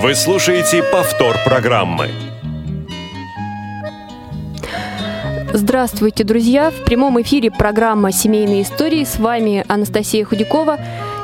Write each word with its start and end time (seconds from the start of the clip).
Вы 0.00 0.14
слушаете 0.14 0.82
повтор 0.82 1.36
программы. 1.44 2.10
Здравствуйте, 5.52 6.24
друзья! 6.24 6.70
В 6.70 6.84
прямом 6.84 7.22
эфире 7.22 7.50
программа 7.50 8.10
«Семейные 8.10 8.62
истории». 8.62 9.04
С 9.04 9.18
вами 9.18 9.64
Анастасия 9.68 10.24
Худякова. 10.24 10.78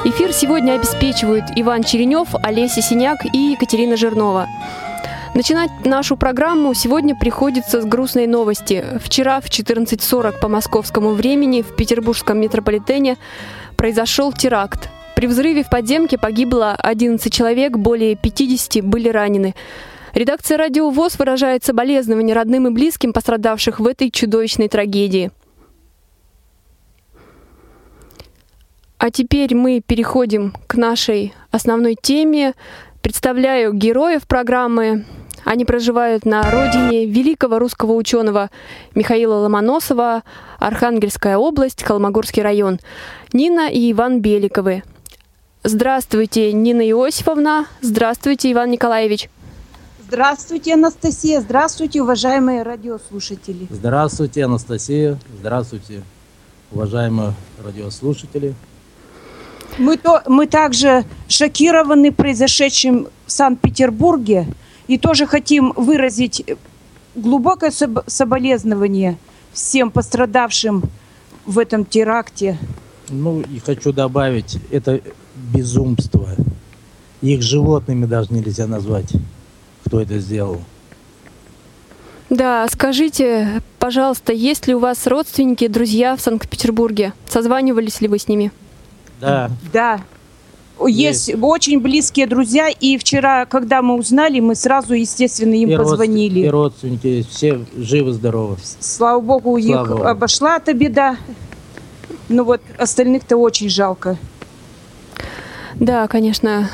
Эфир 0.04 0.32
сегодня 0.32 0.74
обеспечивают 0.74 1.46
Иван 1.56 1.82
Черенев, 1.82 2.28
Олеся 2.42 2.80
Синяк 2.80 3.18
и 3.32 3.38
Екатерина 3.52 3.96
Жирнова. 3.96 4.46
Начинать 5.34 5.70
нашу 5.84 6.16
программу 6.16 6.72
сегодня 6.74 7.16
приходится 7.16 7.82
с 7.82 7.84
грустной 7.84 8.26
новости. 8.26 8.84
Вчера 9.02 9.40
в 9.40 9.46
14.40 9.46 10.38
по 10.40 10.48
московскому 10.48 11.10
времени 11.10 11.62
в 11.62 11.74
петербургском 11.74 12.40
метрополитене 12.40 13.18
произошел 13.76 14.32
теракт. 14.32 14.88
При 15.20 15.26
взрыве 15.26 15.62
в 15.62 15.68
подземке 15.68 16.16
погибло 16.16 16.74
11 16.78 17.30
человек, 17.30 17.76
более 17.76 18.16
50 18.16 18.82
были 18.82 19.10
ранены. 19.10 19.54
Редакция 20.14 20.56
«Радио 20.56 20.88
ВОЗ» 20.88 21.18
выражает 21.18 21.62
соболезнования 21.62 22.32
родным 22.32 22.68
и 22.68 22.70
близким 22.70 23.12
пострадавших 23.12 23.80
в 23.80 23.86
этой 23.86 24.10
чудовищной 24.10 24.68
трагедии. 24.68 25.30
А 28.96 29.10
теперь 29.10 29.54
мы 29.54 29.82
переходим 29.86 30.54
к 30.66 30.76
нашей 30.76 31.34
основной 31.50 31.96
теме. 32.00 32.54
Представляю 33.02 33.74
героев 33.74 34.26
программы. 34.26 35.04
Они 35.44 35.66
проживают 35.66 36.24
на 36.24 36.50
родине 36.50 37.04
великого 37.04 37.58
русского 37.58 37.92
ученого 37.92 38.48
Михаила 38.94 39.34
Ломоносова, 39.34 40.22
Архангельская 40.58 41.36
область, 41.36 41.82
Колмогорский 41.82 42.42
район. 42.42 42.80
Нина 43.34 43.68
и 43.68 43.92
Иван 43.92 44.22
Беликовы. 44.22 44.82
Здравствуйте, 45.62 46.54
Нина 46.54 46.80
Иосифовна. 46.80 47.66
Здравствуйте, 47.82 48.50
Иван 48.50 48.70
Николаевич. 48.70 49.28
Здравствуйте, 50.08 50.72
Анастасия. 50.72 51.42
Здравствуйте, 51.42 52.00
уважаемые 52.00 52.62
радиослушатели. 52.62 53.66
Здравствуйте, 53.68 54.46
Анастасия. 54.46 55.18
Здравствуйте, 55.38 56.02
уважаемые 56.72 57.34
радиослушатели. 57.62 58.54
Мы, 59.76 59.98
то, 59.98 60.22
мы 60.26 60.46
также 60.46 61.04
шокированы 61.28 62.10
произошедшим 62.10 63.08
в 63.26 63.30
Санкт-Петербурге 63.30 64.46
и 64.88 64.96
тоже 64.96 65.26
хотим 65.26 65.74
выразить 65.76 66.42
глубокое 67.14 67.70
соболезнование 68.06 69.18
всем 69.52 69.90
пострадавшим 69.90 70.84
в 71.44 71.58
этом 71.58 71.84
теракте. 71.84 72.58
Ну 73.10 73.42
и 73.42 73.58
хочу 73.58 73.92
добавить, 73.92 74.56
это 74.70 75.02
безумство. 75.52 76.28
Их 77.22 77.42
животными 77.42 78.06
даже 78.06 78.32
нельзя 78.32 78.66
назвать, 78.66 79.12
кто 79.84 80.00
это 80.00 80.18
сделал. 80.18 80.60
Да, 82.30 82.66
скажите, 82.72 83.60
пожалуйста, 83.78 84.32
есть 84.32 84.68
ли 84.68 84.74
у 84.74 84.78
вас 84.78 85.06
родственники, 85.06 85.66
друзья 85.66 86.14
в 86.16 86.20
Санкт-Петербурге? 86.20 87.12
Созванивались 87.28 88.00
ли 88.00 88.08
вы 88.08 88.18
с 88.18 88.28
ними? 88.28 88.52
Да. 89.20 89.50
Да. 89.72 90.00
Есть, 90.86 91.28
есть 91.28 91.42
очень 91.42 91.80
близкие 91.80 92.26
друзья, 92.26 92.68
и 92.68 92.96
вчера, 92.96 93.44
когда 93.44 93.82
мы 93.82 93.96
узнали, 93.96 94.40
мы 94.40 94.54
сразу, 94.54 94.94
естественно, 94.94 95.54
им 95.54 95.70
и 95.70 95.76
позвонили. 95.76 96.40
И 96.40 96.48
родственники, 96.48 97.26
все 97.28 97.66
живы-здоровы. 97.76 98.56
Слава 98.78 99.20
Богу, 99.20 99.60
Слава 99.60 99.82
их 99.82 99.90
Богу. 99.90 100.04
обошла 100.04 100.56
эта 100.56 100.72
беда. 100.72 101.16
Ну 102.28 102.44
вот, 102.44 102.62
остальных-то 102.78 103.36
очень 103.36 103.68
жалко. 103.68 104.16
Да, 105.80 106.06
конечно, 106.08 106.68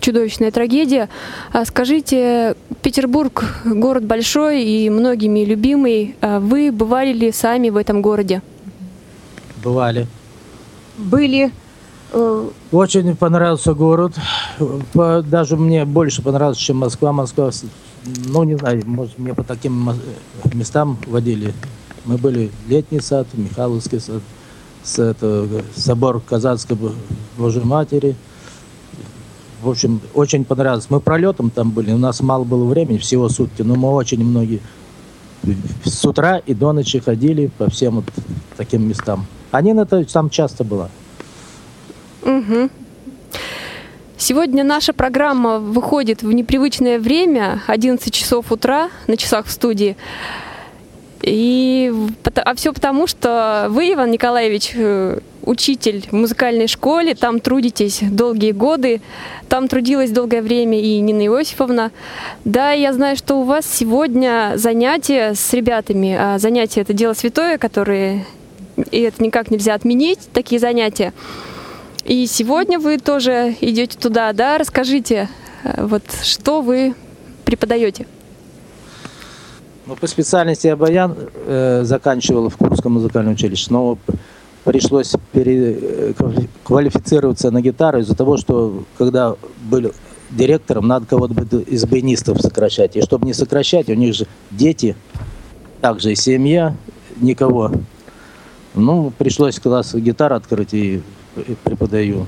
чудовищная 0.00 0.50
трагедия. 0.50 1.08
А 1.52 1.64
скажите, 1.64 2.56
Петербург 2.82 3.44
город 3.64 4.04
большой 4.04 4.64
и 4.64 4.90
многими 4.90 5.44
любимый. 5.44 6.16
А 6.20 6.40
вы 6.40 6.72
бывали 6.72 7.12
ли 7.12 7.30
сами 7.30 7.70
в 7.70 7.76
этом 7.76 8.02
городе? 8.02 8.42
Бывали. 9.62 10.08
Были. 10.98 11.52
Э, 12.12 12.48
Очень 12.72 13.14
понравился 13.14 13.72
город. 13.72 14.14
Даже 14.94 15.56
мне 15.56 15.84
больше 15.84 16.20
понравился, 16.20 16.60
чем 16.60 16.78
Москва. 16.78 17.12
Москва, 17.12 17.50
ну, 18.04 18.42
не 18.42 18.56
знаю, 18.56 18.82
может, 18.84 19.16
мне 19.16 19.32
по 19.32 19.44
таким 19.44 19.90
местам 20.52 20.98
водили. 21.06 21.54
Мы 22.04 22.18
были 22.18 22.50
Летний 22.66 23.00
сад, 23.00 23.28
Михайловский 23.34 24.00
сад, 24.00 24.22
с, 24.82 24.98
это, 24.98 25.46
собор 25.76 26.20
Казанской 26.20 26.76
Божьей 27.38 27.62
Матери. 27.62 28.16
В 29.62 29.68
общем, 29.68 30.00
очень 30.14 30.44
понравилось. 30.44 30.86
Мы 30.88 31.00
пролетом 31.00 31.50
там 31.50 31.70
были, 31.70 31.92
у 31.92 31.98
нас 31.98 32.20
мало 32.20 32.44
было 32.44 32.64
времени, 32.64 32.98
всего 32.98 33.28
сутки, 33.28 33.62
но 33.62 33.74
мы 33.74 33.90
очень 33.92 34.24
многие 34.24 34.60
с 35.84 36.04
утра 36.04 36.38
и 36.38 36.54
до 36.54 36.72
ночи 36.72 37.00
ходили 37.00 37.50
по 37.58 37.70
всем 37.70 37.96
вот 37.96 38.04
таким 38.56 38.88
местам. 38.88 39.26
Они 39.50 39.72
на 39.72 39.82
это 39.82 40.04
там 40.04 40.30
часто 40.30 40.64
была. 40.64 40.88
Угу. 42.22 42.70
Сегодня 44.16 44.64
наша 44.64 44.92
программа 44.92 45.58
выходит 45.58 46.22
в 46.22 46.30
непривычное 46.30 46.98
время, 46.98 47.62
11 47.66 48.12
часов 48.12 48.52
утра 48.52 48.90
на 49.06 49.16
часах 49.16 49.46
в 49.46 49.50
студии. 49.50 49.96
И, 51.22 51.92
а 52.34 52.54
все 52.54 52.72
потому, 52.72 53.06
что 53.06 53.66
вы, 53.68 53.92
Иван 53.92 54.10
Николаевич, 54.10 54.72
э, 54.74 55.18
учитель 55.42 56.06
в 56.10 56.12
музыкальной 56.12 56.66
школе, 56.66 57.14
там 57.14 57.40
трудитесь 57.40 58.00
долгие 58.02 58.52
годы, 58.52 59.02
там 59.48 59.68
трудилась 59.68 60.10
долгое 60.10 60.40
время 60.40 60.80
и 60.80 60.98
Нина 61.00 61.26
Иосифовна. 61.26 61.92
Да, 62.44 62.72
я 62.72 62.92
знаю, 62.92 63.16
что 63.16 63.36
у 63.36 63.42
вас 63.42 63.66
сегодня 63.66 64.52
занятия 64.56 65.34
с 65.34 65.52
ребятами, 65.52 66.16
а 66.18 66.38
занятия 66.38 66.80
это 66.80 66.94
дело 66.94 67.12
святое, 67.12 67.58
которые 67.58 68.24
и 68.90 69.00
это 69.00 69.22
никак 69.22 69.50
нельзя 69.50 69.74
отменить, 69.74 70.20
такие 70.32 70.58
занятия. 70.58 71.12
И 72.04 72.26
сегодня 72.26 72.78
вы 72.78 72.98
тоже 72.98 73.54
идете 73.60 73.98
туда, 73.98 74.32
да? 74.32 74.58
Расскажите, 74.58 75.28
э, 75.64 75.84
вот 75.84 76.02
что 76.22 76.62
вы 76.62 76.94
преподаете? 77.44 78.06
Ну, 79.90 79.96
по 79.96 80.06
специальности 80.06 80.68
я 80.68 80.76
баян 80.76 81.16
э, 81.46 81.82
заканчивал 81.82 82.48
в 82.48 82.56
Курском 82.56 82.92
музыкальном 82.92 83.32
училище, 83.32 83.66
но 83.70 83.98
пришлось 84.62 85.16
переквалифицироваться 85.32 87.48
э, 87.48 87.50
на 87.50 87.60
гитару 87.60 87.98
из-за 87.98 88.14
того, 88.14 88.36
что 88.36 88.84
когда 88.96 89.34
были 89.64 89.90
директором, 90.30 90.86
надо 90.86 91.06
кого-то 91.06 91.34
из 91.58 91.84
баянистов 91.86 92.40
сокращать. 92.40 92.94
И 92.94 93.02
чтобы 93.02 93.26
не 93.26 93.32
сокращать, 93.32 93.88
у 93.88 93.94
них 93.94 94.14
же 94.14 94.28
дети, 94.52 94.94
также 95.80 96.12
и 96.12 96.14
семья, 96.14 96.76
никого. 97.16 97.72
Ну, 98.76 99.12
пришлось 99.18 99.58
класс 99.58 99.96
гитары 99.96 100.36
открыть 100.36 100.72
и 100.72 101.02
преподаю 101.64 102.26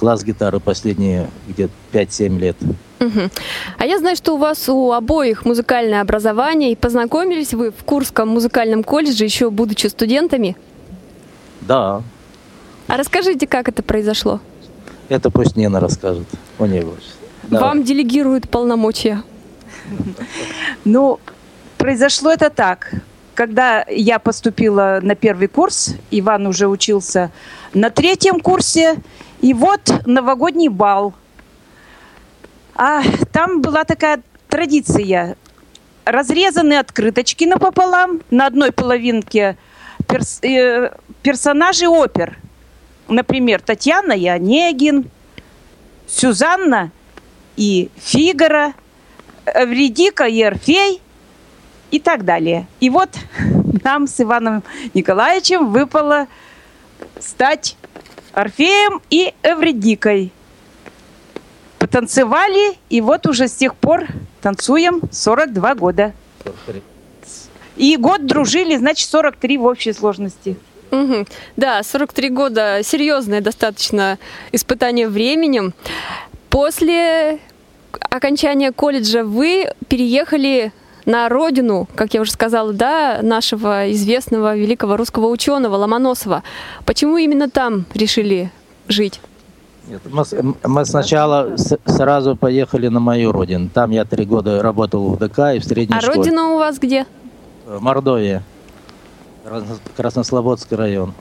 класс 0.00 0.24
гитары 0.24 0.60
последние 0.60 1.28
где-то 1.46 1.72
5-7 1.92 2.38
лет. 2.38 2.56
Угу. 3.00 3.30
А 3.78 3.86
я 3.86 3.98
знаю, 3.98 4.16
что 4.16 4.34
у 4.34 4.38
вас 4.38 4.68
у 4.68 4.92
обоих 4.92 5.44
музыкальное 5.44 6.00
образование, 6.00 6.72
и 6.72 6.76
познакомились 6.76 7.52
вы 7.52 7.70
в 7.70 7.84
Курском 7.84 8.28
музыкальном 8.28 8.82
колледже, 8.82 9.24
еще 9.24 9.50
будучи 9.50 9.88
студентами? 9.88 10.56
Да. 11.60 12.02
А 12.88 12.96
расскажите, 12.96 13.46
как 13.46 13.68
это 13.68 13.82
произошло? 13.82 14.40
Это 15.10 15.30
пусть 15.30 15.56
Нина 15.56 15.80
расскажет. 15.80 16.26
У 16.58 16.64
нее 16.64 16.86
Вам 17.50 17.84
делегируют 17.84 18.48
полномочия. 18.48 19.22
Ну, 20.84 21.20
произошло 21.76 22.30
это 22.32 22.48
так. 22.48 22.92
Когда 23.34 23.84
я 23.88 24.18
поступила 24.18 25.00
на 25.02 25.14
первый 25.14 25.48
курс, 25.48 25.94
Иван 26.10 26.46
уже 26.46 26.68
учился 26.68 27.30
на 27.74 27.90
третьем 27.90 28.40
курсе, 28.40 28.96
и 29.40 29.54
вот 29.54 30.06
новогодний 30.06 30.68
бал– 30.68 31.14
а 32.82 33.02
там 33.30 33.60
была 33.60 33.84
такая 33.84 34.22
традиция. 34.48 35.36
Разрезаны 36.06 36.78
открыточки 36.78 37.44
напополам, 37.44 38.22
на 38.30 38.46
одной 38.46 38.72
половинке 38.72 39.58
перс, 40.08 40.42
э, 40.42 40.90
персонажи 41.22 41.86
опер. 41.86 42.38
Например, 43.06 43.60
Татьяна 43.60 44.12
и 44.12 44.26
Онегин, 44.26 45.10
Сюзанна 46.06 46.90
и 47.56 47.90
Фигара, 47.98 48.72
Эвредика 49.44 50.24
и 50.24 50.40
Орфей 50.40 51.02
и 51.90 52.00
так 52.00 52.24
далее. 52.24 52.66
И 52.80 52.88
вот 52.88 53.10
нам 53.84 54.06
с 54.06 54.18
Иваном 54.22 54.62
Николаевичем 54.94 55.70
выпало 55.70 56.28
стать 57.18 57.76
Орфеем 58.32 59.02
и 59.10 59.34
Эвредикой. 59.42 60.32
Потанцевали, 61.78 62.76
и 62.90 63.00
вот 63.00 63.26
уже 63.26 63.48
с 63.48 63.52
тех 63.52 63.74
пор 63.74 64.06
танцуем 64.42 65.00
42 65.10 65.74
года. 65.74 66.12
И 67.76 67.96
год 67.96 68.26
дружили, 68.26 68.76
значит, 68.76 69.08
43 69.08 69.58
в 69.58 69.64
общей 69.64 69.92
сложности. 69.92 70.56
Мгм. 70.90 71.26
Да, 71.56 71.82
43 71.82 72.30
года 72.30 72.80
серьезное 72.82 73.40
достаточно 73.40 74.18
испытание 74.52 75.08
временем. 75.08 75.72
После 76.50 77.38
окончания 78.10 78.72
колледжа 78.72 79.24
вы 79.24 79.72
переехали 79.88 80.72
на 81.10 81.28
родину, 81.28 81.88
как 81.96 82.14
я 82.14 82.20
уже 82.20 82.30
сказала, 82.30 82.72
да, 82.72 83.18
нашего 83.22 83.90
известного 83.92 84.56
великого 84.56 84.96
русского 84.96 85.26
ученого 85.26 85.76
Ломоносова. 85.76 86.42
Почему 86.86 87.16
именно 87.18 87.50
там 87.50 87.84
решили 87.94 88.50
жить? 88.88 89.20
Мы, 90.04 90.24
мы 90.64 90.84
сначала 90.84 91.56
с- 91.56 91.76
сразу 91.84 92.36
поехали 92.36 92.86
на 92.88 93.00
мою 93.00 93.32
родину. 93.32 93.68
Там 93.74 93.90
я 93.90 94.04
три 94.04 94.24
года 94.24 94.62
работал 94.62 95.08
в 95.14 95.18
ДК 95.18 95.54
и 95.56 95.58
в 95.58 95.64
средней 95.64 95.96
А 95.96 96.00
школе. 96.00 96.18
родина 96.18 96.48
у 96.54 96.58
вас 96.58 96.78
где? 96.78 97.06
Э, 97.66 97.78
Мордовия. 97.80 98.42
Красно- 99.44 99.78
Краснослободский 99.96 100.76
район. 100.76 101.12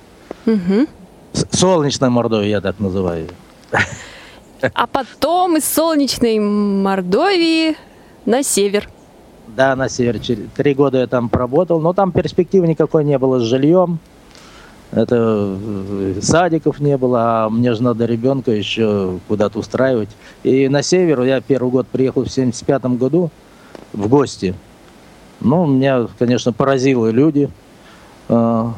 С- 0.45 1.47
Солнечная 1.51 2.09
Мордовия, 2.11 2.49
я 2.49 2.61
так 2.61 2.79
называю. 2.79 3.27
А 4.73 4.85
потом 4.87 5.57
из 5.57 5.65
солнечной 5.65 6.37
Мордовии 6.37 7.75
на 8.25 8.43
север. 8.43 8.87
Да, 9.55 9.75
на 9.75 9.89
север. 9.89 10.19
Три 10.55 10.73
года 10.73 10.99
я 10.99 11.07
там 11.07 11.29
поработал, 11.29 11.79
но 11.79 11.93
там 11.93 12.11
перспективы 12.11 12.67
никакой 12.67 13.03
не 13.03 13.17
было 13.17 13.39
с 13.39 13.43
жильем. 13.43 13.99
Это 14.91 15.57
э, 15.61 16.19
садиков 16.21 16.79
не 16.79 16.97
было, 16.97 17.45
а 17.45 17.49
мне 17.49 17.73
же 17.73 17.83
надо 17.83 18.05
ребенка 18.05 18.51
еще 18.51 19.19
куда-то 19.27 19.59
устраивать. 19.59 20.09
И 20.43 20.67
на 20.67 20.81
север 20.81 21.21
я 21.23 21.41
первый 21.41 21.69
год 21.71 21.87
приехал 21.87 22.23
в 22.23 22.29
75 22.29 22.85
году 22.97 23.29
в 23.93 24.07
гости. 24.07 24.55
Ну, 25.41 25.65
меня, 25.67 26.07
конечно, 26.17 26.53
поразило 26.53 27.09
люди. 27.09 27.49
э, 28.29 28.71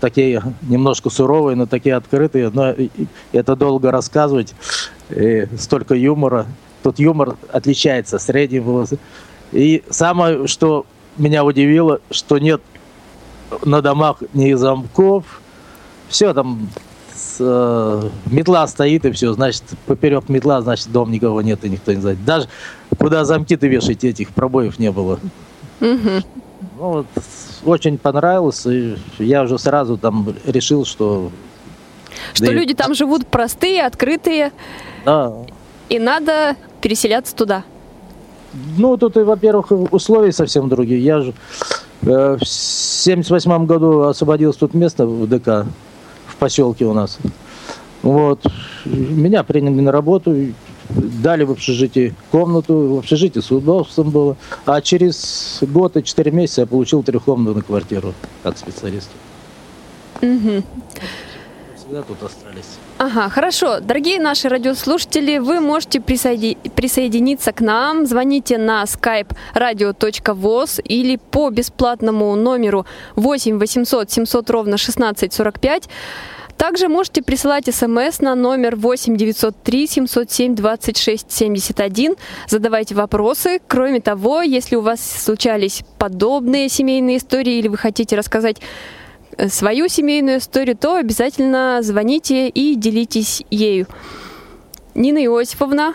такие 0.00 0.42
немножко 0.62 1.10
суровые, 1.10 1.56
но 1.56 1.66
такие 1.66 1.96
открытые. 1.96 2.50
Но 2.50 2.74
это 3.32 3.56
долго 3.56 3.90
рассказывать. 3.90 4.54
И 5.10 5.46
столько 5.58 5.94
юмора. 5.94 6.46
Тут 6.82 6.98
юмор 6.98 7.36
отличается, 7.52 8.18
средний 8.18 8.60
был. 8.60 8.86
И 9.52 9.82
самое, 9.90 10.46
что 10.46 10.84
меня 11.16 11.44
удивило, 11.44 12.00
что 12.10 12.38
нет 12.38 12.60
на 13.64 13.80
домах 13.80 14.22
ни 14.34 14.52
замков. 14.54 15.40
Все 16.08 16.32
там 16.34 16.68
с, 17.14 17.36
э, 17.40 18.08
метла 18.30 18.66
стоит 18.66 19.04
и 19.04 19.10
все, 19.12 19.32
значит, 19.32 19.62
поперек 19.86 20.28
метла, 20.28 20.60
значит, 20.62 20.90
дом 20.92 21.10
никого 21.10 21.42
нет 21.42 21.64
и 21.64 21.68
никто 21.68 21.92
не 21.92 22.00
знает. 22.00 22.24
Даже 22.24 22.48
куда 22.98 23.24
замки-то 23.24 23.66
вешать, 23.66 24.04
этих 24.04 24.30
пробоев 24.30 24.78
не 24.78 24.90
было. 24.92 25.18
Мгм. 25.80 26.22
Ну, 26.78 26.90
вот, 26.92 27.06
очень 27.64 27.98
понравилось, 27.98 28.66
и 28.66 28.96
я 29.18 29.42
уже 29.42 29.58
сразу 29.58 29.96
там 29.96 30.34
решил, 30.44 30.84
что 30.84 31.30
Что 32.34 32.46
Да 32.46 32.52
и- 32.52 32.54
люди 32.54 32.74
там 32.74 32.94
живут 32.94 33.26
простые, 33.26 33.84
открытые, 33.86 34.52
да, 35.04 35.32
и 35.88 35.98
надо 35.98 36.56
переселяться 36.80 37.34
туда. 37.34 37.64
Ну, 38.76 38.96
тут, 38.96 39.16
во-первых, 39.16 39.70
условия 39.92 40.32
совсем 40.32 40.68
другие. 40.68 41.00
Я 41.00 41.20
же 41.20 41.34
э, 42.02 42.36
в 42.40 42.44
78 42.46 43.66
году 43.66 44.02
освободился 44.02 44.60
тут 44.60 44.74
место 44.74 45.06
в 45.06 45.26
ДК, 45.28 45.66
в 46.26 46.36
поселке 46.36 46.84
у 46.84 46.92
нас. 46.92 47.18
Вот. 48.02 48.40
Меня 48.84 49.42
приняли 49.42 49.80
на 49.80 49.92
работу, 49.92 50.34
дали 50.88 51.44
в 51.44 51.50
общежитии 51.50 52.14
комнату, 52.30 52.94
в 52.94 52.98
общежитии 52.98 53.40
с 53.40 53.50
удобством 53.50 54.10
было. 54.10 54.36
А 54.64 54.80
через 54.80 55.58
год 55.62 55.96
и 55.96 56.04
четыре 56.04 56.30
месяца 56.30 56.62
я 56.62 56.66
получил 56.66 57.02
трехкомнатную 57.02 57.64
квартиру 57.64 58.14
как 58.42 58.56
специалист. 58.56 59.10
Мгм. 60.22 60.64
Всегда 61.76 62.02
тут 62.02 62.22
остались. 62.22 62.78
Ага, 62.98 63.28
хорошо. 63.28 63.78
Дорогие 63.80 64.18
наши 64.18 64.48
радиослушатели, 64.48 65.38
вы 65.38 65.60
можете 65.60 66.00
присоеди- 66.00 66.56
присоединиться 66.70 67.52
к 67.52 67.60
нам. 67.60 68.06
Звоните 68.06 68.58
на 68.58 68.82
skype 68.84 69.36
radio.voz 69.54 70.80
или 70.82 71.16
по 71.30 71.50
бесплатному 71.50 72.34
номеру 72.34 72.86
8 73.14 73.58
800 73.60 74.10
700 74.10 74.50
ровно 74.50 74.76
1645. 74.78 75.88
Также 76.56 76.88
можете 76.88 77.22
присылать 77.22 77.72
смс 77.72 78.18
на 78.20 78.34
номер 78.34 78.74
8 78.74 79.16
903 79.16 79.86
707 79.86 80.56
26 80.56 81.30
71. 81.30 82.16
Задавайте 82.48 82.96
вопросы. 82.96 83.60
Кроме 83.68 84.00
того, 84.00 84.42
если 84.42 84.74
у 84.74 84.80
вас 84.80 85.00
случались 85.00 85.84
подобные 85.98 86.68
семейные 86.68 87.18
истории 87.18 87.58
или 87.60 87.68
вы 87.68 87.76
хотите 87.76 88.16
рассказать 88.16 88.56
свою 89.48 89.88
семейную 89.88 90.38
историю, 90.38 90.76
то 90.76 90.96
обязательно 90.96 91.78
звоните 91.82 92.48
и 92.48 92.74
делитесь 92.74 93.42
ею. 93.50 93.86
Нина 94.94 95.18
Иосифовна, 95.24 95.94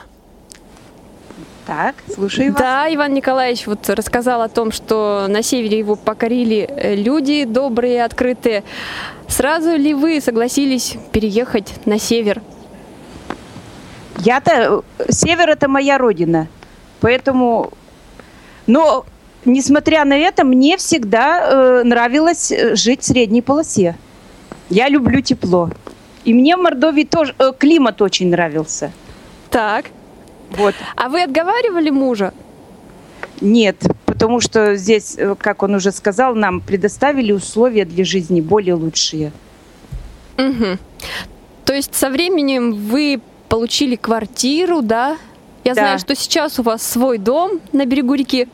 Так, 1.65 1.95
слушаю 2.13 2.51
вас. 2.53 2.61
да, 2.61 2.93
Иван 2.93 3.13
Николаевич 3.13 3.67
вот 3.67 3.89
рассказал 3.89 4.41
о 4.41 4.49
том, 4.49 4.71
что 4.71 5.25
на 5.29 5.41
севере 5.43 5.79
его 5.79 5.95
покорили 5.95 6.67
э, 6.69 6.95
люди 6.95 7.43
добрые, 7.45 8.03
открытые. 8.05 8.63
Сразу 9.27 9.71
ли 9.75 9.93
вы 9.93 10.21
согласились 10.21 10.95
переехать 11.11 11.85
на 11.85 11.99
север? 11.99 12.41
Я-то... 14.19 14.83
э, 14.99 15.11
Север– 15.11 15.49
это 15.51 15.67
моя 15.67 15.97
родина. 15.97 16.47
Поэтому... 17.01 17.71
Но, 18.67 19.05
несмотря 19.45 20.05
на 20.05 20.15
это, 20.17 20.43
мне 20.43 20.77
всегда 20.77 21.39
э, 21.41 21.83
нравилось 21.83 22.51
э, 22.51 22.75
жить 22.75 23.01
в 23.01 23.05
средней 23.05 23.41
полосе. 23.41 23.95
Я 24.69 24.89
люблю 24.89 25.21
тепло. 25.21 25.69
И 26.23 26.33
мне 26.33 26.55
в 26.55 26.59
Мордовии 26.61 27.03
тоже 27.03 27.35
э, 27.37 27.51
климат 27.57 28.01
очень 28.01 28.29
нравился. 28.29 28.91
Так. 29.49 29.85
Вот. 30.57 30.75
А 30.95 31.09
вы 31.09 31.23
отговаривали 31.23 31.89
мужа? 31.89 32.33
Нет, 33.41 33.77
потому 34.05 34.39
что 34.39 34.75
здесь, 34.75 35.15
э, 35.17 35.35
как 35.37 35.63
он 35.63 35.75
уже 35.75 35.91
сказал, 35.91 36.35
нам 36.35 36.61
предоставили 36.61 37.31
условия 37.31 37.85
для 37.85 38.05
жизни 38.05 38.39
более 38.41 38.75
лучшие. 38.75 39.31
Мгм. 40.37 40.79
То 41.65 41.73
есть 41.73 41.93
со 41.95 42.09
временем 42.09 42.73
вы 42.73 43.19
получили 43.49 43.95
квартиру, 43.95 44.81
да? 44.81 45.17
Я 45.63 45.73
Да. 45.75 45.81
знаю, 45.81 45.99
что 45.99 46.15
сейчас 46.15 46.59
у 46.59 46.63
вас 46.63 46.81
свой 46.83 47.17
дом 47.17 47.59
на 47.71 47.85
берегу 47.85 48.13
реки. 48.13 48.47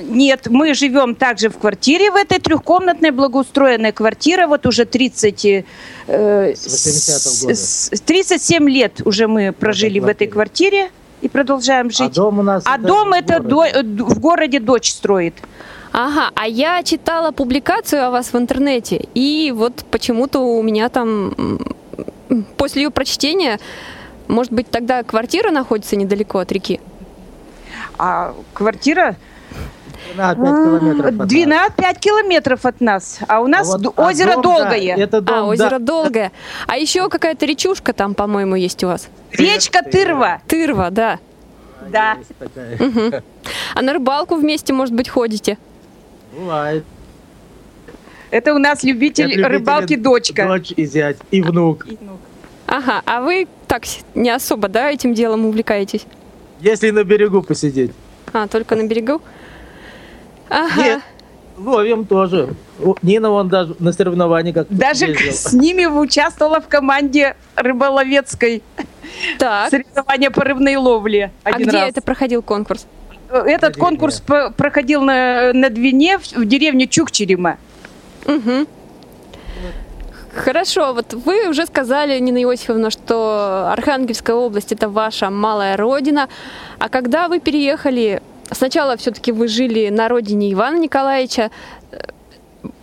Нет, 0.00 0.46
мы 0.48 0.74
живем 0.74 1.14
также 1.14 1.48
в 1.48 1.58
квартире, 1.58 2.10
в 2.10 2.16
этой 2.16 2.38
трехкомнатной 2.38 3.10
благоустроенной 3.10 3.92
квартире. 3.92 4.46
Вот 4.46 4.66
уже 4.66 4.84
30, 4.84 5.64
э, 6.06 6.54
С 6.54 6.66
80-го 6.66 7.46
года. 7.46 7.54
с- 7.56 7.88
с- 7.92 8.00
37 8.00 8.68
лет 8.70 9.00
уже 9.04 9.26
мы 9.26 9.52
прожили 9.52 9.98
в 9.98 10.06
этой 10.06 10.26
квартире 10.28 10.90
и 11.22 11.28
продолжаем 11.28 11.88
А 11.88 11.90
жить. 11.90 12.12
дом 12.14 12.38
у 12.38 12.42
нас... 12.42 12.62
А 12.66 12.76
это 12.76 12.86
дом 12.86 13.10
в 13.10 13.12
это 13.12 13.40
до- 13.40 13.48
городе. 13.56 13.78
э, 13.78 13.82
д- 13.82 14.04
в 14.04 14.18
городе 14.20 14.60
дочь 14.60 14.90
строит. 14.92 15.34
Ага, 15.92 16.30
а 16.34 16.46
я 16.46 16.82
читала 16.84 17.32
публикацию 17.32 18.06
о 18.06 18.10
вас 18.10 18.32
в 18.32 18.36
интернете, 18.36 19.08
и 19.14 19.52
вот 19.54 19.84
почему-то 19.90 20.38
у 20.38 20.62
меня 20.62 20.88
там 20.88 21.34
после 22.56 22.84
ее 22.84 22.90
прочтения, 22.90 23.58
может 24.28 24.52
быть, 24.52 24.70
тогда 24.70 25.02
квартира 25.02 25.50
находится 25.50 25.96
недалеко 25.96 26.38
от 26.38 26.52
реки? 26.52 26.78
А 27.98 28.34
квартира 28.54 29.16
На 30.16 30.34
5 30.34 30.38
километров 30.38 31.06
от 31.06 31.16
нас. 31.18 31.28
12 31.28 31.74
5 31.76 31.98
километров 31.98 32.66
от 32.66 32.80
нас. 32.80 33.18
А 33.28 33.40
у 33.40 33.46
нас 33.46 33.68
А 33.68 33.72
вот- 33.72 33.82
д- 33.82 33.90
а 33.96 34.08
озеро 34.08 34.34
дом, 34.34 34.42
да, 34.42 34.70
Долгое. 34.70 34.96
это 34.96 35.20
дом, 35.20 35.36
а, 35.36 35.40
да. 35.40 35.44
озеро 35.46 35.78
Долгое. 35.78 36.32
А 36.66 36.76
еще 36.76 37.08
какая-то 37.08 37.46
речушка 37.46 37.92
там, 37.92 38.14
по-моему, 38.14 38.54
есть 38.56 38.82
у 38.84 38.88
вас. 38.88 39.08
Речка 39.32 39.82
Тырва. 39.82 40.40
Тырва, 40.46 40.90
да. 40.90 41.18
Да. 41.90 42.16
А 43.74 43.82
на 43.82 43.92
рыбалку 43.92 44.36
вместе, 44.36 44.72
может 44.72 44.94
быть, 44.94 45.08
ходите? 45.08 45.58
Бывает. 46.36 46.84
Это 48.30 48.54
у 48.54 48.58
нас 48.58 48.84
любитель 48.84 49.24
Это 49.24 49.34
любители 49.34 49.52
рыбалки 49.56 49.96
дочка. 49.96 50.46
Дочь 50.46 50.72
и 50.76 50.86
зять, 50.86 51.16
и 51.30 51.42
внук. 51.42 51.86
Ага, 52.66 53.02
а 53.04 53.20
вы 53.20 53.48
так 53.66 53.82
не 54.14 54.30
особо, 54.30 54.68
да, 54.68 54.90
этим 54.90 55.14
делом 55.14 55.46
увлекаетесь? 55.46 56.04
Если 56.60 56.90
на 56.90 57.02
берегу 57.02 57.42
посидеть. 57.42 57.90
А, 58.32 58.46
только 58.46 58.76
на 58.76 58.84
берегу? 58.86 59.20
Ага. 60.50 60.82
Нет, 60.82 61.00
ловим 61.56 62.04
тоже. 62.04 62.54
Нина 63.02 63.30
вон 63.30 63.48
даже 63.48 63.74
на 63.78 63.92
соревновании 63.92 64.52
как 64.52 64.66
Даже 64.68 65.06
ездила. 65.06 65.32
с 65.32 65.52
ними 65.52 65.86
участвовала 65.86 66.60
в 66.60 66.68
команде 66.68 67.36
рыболовецкой 67.56 68.62
Так. 69.38 69.70
соревнования 69.70 70.30
по 70.30 70.42
рыбной 70.44 70.76
ловле 70.76 71.30
А 71.44 71.52
где 71.52 71.70
раз. 71.70 71.90
это 71.90 72.02
проходил 72.02 72.42
конкурс? 72.42 72.86
Этот 73.30 73.74
Двине. 73.74 73.86
конкурс 73.86 74.22
проходил 74.56 75.02
на, 75.02 75.52
на 75.52 75.70
Двине 75.70 76.18
в, 76.18 76.32
в 76.32 76.44
деревне 76.46 76.86
Чукчерима. 76.88 77.58
Мгм. 78.26 78.66
Хорошо, 80.34 80.94
вот 80.94 81.12
вы 81.12 81.48
уже 81.48 81.66
сказали, 81.66 82.18
Нина 82.20 82.40
Иосифовна, 82.42 82.90
что 82.90 83.68
Архангельская 83.72 84.34
область 84.36 84.70
это 84.72 84.88
ваша 84.88 85.28
малая 85.28 85.76
родина. 85.76 86.28
А 86.78 86.88
когда 86.88 87.28
вы 87.28 87.40
переехали, 87.40 88.22
сначала 88.50 88.96
все-таки 88.96 89.32
вы 89.32 89.48
жили 89.48 89.88
на 89.88 90.08
родине 90.08 90.52
Ивана 90.52 90.78
Николаевича, 90.78 91.50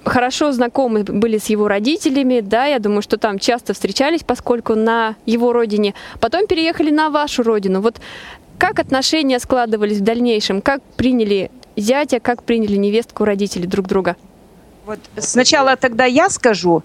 хорошо 0.04 0.52
знакомы 0.52 1.04
были 1.04 1.38
с 1.38 1.48
его 1.48 1.68
родителями, 1.68 2.40
да, 2.40 2.66
я 2.66 2.80
думаю, 2.80 3.02
что 3.02 3.18
там 3.18 3.40
часто 3.40 3.74
встречались, 3.74 4.24
поскольку 4.24 4.76
на 4.76 5.16
его 5.26 5.54
родине. 5.54 5.94
Потом 6.20 6.48
переехали 6.48 6.92
на 6.92 7.10
вашу 7.10 7.44
родину. 7.44 7.82
Вот 7.82 7.98
как 8.58 8.80
отношения 8.80 9.40
складывались 9.40 9.98
в 10.00 10.04
дальнейшем? 10.04 10.62
Как 10.62 10.82
приняли 10.96 11.52
зятя, 11.76 12.20
как 12.20 12.44
приняли 12.44 12.76
невестку 12.76 13.26
родители 13.26 13.66
друг 13.66 13.88
друга? 13.88 14.16
Вот 14.86 15.00
сначала 15.18 15.76
тогда 15.76 16.06
я 16.06 16.30
скажу. 16.30 16.84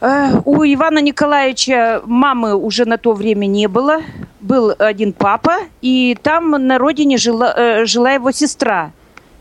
Э, 0.00 0.40
У 0.44 0.62
Ивана 0.64 1.00
Николаевича 1.00 2.02
мамы 2.04 2.54
уже 2.54 2.84
на 2.84 2.98
то 2.98 3.12
время 3.12 3.46
не 3.46 3.66
было. 3.66 4.00
Был 4.40 4.72
один 4.78 5.12
папа, 5.12 5.56
и 5.80 6.16
там 6.22 6.50
на 6.50 6.78
родине 6.78 7.16
жила, 7.16 7.52
э, 7.56 7.84
жила 7.84 8.12
его 8.12 8.30
сестра. 8.30 8.92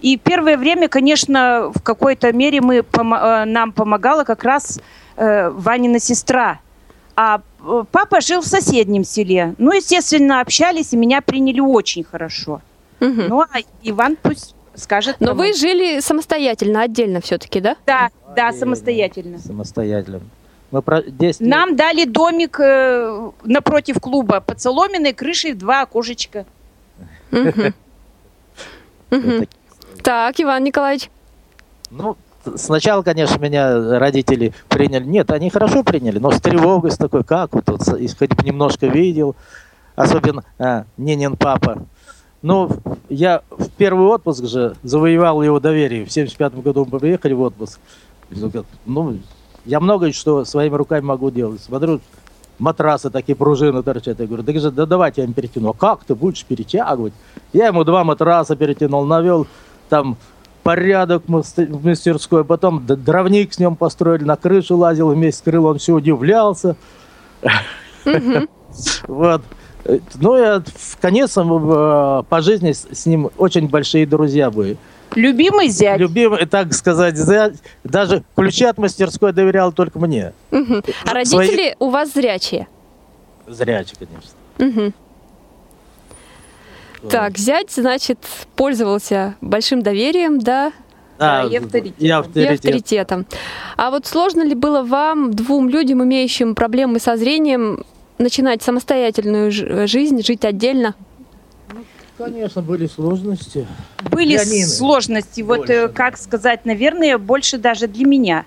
И 0.01 0.17
первое 0.17 0.57
время, 0.57 0.89
конечно, 0.89 1.71
в 1.73 1.81
какой-то 1.81 2.31
мере 2.33 2.61
мы, 2.61 2.77
э, 2.77 3.45
нам 3.45 3.71
помогала 3.71 4.23
как 4.23 4.43
раз 4.43 4.79
Ванина 5.15 5.99
сестра. 5.99 6.59
А 7.15 7.41
папа 7.91 8.21
жил 8.21 8.41
в 8.41 8.45
соседнем 8.45 9.03
селе. 9.03 9.55
Ну, 9.57 9.71
естественно, 9.71 10.41
общались, 10.41 10.93
и 10.93 10.97
меня 10.97 11.21
приняли 11.21 11.59
очень 11.59 12.03
хорошо. 12.03 12.61
Мгм. 12.99 13.27
Ну, 13.27 13.41
а 13.41 13.47
Иван 13.81 14.15
пусть 14.21 14.53
скажет. 14.75 15.15
Но 15.19 15.33
вы 15.33 15.53
жили 15.53 15.99
самостоятельно, 15.99 16.83
отдельно 16.83 17.19
все-таки, 17.21 17.59
да? 17.59 17.75
Да, 17.87 18.09
да, 18.35 18.51
самостоятельно. 18.53 19.39
Самостоятельно. 19.39 20.21
Мы 20.71 20.81
про 20.81 21.01
10 21.01 21.39
лет- 21.41 21.49
Нам 21.49 21.75
дали 21.75 22.05
домик 22.05 22.59
э, 22.59 23.31
напротив 23.43 23.99
клуба 24.01 24.41
под 24.41 24.59
соломенной 24.61 25.13
крышей, 25.13 25.53
два 25.53 25.81
окошечка. 25.83 26.45
Так, 30.03 30.39
Иван 30.39 30.63
Николаевич. 30.63 31.09
Ну, 31.89 32.17
сначала, 32.55 33.01
конечно, 33.03 33.39
меня 33.39 33.99
родители 33.99 34.53
приняли. 34.67 35.05
Нет, 35.05 35.31
они 35.31 35.49
хорошо 35.49 35.83
приняли, 35.83 36.19
но 36.19 36.31
с 36.31 36.41
тревогой, 36.41 36.91
с 36.91 36.97
такой, 36.97 37.23
как 37.23 37.53
вот, 37.53 37.67
вот 37.67 37.83
хоть 37.85 38.35
бы 38.35 38.43
немножко 38.43 38.87
видел. 38.87 39.35
Особенно 39.95 40.43
а, 40.59 40.85
Нинин 40.97 41.35
папа. 41.37 41.83
Ну, 42.43 42.69
я 43.09 43.41
в 43.49 43.69
первый 43.71 44.05
отпуск 44.07 44.45
же 44.45 44.75
завоевал 44.83 45.41
его 45.41 45.59
доверие. 45.59 46.05
В 46.05 46.11
75 46.11 46.53
году 46.61 46.87
мы 46.89 46.99
приехали 46.99 47.33
в 47.33 47.41
отпуск. 47.41 47.79
Ну, 48.85 49.17
я 49.67 49.79
много 49.79 50.11
что 50.13 50.45
своими 50.45 50.75
руками 50.75 51.03
могу 51.03 51.29
делать. 51.29 51.61
Смотрю, 51.61 51.99
матрасы 52.59 53.09
такие, 53.09 53.35
пружины 53.35 53.83
торчат. 53.83 54.19
Я 54.19 54.25
говорю, 54.25 54.43
да, 54.43 54.59
же, 54.59 54.71
да 54.71 54.85
давайте 54.85 55.21
я 55.21 55.27
им 55.27 55.33
перетяну. 55.33 55.69
А 55.69 55.73
как 55.73 56.03
ты 56.05 56.15
будешь 56.15 56.43
перетягивать? 56.45 57.13
Я 57.53 57.67
ему 57.67 57.83
два 57.83 58.03
матраса 58.03 58.55
перетянул, 58.55 59.05
навел 59.05 59.47
там 59.89 60.17
порядок 60.63 61.23
в 61.27 61.29
мас- 61.29 61.55
в 61.55 61.85
мастерской, 61.85 62.43
потом 62.43 62.85
дровник 62.85 63.53
с 63.53 63.59
ним 63.59 63.75
построили, 63.75 64.23
на 64.23 64.35
крышу 64.35 64.75
лазил 64.75 65.09
вместе 65.09 65.39
с 65.39 65.41
крылом, 65.41 65.71
он 65.71 65.77
все 65.77 65.93
удивлялся. 65.93 66.75
Вот. 69.07 69.41
Ну, 70.15 70.37
я 70.37 70.61
в 70.61 70.97
конец 71.01 71.35
э, 71.37 72.23
по 72.29 72.41
жизни 72.41 72.73
с 72.73 73.05
ним 73.05 73.29
очень 73.37 73.69
большие 73.69 74.05
друзья 74.05 74.51
были. 74.51 74.77
Любимый 75.15 75.69
зять. 75.69 75.99
Любимый, 75.99 76.45
так 76.45 76.73
сказать, 76.73 77.17
зять. 77.17 77.55
даже 77.83 78.23
ключи 78.35 78.65
от 78.65 78.77
мастерской 78.77 79.31
доверял 79.33 79.71
только 79.71 79.99
мне. 79.99 80.33
Мгм. 80.51 80.83
А 81.05 81.25
Свои- 81.25 81.47
родители 81.47 81.75
у 81.79 81.89
вас 81.89 82.13
зрячие? 82.13 82.67
Зрячий, 83.47 83.95
конечно. 83.97 84.31
Мгм. 84.59 84.93
Так, 87.09 87.37
зять, 87.37 87.71
значит, 87.71 88.17
пользовался 88.55 89.35
большим 89.39 89.81
доверием, 89.81 90.39
да, 90.39 90.73
Да, 91.19 91.43
и 91.43 91.55
авторитетом. 91.57 91.93
и 91.99 92.07
и 92.07 92.09
авторитет. 92.11 92.53
авторитетом. 92.55 93.25
А 93.77 93.91
вот 93.91 94.05
сложно 94.07 94.41
ли 94.43 94.55
было 94.55 94.81
вам, 94.83 95.31
двум 95.33 95.69
людям, 95.69 96.03
имеющим 96.03 96.55
проблемы 96.55 96.99
со 96.99 97.15
зрением, 97.15 97.85
начинать 98.17 98.63
самостоятельную 98.63 99.51
жизнь, 99.87 100.21
жить 100.23 100.43
отдельно? 100.43 100.95
Конечно, 102.17 102.61
были 102.61 102.87
сложности. 102.87 103.67
Были 104.09 104.37
Для 104.37 104.45
Нины. 104.45 104.65
сложности, 104.65 105.41
вот 105.41 105.59
Больше, 105.59 105.73
э, 105.73 105.87
да. 105.87 105.93
как 105.93 106.17
сказать, 106.17 106.65
наверное, 106.65 107.17
больше 107.17 107.57
даже 107.57 107.87
для 107.87 108.05
меня. 108.05 108.45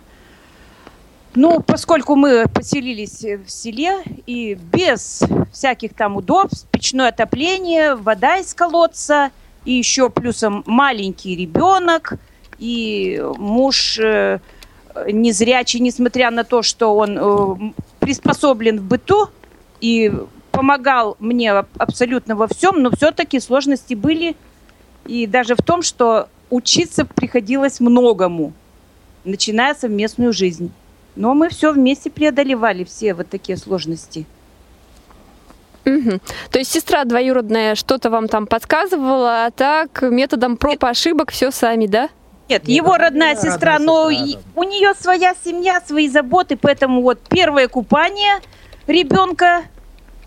Ну, 1.37 1.61
поскольку 1.61 2.17
мы 2.17 2.47
поселились 2.49 3.25
э, 3.25 3.39
в 3.39 3.49
селе 3.51 4.03
и 4.27 4.55
без 4.55 5.23
всяких 5.53 5.95
там 5.95 6.17
удобств, 6.17 6.67
печное 6.73 7.09
отопление, 7.11 7.95
вода 7.95 8.39
из 8.39 8.53
колодца, 8.55 9.31
и 9.65 9.73
еще 9.73 10.11
плюсом 10.11 10.65
маленький 10.67 11.37
ребенок, 11.37 12.15
и 12.59 13.23
муж 13.39 13.99
э, 14.01 14.41
незрячий, 15.07 15.79
несмотря 15.79 16.33
на 16.33 16.43
то, 16.43 16.63
что 16.63 16.97
он 16.97 17.17
э, 17.17 17.73
приспособлен 18.01 18.81
в 18.81 18.85
быту 18.85 19.29
и 19.81 20.13
помогал 20.61 21.17
мне 21.21 21.53
аб- 21.53 21.69
абсолютно 21.79 22.37
во 22.37 22.47
всем, 22.47 22.83
но 22.83 22.91
все-таки 22.91 23.41
сложности 23.41 23.95
были. 23.95 24.37
И 25.07 25.27
даже 25.27 25.55
в 25.55 25.63
том, 25.63 25.81
что 25.81 26.29
учиться 26.51 27.07
приходилось 27.07 27.81
многому, 27.81 28.53
начиная 29.25 29.75
совместную 29.75 30.35
жизнь. 30.35 30.71
Но 31.17 31.33
мы 31.33 31.49
все 31.49 31.73
вместе 31.73 32.11
преодолевали, 32.11 32.85
все 32.85 33.15
вот 33.15 33.31
такие 33.31 33.57
сложности. 33.57 34.27
Мгм. 35.87 36.21
То 36.51 36.59
есть 36.59 36.71
сестра 36.71 37.05
двоюродная 37.05 37.75
что-то 37.75 38.11
вам 38.11 38.29
там 38.29 38.47
подсказывала, 38.47 39.47
а 39.47 39.51
так 39.51 40.03
методом 40.03 40.59
проб 40.59 40.85
и 40.85 40.87
ошибок 40.87 41.31
все 41.31 41.51
сами, 41.51 41.87
да? 41.87 42.11
Нет, 42.51 42.69
Нет, 42.69 42.69
его 42.69 42.99
родная 42.99 43.35
родная 43.35 43.37
сестра, 43.37 43.79
но 43.79 44.11
сестра, 44.11 44.27
да. 44.55 44.61
у 44.61 44.65
нее 44.65 44.93
своя 45.01 45.35
семья, 45.43 45.81
свои 45.81 46.07
заботы, 46.07 46.59
поэтому 46.59 47.01
вот 47.01 47.19
первое 47.31 47.67
купание 47.67 48.41
ребенка 48.87 49.63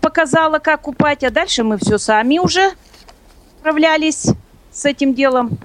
показала, 0.04 0.58
как 0.58 0.82
купать, 0.82 1.24
а 1.24 1.30
дальше 1.30 1.64
мы 1.64 1.78
все 1.78 1.98
сами 1.98 2.38
уже 2.38 2.72
справлялись 3.60 4.26
с 4.70 4.84
этим 4.84 5.14
делом. 5.14 5.58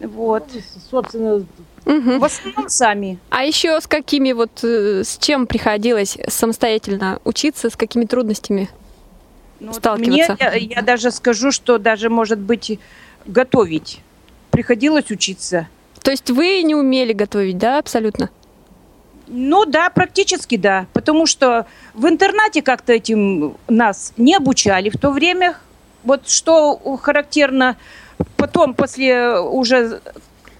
Вот. 0.00 0.48
Собственно, 0.90 1.44
Мгм. 1.86 2.18
В 2.18 2.24
основном 2.24 2.70
сами. 2.70 3.18
А 3.28 3.44
еще 3.44 3.78
с 3.78 3.86
какими 3.86 4.32
вот, 4.32 4.64
э, 4.64 5.04
с 5.04 5.18
чем 5.18 5.46
приходилось 5.46 6.16
самостоятельно 6.28 7.20
учиться, 7.24 7.68
с 7.68 7.76
какими 7.76 8.06
трудностями? 8.06 8.70
Ну, 9.60 9.66
вот 9.66 9.76
сталкиваться. 9.76 10.32
Мне, 10.40 10.66
я, 10.66 10.76
я 10.76 10.82
даже 10.82 11.10
скажу, 11.10 11.52
что 11.52 11.76
даже, 11.76 12.08
может 12.08 12.38
быть, 12.38 12.78
готовить 13.26 14.00
приходилось 14.50 15.10
учиться. 15.10 15.68
То 16.02 16.10
есть 16.10 16.30
вы 16.30 16.62
не 16.62 16.74
умели 16.74 17.12
готовить, 17.12 17.58
да, 17.58 17.78
абсолютно? 17.78 18.30
Ну 19.26 19.64
да, 19.64 19.90
практически 19.90 20.56
да. 20.56 20.86
Потому 20.92 21.26
что 21.26 21.66
в 21.94 22.06
интернате 22.06 22.62
как-то 22.62 22.92
этим 22.92 23.56
нас 23.68 24.12
не 24.16 24.34
обучали 24.34 24.90
в 24.90 24.98
то 24.98 25.10
время. 25.10 25.56
Вот 26.02 26.28
что 26.28 26.76
характерно 27.00 27.76
потом, 28.36 28.74
после 28.74 29.38
уже 29.38 30.00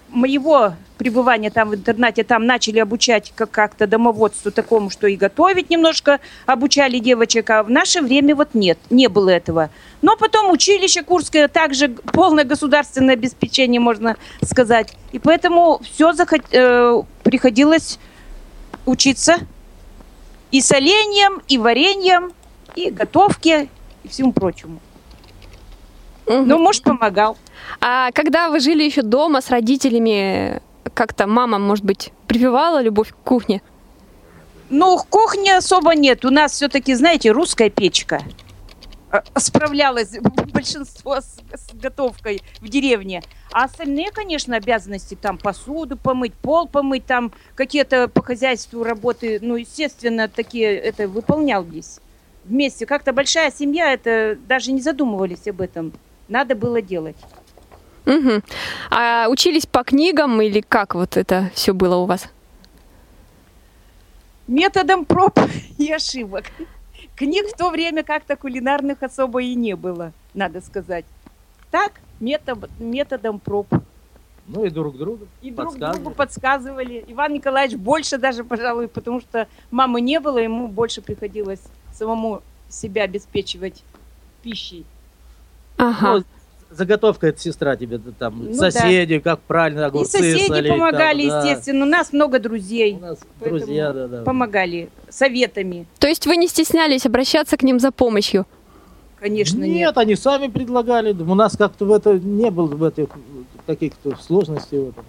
моего 0.09 0.75
пребывания 0.97 1.50
там 1.50 1.71
в 1.71 1.75
интернате, 1.75 2.23
там 2.23 2.47
начали 2.47 2.78
обучать 2.78 3.33
как- 3.35 3.50
как-то 3.50 3.87
домоводству 3.87 4.52
такому, 4.52 4.88
что 4.88 5.06
и 5.06 5.16
готовить 5.16 5.68
немножко 5.68 6.21
обучали 6.47 6.99
девочек, 6.99 7.50
а 7.50 7.62
в 7.64 7.71
наше 7.71 8.00
время 8.00 8.35
вот 8.37 8.50
нет, 8.54 8.78
не 8.90 9.09
было 9.09 9.30
этого. 9.30 9.71
Но 10.02 10.16
потом 10.16 10.50
училище 10.50 11.02
Курское, 11.02 11.49
также 11.49 11.88
полное 11.88 12.44
государственное 12.44 13.14
обеспечение, 13.14 13.80
можно 13.80 14.16
сказать. 14.42 14.97
И 15.12 15.18
поэтому 15.18 15.80
все 15.83 16.14
приходилось 17.25 17.99
учиться 18.87 19.38
и 20.50 20.61
соленьем, 20.61 21.43
и 21.49 21.59
вареньем, 21.59 22.33
и 22.75 22.91
готовке, 22.91 23.69
и 24.03 24.09
всему 24.09 24.33
прочему. 24.33 24.81
Мгм. 26.26 26.49
Но 26.49 26.59
муж 26.59 26.81
помогал. 26.83 27.37
А 27.81 28.11
когда 28.12 28.49
вы 28.50 28.61
жили 28.61 28.83
еще 28.83 29.03
дома 29.03 29.41
с 29.41 29.50
родителями, 29.50 30.62
как-то 30.95 31.26
мама, 31.26 31.59
может 31.59 31.85
быть, 31.85 32.12
прививала 32.26 32.81
любовь 32.81 33.11
к 33.11 33.17
кухне? 33.17 33.62
Ну, 34.71 34.99
кухни 35.11 35.50
особо 35.50 35.95
нет. 35.95 36.25
У 36.25 36.31
нас 36.31 36.53
все-таки, 36.53 36.95
знаете, 36.95 37.31
русская 37.31 37.71
печка. 37.71 38.23
Э, 39.14 39.23
Справлялось 39.37 40.16
большинство 40.52 41.21
с, 41.21 41.38
с 41.52 41.75
готовкой 41.75 42.42
в 42.61 42.68
деревне. 42.68 43.23
А 43.52 43.64
остальные, 43.64 44.11
конечно, 44.11 44.56
обязанности 44.56 45.14
там 45.14 45.38
посуду 45.38 45.97
помыть, 45.97 46.35
пол 46.35 46.66
помыть, 46.66 47.06
там 47.06 47.33
какие-то 47.54 48.09
по 48.09 48.23
хозяйству 48.23 48.83
работы, 48.83 49.38
ну, 49.40 49.56
естественно, 49.56 50.28
такие 50.28 50.76
это 50.76 51.06
выполнялись 51.06 52.00
вместе. 52.44 52.87
Как-то 52.87 53.12
большая 53.12 53.52
семья, 53.52 53.92
это 53.92 54.37
даже 54.49 54.73
не 54.73 54.80
задумывались 54.80 55.47
об 55.47 55.61
этом. 55.61 55.92
надо 56.28 56.54
было 56.54 56.83
делать. 56.83 57.16
Угу. 58.06 58.42
А 58.90 59.28
учились 59.30 59.66
по 59.66 59.83
книгам 59.85 60.42
или 60.42 60.61
как 60.61 60.94
вот 60.94 61.16
это 61.16 61.50
все 61.54 61.73
было 61.73 61.97
у 61.97 62.06
вас? 62.06 62.26
Методом 64.47 65.04
проб 65.04 65.38
и 65.78 65.90
ошибок. 65.92 66.44
Книг 67.16 67.47
в 67.49 67.56
то 67.56 67.71
время 67.71 68.02
как-то 68.02 68.37
кулинарных 68.37 69.02
особо 69.02 69.42
и 69.42 69.54
не 69.54 69.76
было, 69.76 70.12
надо 70.35 70.61
сказать. 70.61 71.04
Так, 71.71 71.92
метод, 72.21 72.68
методом 72.78 73.38
проб. 73.38 73.68
Ну 74.47 74.64
и 74.64 74.71
друг 74.71 74.99
другу 74.99 75.26
И 75.40 75.50
друг 75.50 75.68
подсказывали. 75.71 76.02
другу 76.02 76.14
подсказывали. 76.14 77.04
Иван 77.09 77.33
Николаевич 77.33 77.78
больше 77.78 78.18
даже, 78.18 78.44
пожалуй, 78.44 78.88
потому 78.88 79.21
что 79.21 79.49
мамы 79.71 80.00
не 80.00 80.21
было, 80.21 80.38
ему 80.38 80.68
больше 80.68 81.00
приходилось 81.00 81.62
самому 81.92 82.42
себя 82.68 83.04
обеспечивать 83.04 83.83
пищей. 84.42 84.85
Ага. 85.78 86.18
Ну, 86.18 86.25
заготовка 86.76 87.28
это 87.28 87.40
сестра 87.40 87.76
тебе 87.76 87.99
там, 88.19 88.45
Ну 88.45 88.50
да. 88.59 88.71
соседи, 88.71 89.19
как 89.19 89.40
правильно 89.40 89.81
И 89.81 89.85
огурцы 89.85 90.19
соседи 90.19 90.47
солить, 90.49 90.69
там, 90.69 90.78
помогали, 90.78 91.28
да. 91.28 91.40
естественно. 91.43 91.85
У 91.85 91.88
нас 91.88 92.12
много 92.12 92.38
друзей. 92.38 92.95
У 92.95 93.00
нас 93.00 93.19
друзья, 93.40 93.93
да, 93.93 94.09
да. 94.09 94.23
Помогали 94.23 94.88
советами. 95.11 95.87
То 95.99 96.07
есть 96.09 96.26
вы 96.26 96.37
не 96.37 96.49
стеснялись 96.49 97.07
обращаться 97.07 97.57
к 97.57 97.62
ним 97.62 97.78
за 97.81 97.90
помощью? 97.90 98.47
Конечно, 99.21 99.61
нет, 99.61 99.69
нет. 99.75 99.99
они 99.99 100.16
сами 100.16 100.49
предлагали. 100.49 101.12
У 101.12 101.35
нас 101.35 101.57
как-то 101.57 101.85
в 101.87 101.93
это 101.93 102.19
не 102.19 102.50
было 102.50 102.66
в 102.66 102.85
этих 102.85 103.07
каких-то 103.66 104.16
сложностей 104.21 104.78
в 104.78 104.88
этом. 104.90 105.04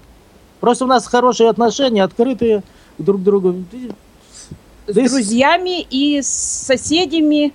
Просто 0.61 0.85
у 0.85 0.87
нас 0.87 1.05
хорошие 1.05 1.49
отношения, 1.49 2.03
открытые 2.03 2.63
друг 2.97 3.19
к 3.21 3.23
другу. 3.23 3.55
С 4.87 4.93
Да 4.93 5.01
и 5.01 5.07
с- 5.07 5.11
друзьями 5.11 5.81
и 5.81 6.21
с 6.21 6.27
соседями, 6.29 7.53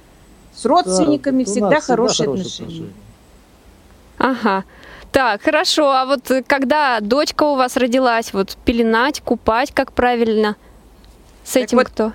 с 0.55 0.65
родственниками 0.67 1.45
Да, 1.45 1.51
всегда 1.51 1.71
нас 1.71 1.85
хорошие 1.87 2.29
отношения. 2.29 2.87
Ага. 4.21 4.65
Так, 5.13 5.43
хорошо. 5.43 5.91
А 5.91 6.05
вот 6.05 6.31
э, 6.31 6.43
когда 6.47 7.01
дочка 7.01 7.45
у 7.45 7.57
вас 7.57 7.77
родилась, 7.79 8.35
вот 8.35 8.57
пеленать, 8.67 9.21
купать, 9.23 9.73
как 9.73 9.93
правильно? 9.93 10.57
С 11.43 11.55
Так 11.55 11.63
этим 11.65 11.79
вот, 11.79 11.89
кто? 11.89 12.13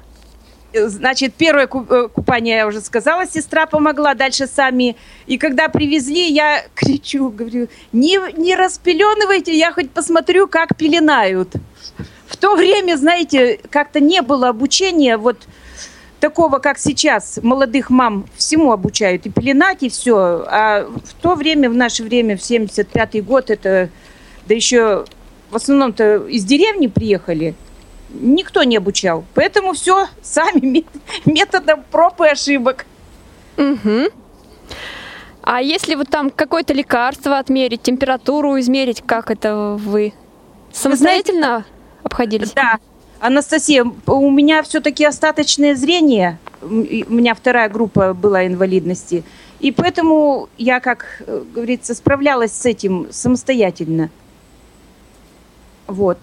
Э, 0.72 0.88
Значит, 0.88 1.34
первое 1.34 1.66
э, 1.66 2.08
купание, 2.14 2.58
я 2.58 2.68
уже 2.68 2.80
сказала, 2.82 3.26
сестра 3.26 3.66
помогла, 3.66 4.14
дальше 4.14 4.46
сами. 4.46 4.96
И 5.26 5.40
когда 5.40 5.68
привезли, 5.68 6.30
я 6.30 6.64
кричу, 6.76 7.30
говорю, 7.32 7.70
не, 7.92 8.20
не 8.38 8.56
распеленывайте, 8.56 9.58
я 9.58 9.74
хоть 9.74 9.90
посмотрю, 9.90 10.48
как 10.48 10.78
пеленают. 10.78 11.54
В 12.28 12.38
то 12.38 12.56
время, 12.56 12.98
знаете, 12.98 13.60
как-то 13.72 14.00
не 14.00 14.22
было 14.22 14.50
обучения 14.50 15.18
вот 15.18 15.38
такого, 16.26 16.58
как 16.58 16.80
сейчас. 16.80 17.40
Молодых 17.44 17.92
мам 17.92 18.26
всему 18.36 18.72
обучают, 18.72 19.28
и 19.28 19.30
пеленать, 19.30 19.84
и 19.84 19.90
все. 19.90 20.44
А 20.48 20.82
в 20.82 21.14
то 21.22 21.36
время, 21.36 21.70
в 21.70 21.76
наше 21.76 22.04
время, 22.04 22.36
в 22.36 22.42
75-й 22.42 23.22
год, 23.22 23.52
это, 23.52 23.90
да 24.48 24.56
еще 24.56 25.06
в 25.52 25.56
основном-то 25.56 26.28
из 26.28 26.44
деревни 26.44 26.88
приехали, 26.88 27.54
никто 28.10 28.64
не 28.64 28.78
обучал. 28.78 29.24
Поэтому 29.36 29.74
все 29.74 30.08
сами 30.24 30.60
мет- 30.66 31.02
методом 31.26 31.84
проб 31.92 32.20
и 32.22 32.28
ошибок. 32.28 32.88
Угу. 33.58 34.10
А 35.44 35.62
если 35.62 35.94
вот 35.94 36.10
там 36.10 36.32
какое-то 36.32 36.74
лекарство 36.74 37.38
отмерить, 37.38 37.84
температуру 37.84 38.60
измерить, 38.60 39.04
как 39.06 39.30
это 39.30 39.78
вы 39.80 40.14
самостоятельно 40.74 41.66
обходились? 42.02 42.52
Да, 42.54 42.80
Анастасия, 43.20 43.86
у 44.08 44.30
меня 44.32 44.62
все-таки 44.64 45.06
остаточное 45.06 45.76
зрение. 45.76 46.38
У 46.62 46.68
меня 46.68 47.34
вторая 47.34 47.70
группа 47.70 48.14
была 48.14 48.46
инвалидности. 48.46 49.24
И 49.60 49.72
поэтому 49.72 50.50
я, 50.58 50.80
как 50.80 51.24
э, 51.26 51.44
говорится, 51.54 51.96
справлялась 51.96 52.52
с 52.52 52.66
этим 52.66 53.08
самостоятельно. 53.12 54.10
Вот. 55.88 56.20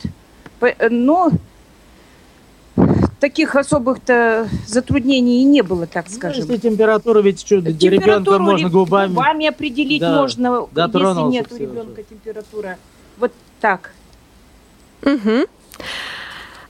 Э, 0.60 0.88
Но 0.90 1.30
таких 3.20 3.56
особых-то 3.56 4.48
затруднений 4.66 5.40
и 5.42 5.44
не 5.44 5.62
было, 5.62 5.86
так 5.86 6.06
Ну, 6.10 6.14
скажем. 6.16 6.42
если 6.42 6.56
температура, 6.56 7.20
ведь 7.20 7.40
что, 7.40 7.56
ребенка 7.56 7.78
Температуру 7.78 8.38
можно 8.40 8.66
ре- 8.66 8.72
губами. 8.72 9.46
определить 9.46 10.00
Да, 10.00 10.20
можно, 10.20 10.66
если 10.74 11.30
нет 11.30 11.52
у 11.52 11.56
ребенка 11.56 12.02
температура. 12.02 12.76
Вот 13.18 13.32
так. 13.60 13.92
Угу. 15.02 15.46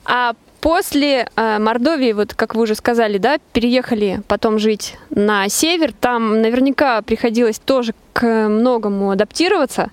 А 0.04 0.34
после 0.60 1.28
э, 1.36 1.58
Мордовии, 1.58 2.12
вот 2.12 2.34
как 2.34 2.54
вы 2.54 2.62
уже 2.62 2.74
сказали, 2.74 3.18
да, 3.18 3.38
переехали 3.52 4.22
потом 4.28 4.58
жить 4.58 4.96
на 5.10 5.48
север, 5.48 5.92
там 5.92 6.40
наверняка 6.42 7.02
приходилось 7.02 7.58
тоже 7.58 7.94
к 8.12 8.48
многому 8.48 9.10
адаптироваться. 9.10 9.90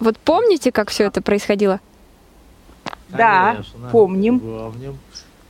Вот 0.00 0.18
помните, 0.18 0.72
как 0.72 0.90
все 0.90 1.04
это 1.04 1.22
происходило? 1.22 1.80
Да, 3.08 3.52
Конечно, 3.52 3.88
помним. 3.90 4.40
помним. 4.40 4.98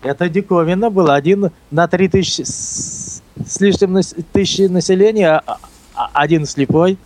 Это 0.02 0.28
диковинно 0.28 0.90
было. 0.90 1.14
Один 1.14 1.50
на 1.70 1.88
три 1.88 2.08
тысячи 2.08 2.42
с 2.42 3.22
лишним 3.60 4.00
тысячи 4.32 4.62
населения, 4.62 5.42
а- 5.46 5.58
а- 5.94 6.10
один 6.12 6.44
слепой. 6.44 6.98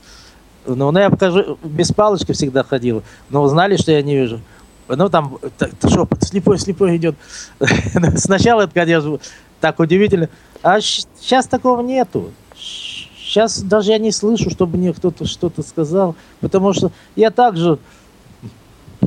Ну, 0.66 0.90
ну, 0.90 0.98
я 0.98 1.08
покажу, 1.08 1.58
без 1.62 1.92
палочки 1.92 2.32
всегда 2.32 2.62
ходил, 2.64 3.02
но 3.30 3.42
узнали, 3.42 3.76
что 3.76 3.92
я 3.92 4.02
не 4.02 4.16
вижу. 4.16 4.40
Ну, 4.88 5.09
там, 5.09 5.38
шепот, 5.83 6.22
слепой, 6.22 6.59
слепой 6.59 6.96
идет. 6.96 7.14
Сначала 8.16 8.62
это, 8.62 8.72
конечно, 8.74 9.18
так 9.61 9.79
удивительно. 9.81 10.29
А 10.62 10.81
сейчас 10.81 11.46
такого 11.46 11.81
нету. 11.83 12.31
Сейчас 12.57 13.61
даже 13.61 13.92
я 13.92 13.98
не 13.98 14.11
слышу, 14.11 14.51
чтобы 14.51 14.79
мне 14.79 14.92
кто-то 14.92 15.27
что-то 15.27 15.62
сказал, 15.62 16.14
потому 16.40 16.72
что 16.72 16.90
я 17.14 17.31
также 17.31 17.79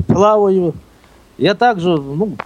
плаваю, 0.06 0.74
я 1.38 1.54
также, 1.54 1.96
ну, 1.96 2.36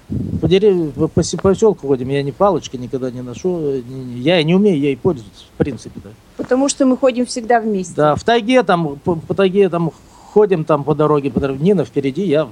по 0.40 0.48
деревьям, 0.48 0.92
по, 0.92 1.06
по 1.08 1.22
се- 1.22 1.36
поселку 1.36 1.86
ходим, 1.88 2.08
я 2.08 2.22
ни 2.22 2.30
палочки 2.30 2.76
никогда 2.76 3.10
не 3.10 3.20
ношу, 3.20 3.82
я 4.16 4.40
и 4.40 4.44
не 4.44 4.54
умею 4.54 4.78
ей 4.78 4.96
пользоваться, 4.96 5.44
в 5.54 5.58
принципе, 5.58 6.00
да. 6.02 6.10
Потому 6.38 6.68
что 6.68 6.86
мы 6.86 6.96
ходим 6.96 7.26
всегда 7.26 7.60
вместе. 7.60 7.94
Да, 7.94 8.14
в 8.14 8.24
тайге 8.24 8.62
там, 8.62 8.96
по, 9.04 9.16
по 9.16 9.34
тайге 9.34 9.68
там 9.68 9.90
ходим 10.32 10.64
там 10.64 10.82
по 10.82 10.94
дороге, 10.94 11.30
по 11.30 11.40
дороге. 11.40 11.62
Нина 11.62 11.84
впереди, 11.84 12.22
я 12.26 12.48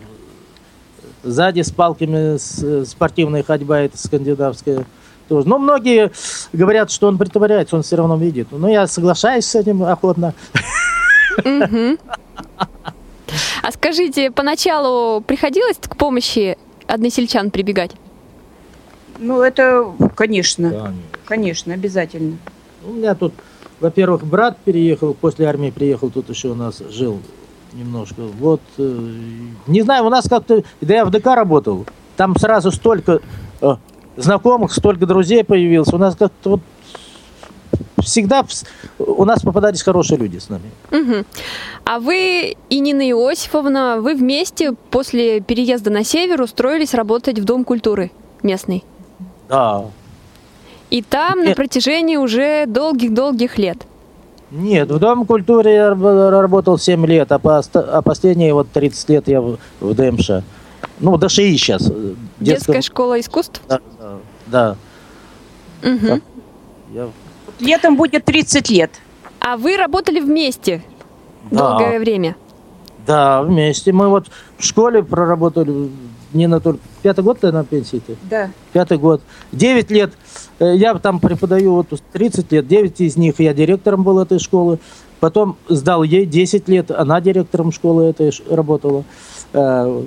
сзади 1.25 1.63
с 1.63 1.71
палками, 1.71 2.37
с- 2.37 2.63
э, 2.63 2.85
спортивная 2.85 3.43
ходьба, 3.43 3.81
это 3.81 3.97
скандинавская 3.99 4.85
тоже. 5.29 5.49
Но 5.49 5.59
многие 5.59 6.13
говорят, 6.53 6.91
что 6.91 7.09
он 7.09 7.19
притворяется, 7.19 7.77
он 7.77 7.83
все 7.83 7.97
равно 7.97 8.17
видит. 8.17 8.49
Но 8.53 8.69
я 8.69 8.87
соглашаюсь 8.87 9.47
с 9.47 9.55
этим 9.55 9.83
охотно. 9.83 10.35
А 13.63 13.73
скажите, 13.73 14.31
поначалу 14.31 15.21
приходилось 15.23 15.79
к 15.81 15.97
помощи 15.97 16.57
односельчан 16.87 17.51
прибегать? 17.51 17.93
Ну, 19.19 19.41
это, 19.43 19.93
конечно, 20.15 20.93
конечно, 21.25 21.73
обязательно. 21.73 22.37
У 22.87 22.93
меня 22.93 23.15
тут, 23.15 23.33
во-первых, 23.81 24.25
брат 24.25 24.59
переехал, 24.65 25.15
после 25.15 25.47
армии 25.47 25.71
приехал, 25.71 26.11
тут 26.11 26.29
еще 26.29 26.49
у 26.49 26.55
нас 26.55 26.83
жил 26.91 27.21
немножко. 27.75 28.23
Вот, 28.23 28.61
э, 28.79 29.11
не 29.67 29.83
знаю, 29.83 30.05
у 30.07 30.09
нас 30.11 30.29
как-то, 30.29 30.63
да 30.81 30.95
я 30.95 31.05
в 31.05 31.11
ДК 31.11 31.27
работал, 31.27 31.87
там 32.17 32.37
сразу 32.37 32.71
столько 32.71 33.21
э, 33.61 33.77
знакомых, 34.17 34.73
столько 34.73 35.07
друзей 35.07 35.45
появилось. 35.45 35.93
У 35.93 35.99
нас 35.99 36.17
как-то 36.17 36.51
вот 36.51 36.61
всегда 38.03 38.41
вс- 38.43 38.67
у 38.99 39.25
нас 39.25 39.43
попадались 39.43 39.83
хорошие 39.83 40.19
люди 40.19 40.39
с 40.39 40.49
нами. 40.49 40.71
Мгм. 40.91 41.27
А 41.85 41.99
вы 41.99 42.57
и 42.69 42.81
Нина 42.81 43.09
Иосифовна, 43.11 44.01
вы 44.01 44.15
вместе 44.15 44.73
после 44.91 45.41
переезда 45.41 45.91
на 45.91 46.05
север 46.05 46.41
устроились 46.43 46.95
работать 46.95 47.39
в 47.39 47.45
Дом 47.45 47.65
культуры 47.65 48.11
местный. 48.43 48.85
Да. 49.49 49.85
И 50.91 51.03
там 51.03 51.41
на 51.41 51.47
Нет. 51.49 51.57
протяжении 51.57 52.17
уже 52.17 52.67
долгих-долгих 52.67 53.59
лет. 53.59 53.79
Нет, 54.57 54.89
в 54.91 54.99
Дом 55.01 55.27
культуры 55.27 55.71
я 55.71 55.91
раб- 55.91 56.31
работал 56.31 56.79
7 56.79 57.05
лет, 57.07 57.33
а, 57.33 57.39
пост- 57.41 57.75
а 57.77 58.01
последние 58.03 58.55
вот 58.55 58.71
30 58.71 59.09
лет 59.09 59.27
я 59.29 59.41
в, 59.41 59.59
в 59.81 59.95
ДМШ. 59.95 60.31
Ну, 61.01 61.17
ДШИ 61.19 61.57
сейчас. 61.57 61.91
э, 61.91 62.15
Детская 62.39 62.81
школа 62.83 63.19
искусств. 63.19 63.61
Да, 63.69 63.81
да. 64.47 64.77
Так. 65.83 66.23
Я 66.93 67.09
Летом 67.59 67.97
будет 67.97 68.25
30 68.25 68.71
лет. 68.71 68.91
А 69.41 69.57
вы 69.57 69.77
работали 69.77 70.21
вместе 70.21 70.83
Да. 71.51 71.71
долгое 71.79 71.99
время. 71.99 72.37
Да, 73.07 73.43
вместе. 73.43 73.93
Мы 73.93 74.09
вот 74.09 74.29
в 74.59 74.65
школе 74.65 75.03
проработали, 75.03 75.91
Нина 76.33 76.61
только 76.61 76.81
пятый 77.03 77.25
год 77.25 77.41
ты 77.41 77.51
на 77.53 77.65
пенсии 77.65 78.01
ты? 78.07 78.17
Да. 78.31 78.51
Пятый 78.73 78.99
год. 78.99 79.21
Девять 79.53 79.91
лет. 79.91 80.13
Э, 80.73 80.77
Я 80.77 80.95
там 80.95 81.21
преподаю 81.21 81.75
вот 81.75 81.89
30 82.13 82.53
лет. 82.53 82.67
Девять 82.67 83.01
из 83.01 83.17
них 83.17 83.35
я 83.39 83.55
директором 83.55 84.03
был 84.03 84.19
этой 84.19 84.39
школы. 84.39 84.79
Потом 85.21 85.57
сдал 85.69 86.03
ей 86.03 86.27
10 86.27 86.69
лет. 86.69 86.91
Она 86.91 87.21
директором 87.21 87.73
школы 87.73 88.05
этой 88.05 88.31
работала. 88.51 89.05
Э, 89.53 90.03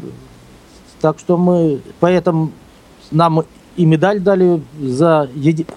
Так 1.02 1.20
что 1.20 1.38
мы... 1.38 1.80
Поэтому 2.00 2.52
нам 3.12 3.44
и 3.76 3.86
медаль 3.86 4.20
дали 4.20 4.62
за 4.82 5.30
еди- 5.36 5.68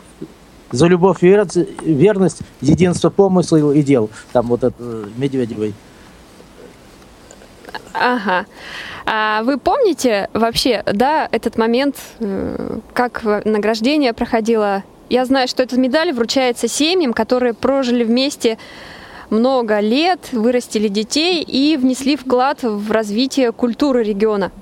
За 0.73 0.87
любовь, 0.87 1.23
верность, 1.23 1.59
верность, 1.85 2.39
единство 2.61 3.11
помысла 3.11 3.73
и 3.73 3.83
дел. 3.83 4.09
Там 4.33 4.47
вот 4.47 4.65
это 4.65 4.75
э, 4.79 5.05
Медведевой. 5.17 5.75
Ага. 7.93 8.47
А 9.07 9.43
вы 9.43 9.59
помните 9.59 10.29
вообще, 10.33 10.83
да, 10.87 11.29
этот 11.33 11.59
момент, 11.59 11.97
э, 12.21 12.79
как 12.93 13.23
награждение 13.45 14.13
проходило? 14.13 14.85
Я 15.09 15.25
знаю, 15.25 15.49
что 15.49 15.63
эта 15.63 15.79
медаль 15.79 16.13
вручается 16.13 16.69
семьям, 16.69 17.13
которые 17.13 17.55
прожили 17.55 18.05
вместе 18.05 18.59
много 19.31 19.81
лет, 19.81 20.29
вырастили 20.33 20.89
детей 20.89 21.43
и 21.43 21.77
внесли 21.77 22.17
вклад 22.17 22.63
в 22.63 22.91
развитие 22.91 23.53
культуры 23.53 24.05
региона. 24.05 24.53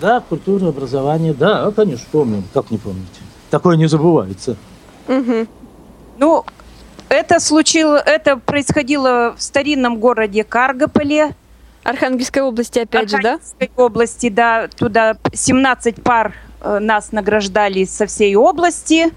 Да, 0.00 0.20
культура, 0.20 0.68
образование, 0.68 1.32
да, 1.32 1.70
конечно, 1.70 2.06
помним. 2.10 2.44
Как 2.52 2.70
не 2.70 2.78
помнить? 2.78 3.06
Такое 3.50 3.76
не 3.76 3.86
забывается. 3.86 4.56
Угу. 5.08 5.46
Ну, 6.18 6.44
это 7.08 7.40
случилось, 7.40 8.02
это 8.04 8.36
происходило 8.36 9.34
в 9.36 9.42
старинном 9.42 9.98
городе 9.98 10.42
Каргополе. 10.44 11.34
Архангельской 11.86 12.42
области, 12.42 12.80
опять 12.80 13.10
же, 13.10 13.18
да? 13.22 13.34
Архангельской 13.34 13.70
области, 13.76 14.28
да. 14.28 14.68
Туда 14.68 15.16
17 15.32 16.02
пар 16.02 16.34
э, 16.60 16.78
нас 16.80 17.12
награждали 17.12 17.84
со 17.84 18.06
всей 18.06 18.34
области. 18.34 19.12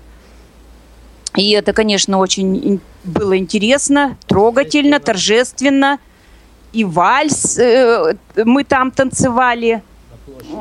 И 1.36 1.52
это, 1.52 1.74
конечно, 1.74 2.20
очень 2.20 2.80
было 3.04 3.38
интересно, 3.38 4.18
трогательно, 4.28 5.00
торжественно. 5.00 6.00
И 6.72 6.84
вальс 6.84 7.58
э, 7.58 8.16
мы 8.46 8.64
там 8.64 8.92
танцевали 8.92 9.82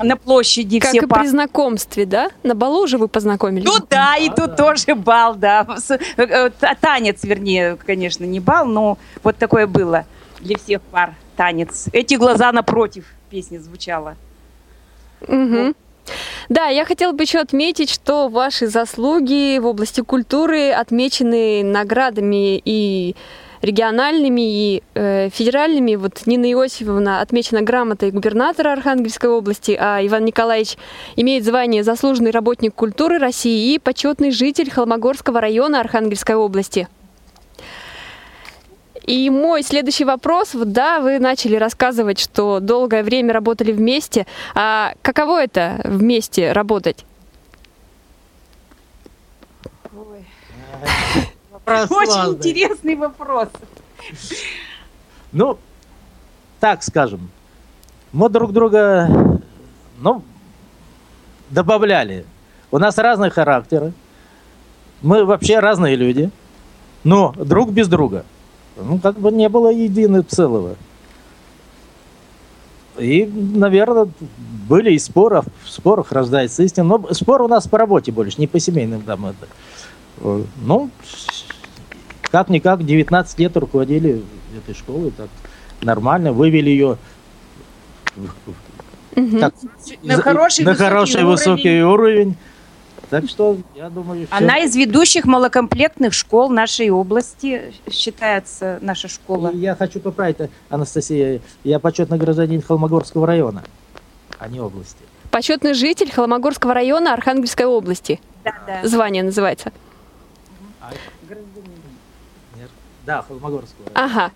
на 0.03 0.16
площади. 0.16 0.79
Как 0.79 0.90
все 0.90 1.01
и 1.01 1.07
при 1.07 1.27
знакомстве, 1.27 2.07
да? 2.07 2.31
На 2.42 2.55
балу 2.55 2.85
уже 2.85 2.97
вы 2.97 3.09
познакомились? 3.09 3.66
Ну 3.66 3.77
да, 3.90 4.16
и 4.16 4.31
тут 4.31 4.57
тоже 4.57 4.94
бал, 4.94 5.35
да. 5.35 5.66
Э, 6.16 6.51
Танец, 6.81 7.23
вернее, 7.23 7.77
конечно, 7.77 8.25
не 8.25 8.40
бал, 8.40 8.64
но 8.64 8.97
вот 9.23 9.37
такое 9.37 9.66
было 9.66 10.07
для 10.40 10.57
всех 10.57 10.81
пар 10.83 11.14
танец. 11.38 11.87
Эти 11.92 12.16
глаза 12.16 12.51
напротив 12.53 13.05
песня 13.31 13.61
звучала. 13.61 14.16
Мгм. 15.27 15.74
Да, 16.48 16.66
я 16.66 16.85
хотела 16.85 17.12
бы 17.12 17.22
еще 17.22 17.38
отметить, 17.38 17.90
что 17.90 18.29
ваши 18.29 18.66
заслуги 18.66 19.59
в 19.59 19.66
области 19.66 20.01
культуры 20.01 20.70
отмечены 20.70 21.62
наградами 21.62 22.61
и 22.64 23.14
региональными, 23.62 24.40
и 24.40 24.83
э, 24.94 25.29
федеральными. 25.31 25.94
Вот 25.96 26.27
Нина 26.27 26.51
Иосифовна 26.51 27.20
отмечена 27.20 27.62
грамотой 27.62 28.11
губернатора 28.11 28.72
Архангельской 28.72 29.31
области, 29.31 29.77
а 29.79 30.05
Иван 30.05 30.24
Николаевич 30.24 30.77
имеет 31.16 31.44
звание 31.44 31.85
заслуженный 31.85 32.31
работник 32.33 32.74
культуры 32.74 33.18
России 33.18 33.74
и 33.74 33.79
почетный 33.79 34.31
житель 34.33 34.70
Холмогорского 34.70 35.40
района 35.40 35.81
Архангельской 35.81 36.35
области. 36.35 36.88
И 39.09 39.31
мой 39.31 39.62
следующий 39.62 40.05
вопрос, 40.05 40.53
вот 40.53 40.73
да, 40.73 41.01
вы 41.01 41.18
начали 41.18 41.57
рассказывать, 41.57 42.18
что 42.18 42.61
долгое 42.61 43.03
время 43.03 43.33
работали 43.33 43.73
вместе. 43.73 44.27
А 44.55 44.92
каково 45.01 45.44
это 45.44 45.81
вместе 45.85 46.53
работать? 46.53 47.07
Очень 51.64 52.35
интересный 52.35 52.97
вопрос. 52.97 53.49
Ну, 55.33 55.59
так 56.61 56.83
скажем, 56.83 57.31
мы 58.12 58.29
друг 58.29 58.53
друга, 58.53 59.09
ну, 60.01 60.23
добавляли. 61.49 62.27
У 62.71 62.77
нас 62.77 62.99
разные 62.99 63.31
характеры. 63.31 63.94
Мы 65.01 65.25
вообще 65.25 65.61
разные 65.61 65.97
люди. 65.97 66.31
Но 67.05 67.33
друг 67.33 67.71
без 67.71 67.88
друга. 67.88 68.27
Ну, 68.78 68.98
как 68.98 69.18
бы 69.18 69.30
не 69.32 69.48
было 69.48 69.70
единого 69.72 70.22
целого. 70.22 70.76
И, 72.96 73.24
наверное, 73.26 74.08
были 74.68 74.92
и 74.92 74.98
споры, 74.98 75.42
в 75.64 75.70
спорах 75.70 76.12
рождается 76.12 76.62
истина. 76.62 76.98
Но 76.98 77.14
спор 77.14 77.42
у 77.42 77.48
нас 77.48 77.66
по 77.68 77.78
работе 77.78 78.10
больше, 78.12 78.40
не 78.40 78.46
по 78.46 78.58
семейным 78.58 79.02
там 79.02 79.26
это. 79.26 80.42
Ну, 80.62 80.90
как-никак 82.22 82.84
19 82.84 83.38
лет 83.38 83.56
руководили 83.56 84.22
этой 84.56 84.74
школой, 84.74 85.12
так 85.12 85.28
нормально, 85.80 86.32
вывели 86.32 86.70
ее 86.70 86.98
Мгм. 89.14 89.38
так, 89.40 89.54
На 90.02 90.16
хороший 90.16 90.64
на 90.64 90.72
высокий 90.72 90.88
хороший 90.88 91.14
уровень. 91.22 91.26
высокий 91.30 91.82
уровень. 91.82 92.36
Так 93.11 93.29
что, 93.29 93.57
я 93.75 93.88
думаю, 93.88 94.27
всё- 94.27 94.37
Она 94.37 94.59
из 94.59 94.77
ведущих 94.77 95.25
малокомплектных 95.25 96.12
школ 96.12 96.51
нашей 96.51 96.90
области 96.90 97.73
считается 97.90 98.79
наша 98.83 99.09
школа. 99.09 99.49
И 99.49 99.59
я 99.59 99.75
хочу 99.75 100.01
поправить, 100.01 100.37
Анастасия, 100.68 101.40
я 101.64 101.79
почетный 101.79 102.18
гражданин 102.18 102.61
Холмогорского 102.61 103.27
района, 103.27 103.62
а 104.38 104.49
не 104.49 104.61
области. 104.61 104.97
Почетный 105.31 105.75
житель 105.75 106.11
Холмогорского 106.11 106.75
района 106.75 107.12
Архангельской 107.12 107.66
области. 107.66 108.21
Да, 108.44 108.53
да. 108.66 108.87
Звание 108.88 109.23
называется. 109.23 109.73
Да, 113.07 113.23
Холмогорского 113.23 113.87
района. 113.94 114.12
Ага. 114.14 114.33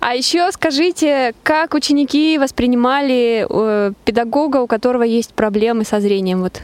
А 0.00 0.14
еще 0.14 0.52
скажите, 0.52 1.34
как 1.42 1.72
ученики 1.72 2.36
воспринимали 2.36 3.46
э, 3.48 3.92
педагога, 4.04 4.58
у 4.58 4.66
которого 4.66 5.04
есть 5.04 5.32
проблемы 5.32 5.84
со 5.84 6.00
зрением? 6.00 6.42
Вот 6.42 6.60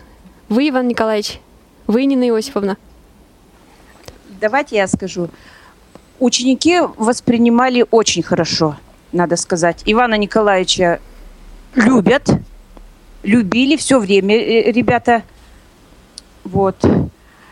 вы, 0.50 0.68
Иван 0.68 0.86
Николаевич, 0.86 1.40
вы, 1.86 2.04
Нина 2.04 2.28
Иосифовна. 2.28 2.76
Давайте 4.40 4.76
я 4.76 4.86
скажу. 4.86 5.28
Ученики 6.18 6.80
воспринимали 6.96 7.84
очень 7.90 8.22
хорошо, 8.22 8.76
надо 9.12 9.36
сказать. 9.36 9.82
Ивана 9.84 10.14
Николаевича 10.14 11.00
любят, 11.74 12.28
любили 13.22 13.76
все 13.76 13.98
время 13.98 14.36
э, 14.36 14.72
ребята. 14.72 15.22
Вот. 16.44 16.76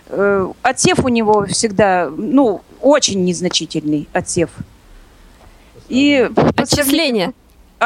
Э, 0.09 0.53
Отсев 0.63 1.05
у 1.05 1.09
него 1.09 1.47
всегда, 1.47 2.11
ну, 2.17 2.63
очень 2.81 3.25
незначительный 3.25 4.09
отсев. 4.13 4.51
И 5.89 6.31
Отчисление. 6.57 7.33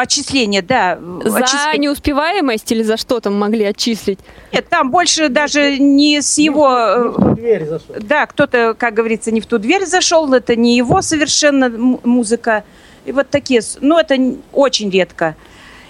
Отчисление, 0.00 0.62
да. 0.62 0.98
За 1.24 1.38
отчисление. 1.38 1.78
неуспеваемость 1.78 2.70
или 2.72 2.82
за 2.82 2.96
что 2.96 3.20
там 3.20 3.38
могли 3.38 3.64
отчислить? 3.64 4.18
Нет, 4.52 4.68
там 4.68 4.90
больше 4.90 5.28
даже 5.28 5.78
не 5.78 6.20
с 6.20 6.38
его... 6.38 6.68
э, 6.68 7.34
Дверь 7.34 7.66
зашел. 7.66 7.94
Да, 8.00 8.26
кто-то, 8.26 8.74
как 8.74 8.94
говорится, 8.94 9.30
не 9.30 9.40
в 9.40 9.46
ту 9.46 9.58
дверь 9.58 9.86
зашел, 9.86 10.32
это 10.32 10.56
не 10.56 10.76
его 10.76 11.02
совершенно 11.02 11.68
музыка. 11.68 12.64
И 13.04 13.12
вот 13.12 13.30
такие, 13.30 13.60
ну 13.80 13.98
это 13.98 14.16
очень 14.52 14.90
редко. 14.90 15.34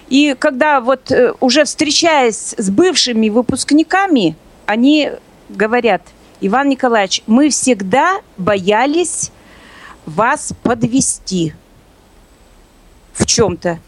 И 0.08 0.34
когда 0.38 0.80
вот 0.80 1.10
э, 1.10 1.34
уже 1.40 1.64
встречаясь 1.64 2.54
с 2.56 2.70
бывшими 2.70 3.28
выпускниками, 3.28 4.36
они 4.66 5.12
говорят, 5.48 6.02
Иван 6.40 6.68
Николаевич, 6.68 7.22
мы 7.26 7.50
всегда 7.50 8.20
боялись 8.36 9.30
вас 10.06 10.52
подвести 10.62 11.52
в 13.12 13.26
чем-то. 13.26 13.78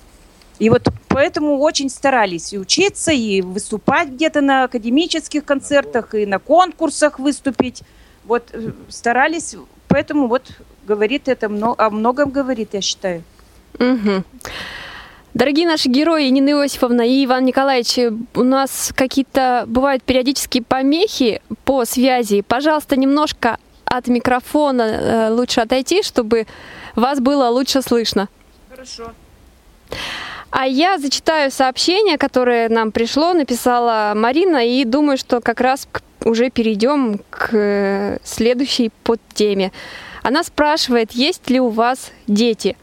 И 0.61 0.69
вот 0.69 0.89
поэтому 1.09 1.59
очень 1.59 1.89
старались 1.89 2.53
и 2.53 2.59
учиться, 2.59 3.13
и 3.13 3.41
выступать 3.41 4.11
где-то 4.11 4.43
на 4.43 4.65
академических 4.65 5.43
концертах, 5.45 6.15
и 6.15 6.27
на 6.27 6.39
конкурсах 6.39 7.19
выступить. 7.19 7.83
Вот 8.25 8.51
э, 8.53 8.73
старались, 8.91 9.57
поэтому 9.89 10.29
вот 10.29 10.53
говорит 10.87 11.29
это 11.29 11.47
о 11.79 11.91
многом 11.91 12.31
говорит, 12.31 12.75
я 12.75 12.83
считаю. 12.83 13.25
Мгм. 13.79 14.23
Дорогие 15.33 15.67
наши 15.67 15.89
герои, 15.89 16.29
Нина 16.29 16.51
Иосифовна 16.51 17.09
и 17.09 17.25
Иван 17.25 17.47
Николаевич, 17.47 17.97
э, 17.99 18.13
у 18.35 18.43
нас 18.43 18.93
какие-то 18.95 19.65
бывают 19.67 20.03
периодические 20.03 20.63
помехи 20.63 21.41
по 21.65 21.87
связи. 21.87 22.43
Пожалуйста, 22.43 22.97
немножко 22.97 23.57
от 23.87 24.09
микрофона 24.09 24.83
э, 24.83 25.31
лучше 25.31 25.63
отойти, 25.63 26.03
чтобы 26.03 26.47
вас 26.97 27.19
было 27.19 27.49
лучше 27.49 27.81
слышно. 27.81 28.29
Хорошо. 28.69 29.13
А 30.51 30.67
я 30.67 30.99
зачитаю 30.99 31.51
сообщение, 31.51 32.19
которое 32.19 32.69
нам 32.69 32.91
пришло, 32.91 33.33
написала 33.33 34.13
Марина, 34.17 34.67
и 34.67 34.85
думаю, 34.85 35.17
что 35.17 35.41
как 35.41 35.61
раз 35.61 35.87
уже 36.25 36.51
перейдем 36.51 37.21
к 37.31 37.51
э, 37.53 38.19
следующей 38.25 38.91
подтеме. 39.05 39.73
Она 40.23 40.43
спрашивает, 40.43 41.13
есть 41.13 41.49
ли 41.49 41.61
у 41.61 41.69
вас 41.69 42.11
дети? 42.27 42.77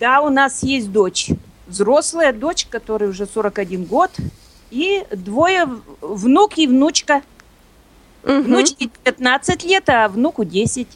Да, 0.00 0.20
у 0.20 0.30
нас 0.30 0.62
есть 0.62 0.90
дочь. 0.90 1.30
Взрослая 1.66 2.32
дочь, 2.32 2.66
которой 2.66 3.08
уже 3.08 3.26
41 3.26 3.84
год. 3.84 4.10
И 4.70 5.04
двое 5.10 5.68
внук 6.00 6.58
и 6.58 6.66
внучка. 6.66 7.22
Мгм. 8.24 8.42
Внучке 8.42 8.90
15 9.04 9.64
лет, 9.64 9.88
а 9.88 10.08
внуку 10.08 10.44
10. 10.44 10.88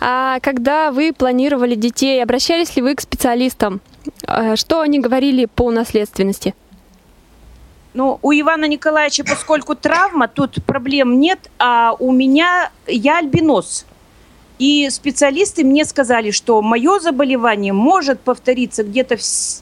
А 0.00 0.38
когда 0.40 0.90
вы 0.92 1.12
планировали 1.12 1.74
детей, 1.74 2.22
обращались 2.22 2.76
ли 2.76 2.82
вы 2.82 2.94
к 2.94 3.00
специалистам? 3.00 3.80
Э, 4.26 4.56
Что 4.56 4.80
они 4.80 4.98
говорили 5.00 5.46
по 5.46 5.70
наследственности? 5.70 6.54
Ну, 7.92 8.18
у 8.22 8.32
Ивана 8.32 8.66
Николаевича, 8.68 9.24
поскольку 9.24 9.74
травма, 9.74 10.28
тут 10.28 10.64
проблем 10.64 11.18
нет, 11.18 11.50
а 11.58 11.94
у 11.98 12.12
меня 12.12 12.70
я 12.86 13.18
альбинос. 13.18 13.84
И 14.60 14.88
специалисты 14.90 15.64
мне 15.64 15.84
сказали, 15.84 16.30
что 16.30 16.60
мое 16.62 17.00
заболевание 17.00 17.72
может 17.72 18.20
повториться 18.20 18.84
где-то 18.84 19.16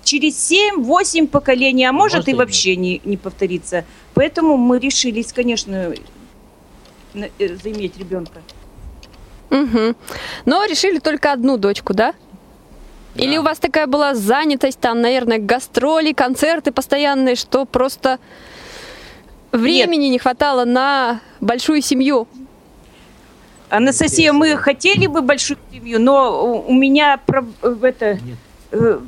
через 0.05 0.53
7-8 0.53 1.29
поколений, 1.29 1.85
а 1.85 1.93
может, 1.93 2.17
может 2.17 2.29
и 2.29 2.33
и 2.33 2.35
вообще 2.35 2.77
не, 2.77 3.01
не 3.05 3.17
повториться. 3.17 3.85
Поэтому 4.15 4.57
мы 4.57 4.79
решились, 4.81 5.33
конечно, 5.33 5.95
на- 7.15 7.29
э, 7.39 7.57
заиметь 7.63 7.97
ребенка. 7.97 8.43
Угу. 9.51 9.95
Но 10.45 10.65
решили 10.65 10.99
только 10.99 11.33
одну 11.33 11.57
дочку, 11.57 11.95
да? 11.95 12.15
Или 13.15 13.37
у 13.37 13.43
вас 13.43 13.59
такая 13.59 13.87
была 13.87 14.15
занятость, 14.15 14.79
там, 14.79 15.01
наверное, 15.01 15.39
гастроли, 15.39 16.13
концерты 16.13 16.71
постоянные, 16.71 17.35
что 17.35 17.65
просто 17.65 18.19
времени 19.51 20.07
не 20.07 20.19
хватало 20.19 20.65
на 20.65 21.21
большую 21.41 21.83
семью? 21.83 22.29
Анастасия, 23.71 24.33
мы 24.33 24.57
хотели 24.57 25.07
бы 25.07 25.21
большую 25.21 25.59
семью, 25.73 26.01
но 26.01 26.63
у, 26.67 26.73
меня 26.73 27.21
это, 27.83 28.15
Нет. 28.15 28.39
э, 28.73 29.01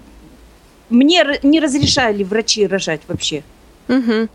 мне 0.90 1.24
не 1.42 1.60
разрешали 1.60 2.24
врачи 2.24 2.66
рожать 2.66 3.00
вообще. 3.08 3.42
Угу. 3.88 4.28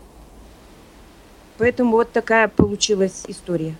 Поэтому 1.58 1.92
вот 1.92 2.12
такая 2.12 2.48
получилась 2.48 3.24
история. 3.28 3.76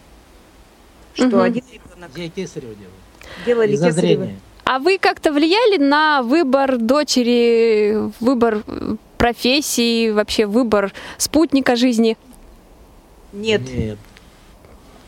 Что 1.14 1.26
Мгм. 1.26 1.40
один 1.40 1.64
ребенок 1.72 1.85
Я 2.14 2.28
кесарево 2.28 2.74
делал. 2.74 2.92
делали 3.44 3.72
Из-за 3.72 3.88
кесарево. 3.88 4.24
зрения. 4.24 4.40
А 4.64 4.78
вы 4.78 4.98
как-то 4.98 5.32
влияли 5.32 5.78
на 5.78 6.22
выбор 6.22 6.76
дочери, 6.78 8.10
выбор 8.20 8.62
э, 8.66 8.96
профессии, 9.16 10.10
вообще 10.10 10.46
выбор 10.46 10.92
спутника 11.18 11.76
жизни? 11.76 12.16
Нет, 13.32 13.62
Нет. 13.72 13.98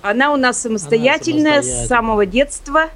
она 0.03 0.33
у 0.33 0.37
нас 0.37 0.61
самостоятельная 0.61 1.63
с 1.63 1.67
самостоятельная. 1.67 1.87
самого 1.87 2.27
детства. 2.27 2.91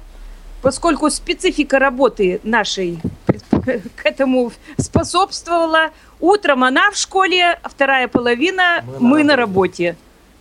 Поскольку 0.61 1.09
специфика 1.09 1.77
работы 1.77 2.39
нашей 2.43 2.99
к 3.51 4.05
этому 4.05 4.53
способствовала, 4.77 5.89
утром 6.21 6.63
она 6.63 6.89
в 6.91 6.95
школе, 6.95 7.59
а 7.61 7.67
вторая 7.67 8.07
половина 8.07 8.85
Мы 8.85 8.99
мы 8.99 9.23
на 9.25 9.35
работе. 9.35 9.97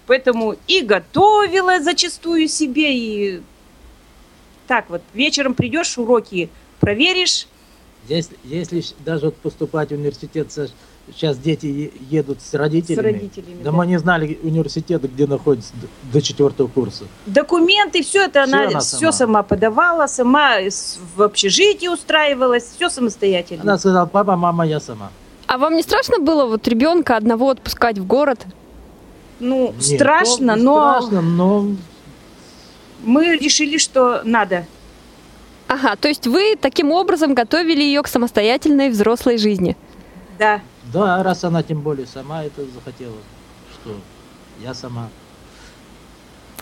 Поэтому 0.06 0.56
и 0.66 0.80
готовила 0.82 1.80
зачастую 1.80 2.48
себе, 2.48 2.94
и 2.96 3.42
так 4.66 4.88
вот, 4.90 5.02
вечером 5.14 5.54
придешь, 5.54 5.96
уроки 5.98 6.48
проверишь. 6.80 7.46
Если, 8.08 8.36
если 8.42 8.82
даже 9.04 9.26
вот 9.26 9.36
поступать 9.36 9.90
в 9.90 9.92
университет, 9.92 10.48
сейчас 11.14 11.38
дети 11.38 11.92
едут 12.10 12.40
с 12.42 12.52
родителями. 12.54 13.00
С 13.00 13.04
родителями, 13.04 13.58
Да, 13.62 13.70
да. 13.70 13.72
мы 13.76 13.86
не 13.86 13.96
знали 13.98 14.38
университет, 14.42 15.02
где 15.02 15.26
находится 15.28 15.72
до 16.12 16.20
четвертого 16.20 16.66
курса. 16.66 17.04
Документы, 17.26 18.02
все 18.02 18.24
это 18.24 18.44
Всё 18.44 18.54
она, 18.56 18.66
она 18.68 18.80
все 18.80 18.98
сама. 18.98 19.12
сама 19.12 19.42
подавала, 19.44 20.06
сама 20.08 20.56
в 21.16 21.22
общежитии 21.22 21.86
устраивалась, 21.86 22.64
все 22.74 22.90
самостоятельно. 22.90 23.62
Она 23.62 23.78
сказала, 23.78 24.06
папа, 24.06 24.34
мама, 24.36 24.66
я 24.66 24.80
сама. 24.80 25.10
А 25.46 25.58
вам 25.58 25.76
не 25.76 25.82
страшно 25.82 26.18
было 26.18 26.46
вот 26.46 26.66
ребенка 26.66 27.16
одного 27.16 27.50
отпускать 27.50 27.98
в 27.98 28.06
город? 28.06 28.46
Ну, 29.42 29.74
Нет, 29.74 29.82
страшно, 29.82 30.54
но 30.54 31.00
Страшно, 31.00 31.20
но 31.20 31.66
мы 33.02 33.36
решили, 33.36 33.76
что 33.76 34.22
надо. 34.22 34.66
Ага, 35.66 35.96
то 35.96 36.06
есть 36.06 36.28
вы 36.28 36.56
таким 36.60 36.92
образом 36.92 37.34
готовили 37.34 37.82
ее 37.82 38.02
к 38.02 38.06
самостоятельной 38.06 38.88
взрослой 38.88 39.38
жизни. 39.38 39.76
Да. 40.38 40.60
да, 40.92 41.22
раз 41.24 41.42
она 41.42 41.64
тем 41.64 41.80
более 41.80 42.06
сама 42.06 42.44
это 42.44 42.64
захотела, 42.66 43.16
что 43.74 43.96
я 44.62 44.74
сама. 44.74 45.08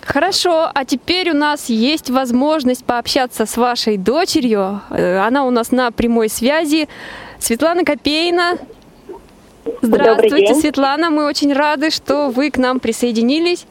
Хорошо, 0.00 0.70
а 0.74 0.84
теперь 0.86 1.30
у 1.30 1.34
нас 1.34 1.68
есть 1.68 2.08
возможность 2.08 2.84
пообщаться 2.86 3.44
с 3.44 3.58
вашей 3.58 3.98
дочерью. 3.98 4.80
Э, 4.88 5.18
Она 5.18 5.44
у 5.44 5.50
нас 5.50 5.70
на 5.70 5.90
прямой 5.90 6.30
связи. 6.30 6.88
Светлана 7.38 7.84
Копейна. 7.84 8.58
Здравствуйте. 9.82 10.54
Светлана. 10.54 11.10
Мы 11.10 11.26
очень 11.26 11.52
рады, 11.52 11.90
что 11.90 12.30
вы 12.30 12.50
к 12.50 12.58
нам 12.58 12.80
присоединились. 12.80 13.66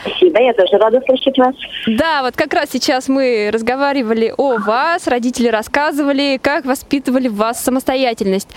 Спасибо, 0.00 0.40
я 0.40 0.52
тоже 0.54 0.76
рада 0.78 1.00
слышать 1.06 1.38
вас. 1.38 1.54
Да, 1.86 2.22
вот 2.22 2.36
как 2.36 2.52
раз 2.52 2.70
сейчас 2.72 3.08
мы 3.08 3.50
разговаривали 3.52 4.34
о 4.36 4.58
вас, 4.58 5.06
родители 5.06 5.48
рассказывали, 5.48 6.38
как 6.42 6.64
воспитывали 6.64 7.28
в 7.28 7.36
вас 7.36 7.62
самостоятельность. 7.62 8.48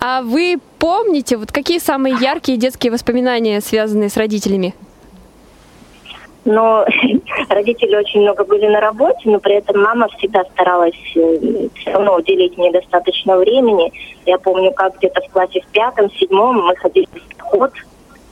А 0.00 0.22
вы 0.22 0.58
помните, 0.78 1.36
вот 1.36 1.50
какие 1.52 1.78
самые 1.78 2.16
яркие 2.20 2.58
детские 2.58 2.92
воспоминания, 2.92 3.60
связанные 3.60 4.10
с 4.10 4.16
родителями? 4.16 4.74
Но 6.44 6.84
родители 7.48 7.96
очень 7.96 8.20
много 8.20 8.44
были 8.44 8.66
на 8.66 8.80
работе, 8.80 9.22
но 9.24 9.40
при 9.40 9.56
этом 9.56 9.82
мама 9.82 10.08
всегда 10.18 10.44
старалась 10.52 10.94
все 10.94 11.70
равно 11.86 12.16
уделить 12.16 12.56
мне 12.58 12.70
достаточно 12.70 13.36
времени. 13.36 13.92
Я 14.26 14.38
помню, 14.38 14.72
как 14.72 14.96
где-то 14.98 15.22
в 15.22 15.32
классе 15.32 15.60
в 15.60 15.66
пятом, 15.68 16.10
седьмом 16.10 16.66
мы 16.66 16.76
ходили 16.76 17.08
в 17.38 17.40
ход 17.40 17.72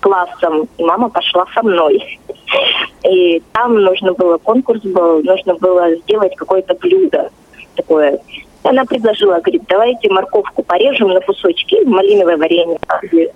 классом, 0.00 0.68
и 0.76 0.84
мама 0.84 1.08
пошла 1.08 1.46
со 1.54 1.62
мной. 1.62 2.18
И 3.08 3.42
там 3.52 3.82
нужно 3.82 4.12
было, 4.12 4.38
конкурс 4.38 4.82
был, 4.82 5.22
нужно 5.22 5.54
было 5.54 5.94
сделать 5.96 6.36
какое-то 6.36 6.74
блюдо 6.74 7.30
такое. 7.74 8.20
Она 8.62 8.84
предложила, 8.84 9.40
говорит, 9.40 9.62
давайте 9.68 10.08
морковку 10.10 10.62
порежем 10.62 11.08
на 11.08 11.20
кусочки, 11.20 11.82
малиновое 11.84 12.36
варенье 12.36 12.78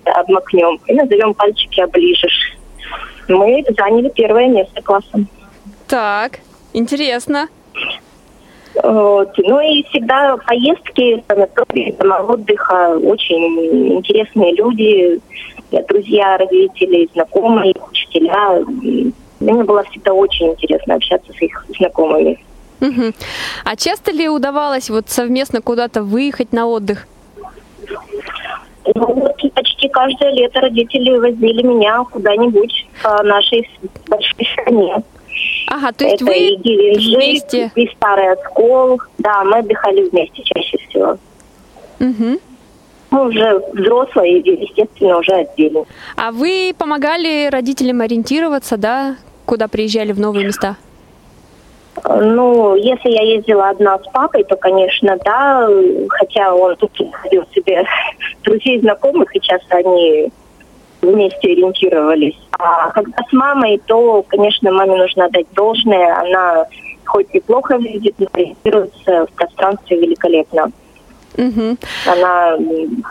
обмакнем 0.05 0.79
и 0.85 0.93
назовем 0.93 1.33
пальчики 1.33 1.81
оближешь. 1.81 2.57
Мы 3.27 3.63
заняли 3.77 4.09
первое 4.09 4.47
место 4.47 4.81
классом. 4.81 5.27
Так, 5.87 6.39
интересно. 6.73 7.49
Вот. 8.83 9.33
Ну 9.37 9.59
и 9.59 9.83
всегда 9.89 10.37
поездки, 10.37 11.23
санатории, 11.27 11.95
отдыха, 11.99 12.97
очень 12.97 13.95
интересные 13.97 14.53
люди, 14.53 15.19
друзья 15.87 16.37
родителей, 16.37 17.09
знакомые, 17.13 17.73
учителя. 17.89 18.63
Мне 19.39 19.63
было 19.63 19.83
всегда 19.85 20.13
очень 20.13 20.49
интересно 20.49 20.95
общаться 20.95 21.31
с 21.33 21.41
их 21.41 21.65
знакомыми. 21.77 22.39
Мгм. 22.79 23.13
А 23.65 23.75
часто 23.75 24.11
ли 24.11 24.29
удавалось 24.29 24.89
вот 24.89 25.09
совместно 25.09 25.61
куда-то 25.61 26.03
выехать 26.03 26.53
на 26.53 26.67
отдых? 26.67 27.07
Ну 28.95 29.13
вот 29.13 29.35
почти 29.77 29.89
каждое 29.89 30.31
лето 30.33 30.61
родители 30.61 31.17
возили 31.17 31.61
меня 31.63 32.03
куда-нибудь 32.11 32.87
по 33.03 33.23
нашей 33.23 33.69
большой 34.07 34.47
стране. 34.53 35.03
Ага, 35.67 35.91
то 35.91 36.03
есть 36.03 36.15
Это 36.15 36.25
вы 36.25 36.33
и 36.37 36.55
Геленджик, 36.55 37.17
вместе. 37.17 37.71
и 37.75 37.87
Старый 37.95 38.33
Оскол. 38.33 38.99
Да, 39.19 39.43
мы 39.43 39.59
отдыхали 39.59 40.09
вместе 40.09 40.41
чаще 40.43 40.77
всего. 40.89 41.17
Мгм. 41.99 42.39
Мы 43.11 43.27
уже 43.27 43.61
взрослые, 43.73 44.39
естественно, 44.39 45.19
уже 45.19 45.31
отдельно. 45.31 45.85
А 46.15 46.31
вы 46.31 46.73
помогали 46.77 47.47
родителям 47.49 48.01
ориентироваться, 48.01 48.77
да, 48.77 49.15
куда 49.45 49.67
приезжали 49.67 50.11
в 50.11 50.19
новые 50.19 50.45
места? 50.47 50.75
Ну, 52.03 52.75
если 52.75 53.09
я 53.09 53.21
ездила 53.23 53.69
одна 53.69 53.97
с 53.97 54.07
папой, 54.11 54.43
то, 54.43 54.55
конечно, 54.55 55.17
да, 55.25 55.67
хотя 56.09 56.53
он 56.53 56.75
тут 56.75 56.91
находил 56.99 57.43
себе 57.53 57.83
друзей, 58.43 58.79
знакомых, 58.79 59.35
и 59.35 59.41
часто 59.41 59.77
они 59.77 60.31
вместе 61.01 61.51
ориентировались. 61.51 62.37
А 62.51 62.89
когда 62.91 63.17
с 63.29 63.33
мамой, 63.33 63.81
то, 63.85 64.23
конечно, 64.27 64.71
маме 64.71 64.95
нужно 64.95 65.29
дать 65.29 65.47
должное. 65.53 66.15
Она 66.19 66.65
хоть 67.05 67.27
и 67.33 67.39
плохо 67.39 67.77
видит, 67.77 68.15
но 68.19 68.27
ориентируется 68.33 69.25
в 69.25 69.31
пространстве 69.33 69.99
великолепно. 69.99 70.71
Мгм. 71.35 71.77
Она, 72.07 72.57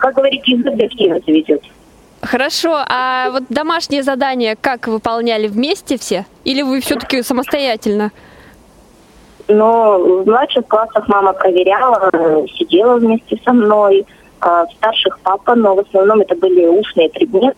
как 0.01 0.15
говорит, 0.15 0.43
язык 0.45 0.91
Киева 0.91 1.19
заведет. 1.25 1.61
Хорошо, 2.21 2.83
а 2.87 3.29
вот 3.31 3.43
домашние 3.49 4.03
задания 4.03 4.57
как 4.59 4.87
выполняли 4.87 5.47
вместе 5.47 5.97
все? 5.97 6.25
Или 6.43 6.61
вы 6.61 6.81
все-таки 6.81 7.21
самостоятельно? 7.21 8.11
Но 9.47 9.97
в 9.97 10.25
младших 10.25 10.67
классах 10.67 11.07
мама 11.07 11.33
проверяла, 11.33 12.09
э, 12.11 12.45
сидела 12.57 12.97
вместе 12.97 13.39
со 13.43 13.53
мной. 13.53 14.05
А 14.39 14.65
в 14.65 14.71
старших 14.73 15.19
папа, 15.19 15.55
но 15.55 15.75
в 15.75 15.79
основном 15.79 16.21
это 16.21 16.35
были 16.35 16.67
устные 16.67 17.09
предметы, 17.09 17.57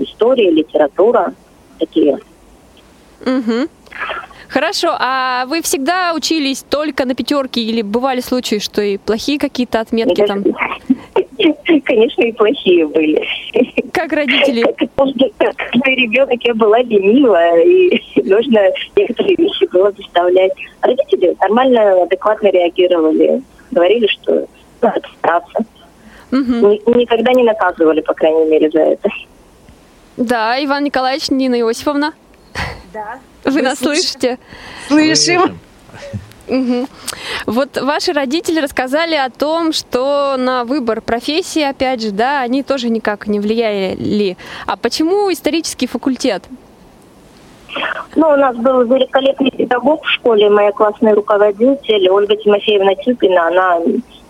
история, 0.00 0.50
литература, 0.50 1.32
такие. 1.78 2.18
Мгм. 3.24 3.68
Хорошо, 4.48 4.96
а 4.98 5.44
вы 5.46 5.62
всегда 5.62 6.14
учились 6.14 6.64
только 6.68 7.04
на 7.04 7.14
пятерки 7.14 7.60
или 7.60 7.82
бывали 7.82 8.20
случаи, 8.20 8.58
что 8.58 8.82
и 8.82 8.96
плохие 8.96 9.38
какие-то 9.38 9.80
отметки 9.80 10.26
там? 10.26 10.44
Конечно, 11.84 12.22
и 12.22 12.32
плохие 12.32 12.86
были. 12.86 13.22
Как 13.92 14.12
родители? 14.12 14.62
Как 14.62 14.88
каждый, 14.96 15.32
каждый 15.38 15.94
ребенок 15.96 16.38
я 16.42 16.54
была 16.54 16.78
ленивая, 16.82 17.62
и 17.62 18.00
нужно 18.28 18.60
некоторые 18.96 19.36
вещи 19.36 19.64
было 19.72 19.92
заставлять. 19.92 20.52
Родители 20.82 21.36
нормально, 21.40 22.02
адекватно 22.02 22.48
реагировали. 22.48 23.42
Говорили, 23.70 24.06
что 24.08 24.46
надо 24.80 25.02
стараться. 25.18 25.58
Ни- 26.30 26.98
Никогда 26.98 27.32
не 27.32 27.44
наказывали, 27.44 28.00
по 28.00 28.14
крайней 28.14 28.44
мере, 28.50 28.70
за 28.70 28.80
это. 28.80 29.08
Да, 30.16 30.62
Иван 30.64 30.84
Николаевич, 30.84 31.30
Нина 31.30 31.58
Иосифовна. 31.60 32.14
Да. 32.92 33.18
Вы 33.44 33.62
нас 33.62 33.78
слышите? 33.78 34.38
Слышим. 34.88 35.58
Мгм. 36.48 36.86
Вот 37.46 37.76
ваши 37.80 38.12
родители 38.12 38.60
рассказали 38.60 39.14
о 39.14 39.30
том, 39.30 39.72
что 39.72 40.36
на 40.36 40.64
выбор 40.64 41.00
профессии, 41.00 41.62
опять 41.62 42.02
же, 42.02 42.10
да, 42.10 42.40
они 42.40 42.62
тоже 42.62 42.88
никак 42.88 43.26
не 43.26 43.40
влияли. 43.40 44.36
А 44.66 44.76
почему 44.76 45.32
исторический 45.32 45.86
факультет? 45.86 46.44
Ну, 48.14 48.28
у 48.28 48.36
нас 48.36 48.56
был 48.56 48.82
великолепный 48.84 49.50
педагог 49.50 50.04
в 50.04 50.10
школе, 50.10 50.48
моя 50.48 50.72
классная 50.72 51.14
руководитель 51.14 52.08
Ольга 52.08 52.36
Тимофеевна 52.36 52.94
Тюпина. 52.94 53.48
Она, 53.48 53.80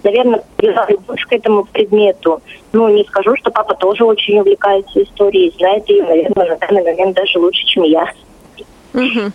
наверное, 0.02 0.42
привела 0.56 0.86
любовь 0.88 1.24
к 1.24 1.32
этому 1.32 1.64
предмету. 1.64 2.42
Ну, 2.72 2.88
не 2.88 3.04
скажу, 3.04 3.36
что 3.36 3.50
папа 3.50 3.74
тоже 3.74 4.04
очень 4.04 4.40
увлекается 4.40 5.02
историей, 5.02 5.54
знает 5.56 5.88
ее, 5.88 6.02
наверное, 6.02 6.48
на 6.48 6.56
данный 6.56 6.82
момент 6.82 7.16
даже 7.16 7.38
лучше, 7.38 7.64
чем 7.66 7.84
я. 7.84 8.10
Мгм. 8.92 9.32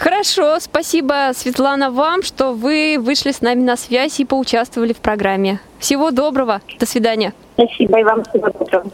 Хорошо, 0.00 0.58
спасибо, 0.60 1.30
Светлана, 1.34 1.90
вам, 1.90 2.22
что 2.22 2.54
вы 2.54 2.96
вышли 2.98 3.32
с 3.32 3.42
нами 3.42 3.60
на 3.60 3.76
связь 3.76 4.18
и 4.18 4.24
поучаствовали 4.24 4.94
в 4.94 4.96
программе. 4.96 5.60
Всего 5.78 6.10
доброго, 6.10 6.62
до 6.78 6.86
свидания. 6.86 7.34
Спасибо 7.52 8.00
и 8.00 8.04
вам 8.04 8.24
всего 8.24 8.48
доброго. 8.48 8.90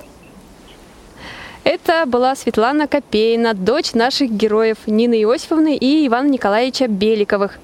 Это 1.62 2.06
была 2.06 2.34
Светлана 2.34 2.88
Копейна, 2.88 3.54
дочь 3.54 3.94
наших 3.94 4.32
героев 4.32 4.78
Нины 4.86 5.22
Иосифовны 5.22 5.76
и 5.76 6.08
Ивана 6.08 6.26
Николаевича 6.26 6.88
Беликовых. 6.88 7.60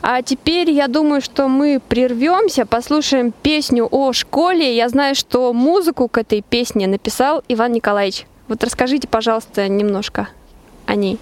А 0.00 0.22
теперь 0.22 0.70
я 0.70 0.86
думаю, 0.86 1.22
что 1.22 1.48
мы 1.48 1.80
прервемся, 1.80 2.66
послушаем 2.66 3.32
песню 3.32 3.88
о 3.90 4.12
школе. 4.12 4.76
Я 4.76 4.88
знаю, 4.88 5.16
что 5.16 5.52
музыку 5.52 6.06
к 6.06 6.18
этой 6.18 6.40
песне 6.40 6.86
написал 6.86 7.42
Иван 7.48 7.72
Николаевич. 7.72 8.26
Вот 8.46 8.62
расскажите, 8.62 9.08
пожалуйста, 9.08 9.66
немножко 9.66 10.28
о 10.86 10.94
ней. 10.94 11.18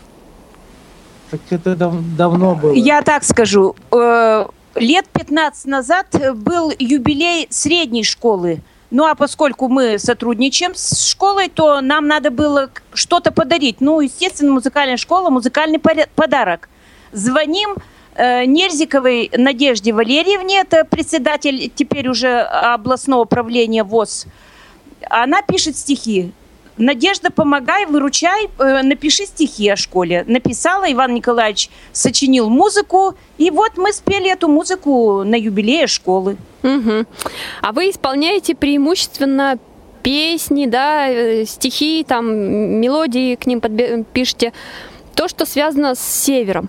Так 1.32 1.40
это 1.50 1.74
дав- 1.74 2.16
давно 2.16 2.54
было. 2.54 2.72
Я 2.74 3.02
так 3.02 3.24
скажу. 3.24 3.74
э, 3.90 4.46
Лет 4.74 5.06
15 5.12 5.66
назад 5.66 6.06
был 6.34 6.72
юбилей 6.78 7.46
средней 7.50 8.04
школы. 8.04 8.60
Ну 8.90 9.04
а 9.06 9.14
поскольку 9.14 9.68
мы 9.68 9.98
сотрудничаем 9.98 10.72
с 10.74 11.06
школой, 11.10 11.48
то 11.48 11.80
нам 11.80 12.06
надо 12.06 12.30
было 12.30 12.68
что-то 12.94 13.32
подарить. 13.32 13.80
Ну, 13.80 14.00
естественно, 14.00 14.52
музыкальная 14.52 14.96
школа, 14.98 15.30
музыкальный 15.30 15.78
подарок. 15.78 16.68
Звоним 17.12 17.76
э, 18.14 18.44
Нерзиковой 18.44 19.30
Надежде 19.36 19.92
Валерьевне, 19.92 20.60
это 20.60 20.84
председатель 20.84 21.70
теперь 21.74 22.08
уже 22.08 22.40
областного 22.40 23.22
управления 23.22 23.84
ВОЗ. 23.84 24.26
Она 25.10 25.40
пишет 25.42 25.76
стихи. 25.78 26.32
Надежда, 26.82 27.30
помогай, 27.30 27.86
выручай, 27.86 28.50
э, 28.58 28.82
напиши 28.82 29.24
стихи 29.26 29.68
о 29.68 29.76
школе. 29.76 30.24
Написала, 30.26 30.92
Иван 30.92 31.14
Николаевич 31.14 31.70
сочинил 31.92 32.50
музыку, 32.50 33.14
и 33.38 33.50
вот 33.50 33.76
мы 33.76 33.92
спели 33.92 34.28
эту 34.28 34.48
музыку 34.48 35.22
на 35.22 35.36
юбилее 35.36 35.86
школы. 35.86 36.36
Мгм. 36.62 37.06
А 37.60 37.72
вы 37.72 37.90
исполняете 37.90 38.56
преимущественно 38.56 39.58
песни, 40.02 40.66
да, 40.66 41.08
э, 41.08 41.44
стихи, 41.44 42.04
там, 42.06 42.26
мелодии 42.80 43.36
к 43.36 43.46
ним 43.46 43.60
подбе- 43.60 44.04
пишете. 44.12 44.52
То, 45.14 45.28
что 45.28 45.46
связано 45.46 45.94
с 45.94 46.00
севером. 46.00 46.68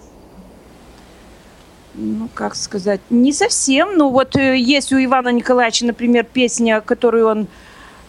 Ну, 1.95 2.29
как 2.35 2.53
сказать, 2.55 3.01
не 3.09 3.33
совсем. 3.33 3.97
Ну, 3.97 4.09
вот 4.09 4.35
э, 4.35 4.57
есть 4.57 4.93
у 4.93 5.03
Ивана 5.03 5.29
Николаевича, 5.29 5.87
например, 5.87 6.23
песня, 6.23 6.81
которую 6.81 7.27
он 7.27 7.47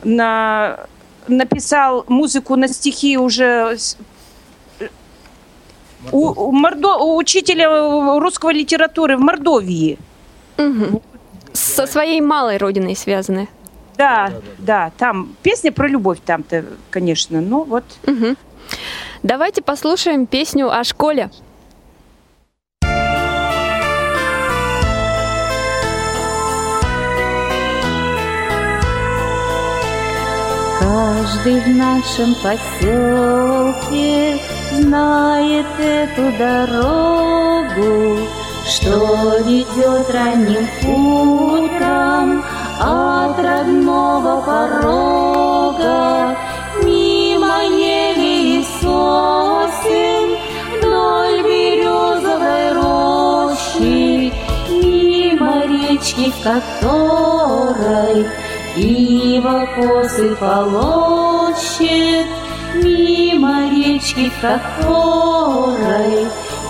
на... 0.03 0.81
написал 1.29 2.05
музыку 2.09 2.57
на 2.57 2.69
стихи 2.69 3.17
уже 3.19 3.77
у, 6.13 6.29
у 6.49 6.53
Мордо- 6.53 6.99
у 6.99 7.17
учителя 7.17 8.19
русской 8.21 8.53
литературы 8.53 9.17
в 9.17 9.21
Мордовии. 9.21 9.99
Мгм. 10.59 11.01
Со 11.53 11.87
своей 11.87 12.21
малой 12.21 12.57
родиной 12.59 12.97
связаны. 12.97 13.49
Да, 13.97 14.33
да, 14.59 14.91
там 14.99 15.35
песня 15.43 15.71
про 15.73 15.87
любовь 15.89 16.19
там-то, 16.25 16.65
конечно. 16.91 17.41
Ну, 17.41 17.63
вот 17.65 17.85
Мгм. 18.07 18.37
Давайте 19.23 19.63
послушаем 19.63 20.27
песню 20.27 20.71
о 20.71 20.83
школе. 20.85 21.31
Каждый 30.81 31.61
в 31.61 31.69
нашем 31.69 32.35
поселке 32.43 34.39
знает 34.73 35.67
эту 35.79 36.33
дорогу, 36.39 38.19
что 38.67 39.39
ведет 39.45 40.11
ранним 40.11 40.69
утром 40.87 42.45
от 42.81 43.39
родного 43.39 44.41
порога. 44.43 46.37
Мимо 46.83 47.63
ели 47.63 48.59
и 48.59 48.65
сосен 48.81 50.37
вдоль 50.79 51.43
березовой 51.43 52.73
рощи, 52.73 54.33
мимо 54.71 55.53
речки, 55.67 56.31
в 56.31 56.43
которой 56.43 58.27
Ива 58.77 59.69
косы 59.77 60.35
полощет, 60.35 62.27
мимо 62.75 63.71
речки, 63.71 64.29
в 64.31 64.41
которой 64.41 66.27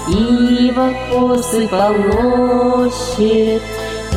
Ива 0.08 0.92
косы 1.10 1.66
полощет, 1.68 3.62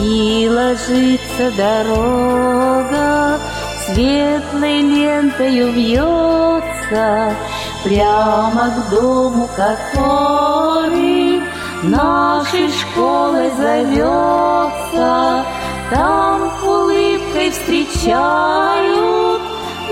и 0.01 0.49
ложится 0.51 1.51
дорога, 1.55 3.39
светлой 3.85 4.81
лентою 4.81 5.71
вьется 5.71 7.33
прямо 7.85 8.69
к 8.69 8.89
дому, 8.89 9.47
который 9.55 11.41
нашей 11.83 12.69
школой 12.69 13.49
зовется. 13.57 15.45
Там 15.89 16.51
улыбкой 17.37 17.51
встречают 17.51 19.41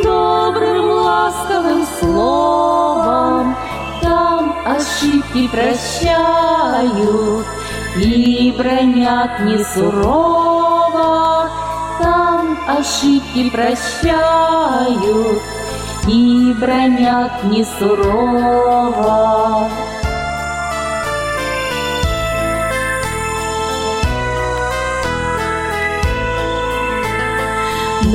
добрым 0.04 0.90
ласковым 0.90 1.86
словом, 2.00 3.56
там 4.02 4.56
ошибки 4.66 5.48
прощают 5.48 7.46
и 7.98 8.54
бронят 8.58 9.40
не 9.42 9.64
сурово, 9.64 11.50
там 12.02 12.58
ошибки 12.68 13.50
прощают 13.50 15.42
и 16.08 16.54
бронят 16.60 17.44
не 17.44 17.64
сурово. 17.80 19.70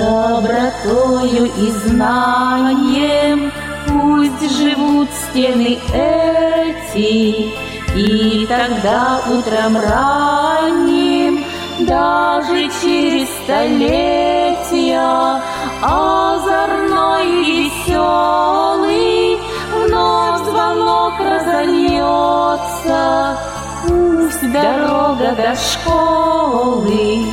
Добротою 0.01 1.45
и 1.59 1.71
знанием. 1.85 3.53
Пусть 3.87 4.57
живут 4.57 5.11
стены 5.11 5.79
эти, 5.93 7.53
и 7.95 8.47
тогда 8.47 9.21
утром 9.29 9.77
ранним, 9.77 11.45
даже 11.81 12.71
через 12.81 13.29
столетия, 13.45 15.43
озорной 15.83 17.27
и 17.27 17.65
веселый, 17.65 19.39
вновь 19.85 20.45
звонок 20.47 21.15
разольется, 21.21 23.03
пусть 23.87 24.51
дорога 24.51 25.37
до 25.37 25.55
школы 25.55 27.27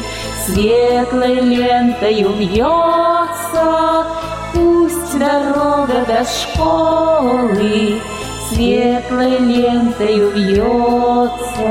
светлой 0.48 1.36
лентою 1.36 2.32
вьется, 2.34 4.06
пусть 4.54 5.20
дорога 5.20 6.06
до 6.08 6.24
школы 6.24 8.02
светлой 8.50 9.40
лентою 9.40 10.30
вьется. 10.32 11.68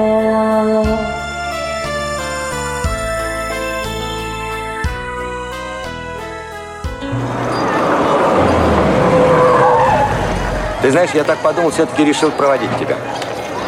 Ты 10.82 10.90
знаешь, 10.90 11.10
я 11.14 11.24
так 11.24 11.38
подумал, 11.38 11.70
все-таки 11.70 12.04
решил 12.04 12.30
проводить 12.30 12.70
тебя. 12.78 12.96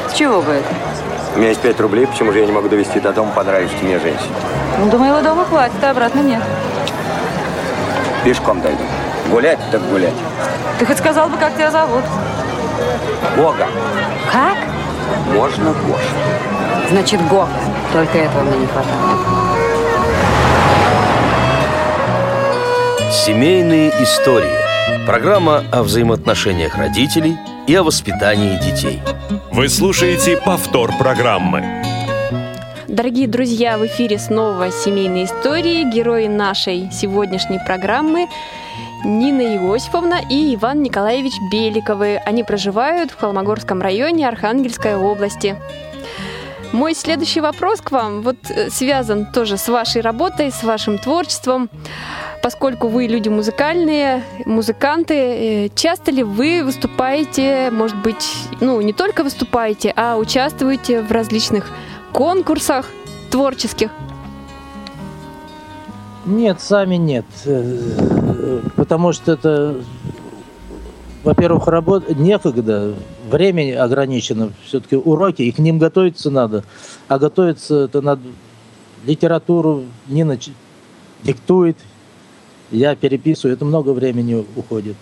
С 0.08 0.12
чего 0.12 0.42
бы 0.42 0.52
это? 0.52 1.07
У 1.34 1.38
меня 1.38 1.48
есть 1.48 1.60
5 1.60 1.80
рублей, 1.80 2.06
почему 2.06 2.32
же 2.32 2.40
я 2.40 2.46
не 2.46 2.52
могу 2.52 2.68
довести 2.68 3.00
до 3.00 3.12
дома 3.12 3.30
понравившейся 3.32 3.84
мне 3.84 3.98
женщине? 3.98 4.32
Ну, 4.78 4.90
до 4.90 4.98
моего 4.98 5.20
дома 5.20 5.44
хватит, 5.44 5.82
а 5.82 5.90
обратно 5.90 6.20
нет. 6.20 6.42
Пешком 8.24 8.60
дойду. 8.60 8.82
Гулять 9.30 9.58
так 9.70 9.82
гулять. 9.88 10.14
Ты 10.78 10.86
хоть 10.86 10.98
сказал 10.98 11.28
бы, 11.28 11.36
как 11.36 11.54
тебя 11.54 11.70
зовут? 11.70 12.04
Бога. 13.36 13.66
Как? 14.32 14.56
Можно 15.32 15.72
Гоша. 15.72 16.88
Значит, 16.90 17.20
Гоха. 17.28 17.48
Только 17.92 18.18
этого 18.18 18.42
мне 18.42 18.58
не 18.58 18.66
хватало. 18.66 19.18
Семейные 23.10 23.90
истории. 24.02 25.06
Программа 25.06 25.64
о 25.72 25.82
взаимоотношениях 25.82 26.76
родителей 26.76 27.38
и 27.66 27.74
о 27.74 27.82
воспитании 27.82 28.56
детей. 28.56 29.02
Вы 29.52 29.68
слушаете 29.68 30.38
повтор 30.38 30.96
программы. 30.96 31.62
Дорогие 32.86 33.28
друзья, 33.28 33.76
в 33.76 33.84
эфире 33.84 34.18
снова 34.18 34.70
«Семейные 34.70 35.26
истории». 35.26 35.92
Герои 35.92 36.28
нашей 36.28 36.90
сегодняшней 36.90 37.58
программы 37.58 38.26
Нина 39.04 39.42
Иосифовна 39.42 40.20
и 40.30 40.54
Иван 40.54 40.82
Николаевич 40.82 41.34
Беликовы. 41.52 42.16
Они 42.24 42.42
проживают 42.42 43.10
в 43.10 43.18
Холмогорском 43.18 43.82
районе 43.82 44.26
Архангельской 44.26 44.96
области. 44.96 45.56
Мой 46.72 46.94
следующий 46.94 47.40
вопрос 47.40 47.80
к 47.80 47.90
вам 47.92 48.22
вот 48.22 48.36
э, 48.50 48.68
связан 48.70 49.26
тоже 49.26 49.56
с 49.56 49.68
вашей 49.68 50.02
работой, 50.02 50.50
с 50.50 50.62
вашим 50.62 50.98
творчеством. 50.98 51.70
Поскольку 52.42 52.88
вы 52.88 53.06
люди 53.06 53.28
музыкальные, 53.28 54.22
музыканты, 54.44 55.14
э, 55.14 55.68
часто 55.74 56.10
ли 56.10 56.22
вы 56.22 56.62
выступаете, 56.62 57.70
может 57.70 57.96
быть, 57.96 58.34
ну, 58.60 58.80
не 58.82 58.92
только 58.92 59.24
выступаете, 59.24 59.92
а 59.96 60.16
участвуете 60.16 61.00
в 61.00 61.10
различных 61.10 61.70
конкурсах 62.12 62.86
творческих? 63.30 63.90
Нет, 66.26 66.60
сами 66.60 66.96
нет. 66.96 67.24
Э, 67.46 68.18
Потому 68.76 69.12
что 69.12 69.32
это, 69.32 69.76
во-первых, 71.28 71.66
работа 71.66 72.14
некогда, 72.14 72.94
времени 73.30 73.72
ограничено, 73.72 74.50
все-таки 74.64 74.96
уроки, 74.96 75.42
и 75.42 75.52
к 75.52 75.58
ним 75.58 75.78
готовиться 75.78 76.30
надо. 76.30 76.64
А 77.06 77.18
готовиться 77.18 77.84
это 77.84 78.00
надо 78.00 78.22
литературу, 79.04 79.84
Нина 80.06 80.38
диктует, 81.22 81.76
я 82.70 82.96
переписываю, 82.96 83.54
это 83.54 83.66
много 83.66 83.90
времени 83.90 84.46
уходит. 84.56 84.96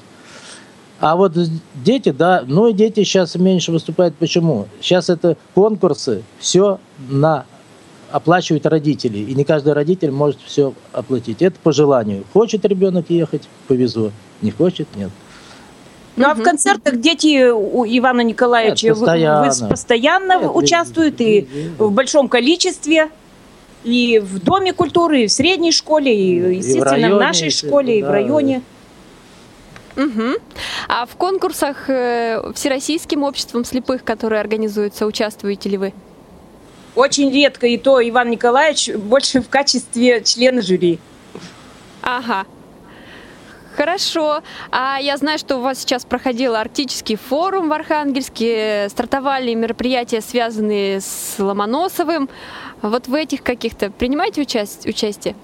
А 0.99 1.15
вот 1.15 1.39
дети, 1.77 2.11
да, 2.11 2.43
ну 2.45 2.67
и 2.67 2.73
дети 2.73 3.05
сейчас 3.05 3.37
меньше 3.37 3.71
выступают. 3.71 4.17
Почему? 4.17 4.67
Сейчас 4.81 5.09
это 5.09 5.37
конкурсы, 5.55 6.25
все 6.41 6.81
на 7.09 7.45
оплачивают 8.11 8.67
родители, 8.67 9.19
и 9.19 9.33
не 9.37 9.45
каждый 9.45 9.75
родитель 9.75 10.11
может 10.11 10.41
все 10.45 10.75
оплатить. 10.93 11.41
Это 11.41 11.57
по 11.63 11.71
желанию. 11.71 12.25
Хочет 12.33 12.65
ребенок 12.65 13.11
ехать, 13.11 13.49
повезу. 13.69 14.11
Не 14.43 14.51
хочет, 14.51 14.89
нет. 14.97 15.13
Ну 16.17 16.27
а 16.29 16.35
в 16.35 16.43
концертах 16.43 16.97
дети 17.01 17.51
у 17.51 17.85
Ивана 17.85 18.23
Николаевича 18.23 18.89
Нет, 18.89 18.97
вы- 18.97 19.05
постоянно. 19.07 19.53
вы 19.63 19.69
постоянно 19.69 20.39
Нет, 20.41 20.51
участвуют 20.55 21.21
и 21.21 21.47
в 21.79 21.91
большом 21.91 22.29
количестве, 22.29 23.11
и 23.85 24.19
в 24.19 24.43
Доме 24.43 24.73
культуры, 24.73 25.23
и 25.25 25.27
в 25.27 25.33
средней 25.33 25.73
школе, 25.73 26.15
и, 26.15 26.57
естественно, 26.57 26.85
в 26.89 26.93
районе, 26.93 27.15
нашей 27.15 27.45
если- 27.47 27.67
школе, 27.69 27.99
и 27.99 28.03
в 28.03 28.07
да. 28.07 28.13
районе. 28.13 28.63
Мгм. 29.97 30.35
А 30.89 31.07
в 31.07 31.17
конкурсах 31.17 31.89
э, 31.89 32.53
Всероссийским 32.55 33.23
обществом 33.23 33.65
слепых, 33.65 34.05
которые 34.05 34.41
организуются, 34.41 35.07
участвуете 35.07 35.69
ли 35.71 35.77
вы? 35.79 35.93
Очень 36.95 37.31
редко, 37.33 37.67
и 37.67 37.77
то 37.79 38.07
Иван 38.07 38.31
Николаевич 38.31 38.91
больше 38.95 39.41
в 39.43 39.49
качестве 39.49 40.23
члена 40.23 40.63
жюри. 40.63 40.99
Ага. 42.03 42.45
Хорошо. 43.77 44.41
А 44.71 44.99
я 45.01 45.17
знаю, 45.19 45.39
что 45.39 45.59
у 45.59 45.61
вас 45.61 45.79
сейчас 45.81 46.05
проходил 46.05 46.55
Арктический 46.55 47.17
форум 47.17 47.69
в 47.69 47.73
Архангельске, 47.73 48.89
стартовали 48.89 49.53
мероприятия, 49.55 50.21
связанные 50.23 51.01
с 51.01 51.35
Ломоносовым. 51.39 52.29
Вот 52.81 53.07
в 53.09 53.15
этих 53.15 53.43
каких-то 53.43 53.91
принимаете 53.91 54.41
участь- 54.43 54.87
участие? 54.87 55.35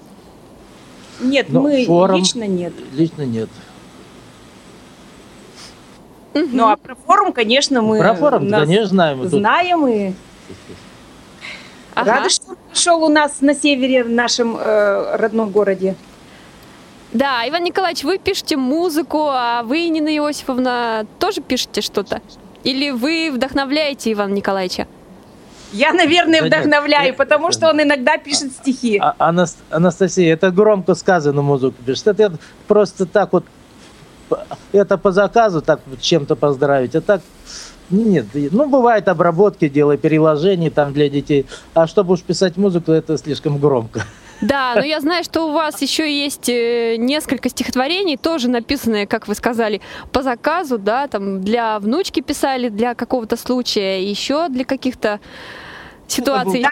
Нет, 1.21 1.47
Ну, 1.49 1.61
мы 1.61 1.85
форум- 1.85 2.17
лично 2.19 2.47
нет. 2.47 2.73
Лично 2.93 3.21
нет. 3.23 3.49
Ну 6.33 6.67
а 6.69 6.75
про 6.77 6.95
форум, 6.95 7.31
конечно, 7.31 7.83
мы 7.83 7.99
Про 7.99 8.15
форум, 8.15 8.47
нас 8.47 8.61
конечно, 8.61 8.87
знаем. 8.87 9.17
Мы 9.19 9.23
тут- 9.29 9.39
знаем 9.39 9.85
и 9.87 10.13
Ага. 11.93 12.11
рады, 12.15 12.29
что 12.29 12.49
он 12.51 12.57
пришел 12.71 13.03
у 13.03 13.09
нас 13.09 13.41
на 13.41 13.53
севере, 13.53 14.03
в 14.03 14.09
нашем 14.09 14.57
э, 14.59 15.15
родном 15.17 15.51
городе. 15.51 15.95
Да, 17.13 17.47
Иван 17.47 17.63
Николаевич, 17.63 18.03
вы 18.03 18.17
пишете 18.17 18.57
музыку, 18.57 19.27
а 19.29 19.61
вы, 19.63 19.87
Нина 19.89 20.09
Иосифовна, 20.15 21.05
тоже 21.19 21.41
пишете 21.41 21.81
что-то? 21.81 22.21
Или 22.63 22.89
вы 22.91 23.29
вдохновляете 23.31 24.11
Ивана 24.11 24.33
Николаевича? 24.33 24.87
Я, 25.71 25.91
наверное, 25.93 26.41
Да 26.41 26.47
нет, 26.47 26.57
вдохновляю, 26.59 27.07
я- 27.07 27.13
потому 27.13 27.51
что 27.51 27.69
он 27.69 27.81
иногда 27.81 28.17
пишет 28.17 28.51
стихи. 28.53 28.97
А- 29.01 29.15
Анас- 29.19 29.57
Анастасия, 29.69 30.33
это 30.33 30.51
громко 30.51 30.95
сказано 30.95 31.41
музыку 31.41 31.75
пишет. 31.85 32.07
Это 32.07 32.37
просто 32.67 33.05
так 33.05 33.33
вот, 33.33 33.45
это 34.71 34.97
по 34.97 35.11
заказу 35.11 35.61
так 35.61 35.81
вот 35.87 35.99
чем-то 36.01 36.35
поздравить. 36.35 36.95
А 36.95 37.01
так, 37.01 37.21
ну, 37.89 38.03
нет. 38.03 38.25
Ну, 38.33 38.67
бывает 38.69 39.07
обработки, 39.07 39.67
делай 39.67 39.97
переложений 39.97 40.69
там 40.69 40.93
для 40.93 41.09
детей. 41.09 41.45
А 41.73 41.85
чтобы 41.87 42.13
уж 42.13 42.21
писать 42.21 42.55
музыку, 42.57 42.91
это 42.91 43.17
слишком 43.17 43.57
громко. 43.57 44.03
Да, 44.43 44.73
но 44.75 44.83
я 44.83 44.99
знаю, 44.99 45.23
что 45.23 45.47
у 45.47 45.51
вас 45.51 45.81
еще 45.81 46.11
есть 46.11 46.49
э, 46.49 46.97
несколько 46.97 47.49
стихотворений, 47.49 48.17
тоже 48.17 48.49
написанные, 48.49 49.07
как 49.07 49.27
вы 49.27 49.35
сказали, 49.35 49.81
по 50.11 50.21
заказу, 50.21 50.77
да, 50.77 51.07
там 51.07 51.41
для 51.41 51.79
внучки 51.79 52.19
писали, 52.21 52.69
для 52.69 52.93
какого-то 52.93 53.37
случая, 53.37 54.03
еще 54.03 54.49
для 54.49 54.65
каких-то 54.65 55.19
ситуаций. 56.07 56.61
Да, 56.61 56.69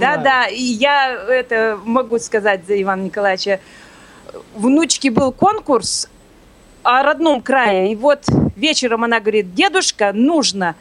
Да, 0.00 0.16
да, 0.18 0.46
и 0.46 0.62
я 0.62 1.12
это 1.12 1.78
могу 1.84 2.18
сказать 2.18 2.66
за 2.66 2.80
Ивана 2.80 3.02
Николаевича. 3.02 3.60
Внучки 4.54 5.08
был 5.08 5.32
конкурс 5.32 6.08
о 6.82 7.02
родном 7.02 7.42
крае, 7.42 7.92
и 7.92 7.96
вот 7.96 8.24
вечером 8.56 9.04
она 9.04 9.20
говорит, 9.20 9.54
дедушка, 9.54 10.12
нужно. 10.12 10.74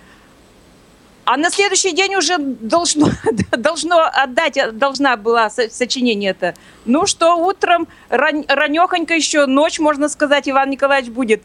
А 1.29 1.35
на 1.35 1.49
следующий 1.49 1.91
день 1.91 2.15
уже 2.15 2.37
должно, 2.37 3.09
должно 3.51 3.99
отдать, 4.23 4.57
должна 4.77 5.17
была 5.17 5.49
со- 5.49 5.69
сочинение 5.69 6.31
это. 6.31 6.53
Ну 6.85 7.05
что, 7.05 7.35
утром, 7.35 7.87
ран, 8.07 8.45
ранехонько 8.47 9.13
еще, 9.13 9.45
ночь, 9.45 9.77
можно 9.79 10.07
сказать, 10.07 10.47
Иван 10.47 10.69
Николаевич 10.69 11.11
будет. 11.11 11.43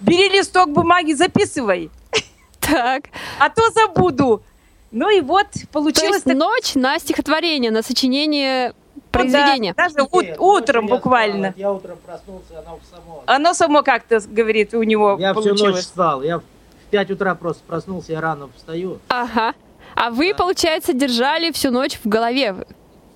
Бери 0.00 0.30
листок 0.30 0.70
бумаги, 0.70 1.12
записывай, 1.12 1.90
Так, 2.60 3.04
а 3.38 3.50
то 3.50 3.68
забуду. 3.72 4.42
Ну 4.90 5.10
и 5.10 5.20
вот 5.20 5.48
то 5.52 5.66
получилось 5.70 6.22
есть 6.24 6.38
ночь 6.38 6.74
на 6.74 6.98
стихотворение, 6.98 7.70
на 7.70 7.82
сочинение 7.82 8.72
произведения. 9.10 9.74
Ну 9.76 9.82
Да, 9.84 9.88
даже 9.90 10.08
ут- 10.10 10.38
утром 10.38 10.86
буквально. 10.86 11.52
Я 11.58 11.72
утром 11.72 11.98
проснулся, 12.06 12.58
она 12.60 12.78
само. 12.90 13.22
Оно 13.26 13.52
само 13.52 13.82
как-то, 13.82 14.20
говорит, 14.26 14.72
у 14.72 14.82
него 14.82 15.16
Я 15.20 15.32
всю 15.34 15.40
ночь 15.50 15.58
получилось. 15.60 15.84
спал. 15.84 16.22
Я 16.22 16.40
в 16.86 16.90
5 16.90 17.10
утра 17.12 17.34
просто 17.34 17.62
проснулся, 17.66 18.12
я 18.12 18.20
рано 18.20 18.48
встаю. 18.56 18.98
Ага. 19.08 19.54
А 19.94 20.10
вы, 20.10 20.34
получается, 20.34 20.92
держали 20.92 21.52
всю 21.52 21.70
ночь 21.70 21.98
в 22.02 22.08
голове 22.08 22.66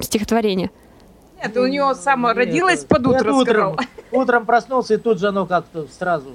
стихотворение. 0.01 0.71
Нет, 1.43 1.57
у 1.57 1.67
него 1.67 1.95
само 1.95 2.29
Нет, 2.29 2.37
родилось 2.37 2.85
под 2.85 3.07
утро, 3.07 3.33
утром, 3.33 3.77
утром 4.11 4.47
проснулся, 4.47 4.95
и 4.95 4.97
тут 4.97 5.19
же 5.19 5.29
оно 5.29 5.47
как-то 5.47 5.87
сразу... 5.97 6.31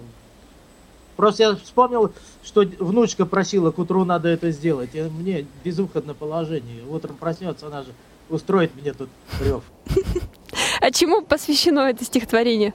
Просто 1.15 1.43
я 1.43 1.55
вспомнил, 1.55 2.11
что 2.43 2.61
внучка 2.79 3.25
просила, 3.25 3.71
к 3.71 3.77
утру 3.77 4.03
надо 4.03 4.29
это 4.29 4.49
сделать. 4.49 4.89
И 4.93 5.01
мне 5.01 5.45
безвыходное 5.63 6.15
положение. 6.15 6.83
Утром 6.89 7.15
проснется, 7.17 7.67
она 7.67 7.83
же 7.83 7.89
устроит 8.29 8.71
мне 8.75 8.93
тут 8.93 9.09
рев. 9.39 9.63
А 10.81 10.91
чему 10.91 11.21
посвящено 11.21 11.81
это 11.81 12.03
стихотворение? 12.03 12.73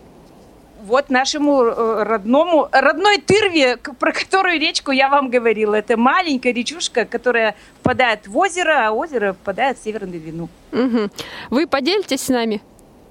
Вот 0.89 1.11
нашему 1.11 1.65
э, 1.65 2.03
родному, 2.05 2.67
родной 2.73 3.19
Тырве, 3.19 3.77
про 3.77 4.11
которую 4.11 4.59
речку 4.59 4.91
я 4.91 5.11
вам 5.11 5.29
говорила. 5.29 5.75
Это 5.75 5.99
маленькая 5.99 6.55
речушка, 6.55 7.05
которая 7.05 7.55
впадает 7.81 8.27
в 8.27 8.35
озеро, 8.39 8.89
а 8.89 8.93
озеро 8.93 9.35
впадает 9.35 9.79
в 9.79 9.85
Северную 9.85 10.19
Двину. 10.19 10.49
Мгм. 10.73 11.11
Вы 11.51 11.67
поделитесь 11.67 12.23
с 12.23 12.29
нами? 12.29 12.63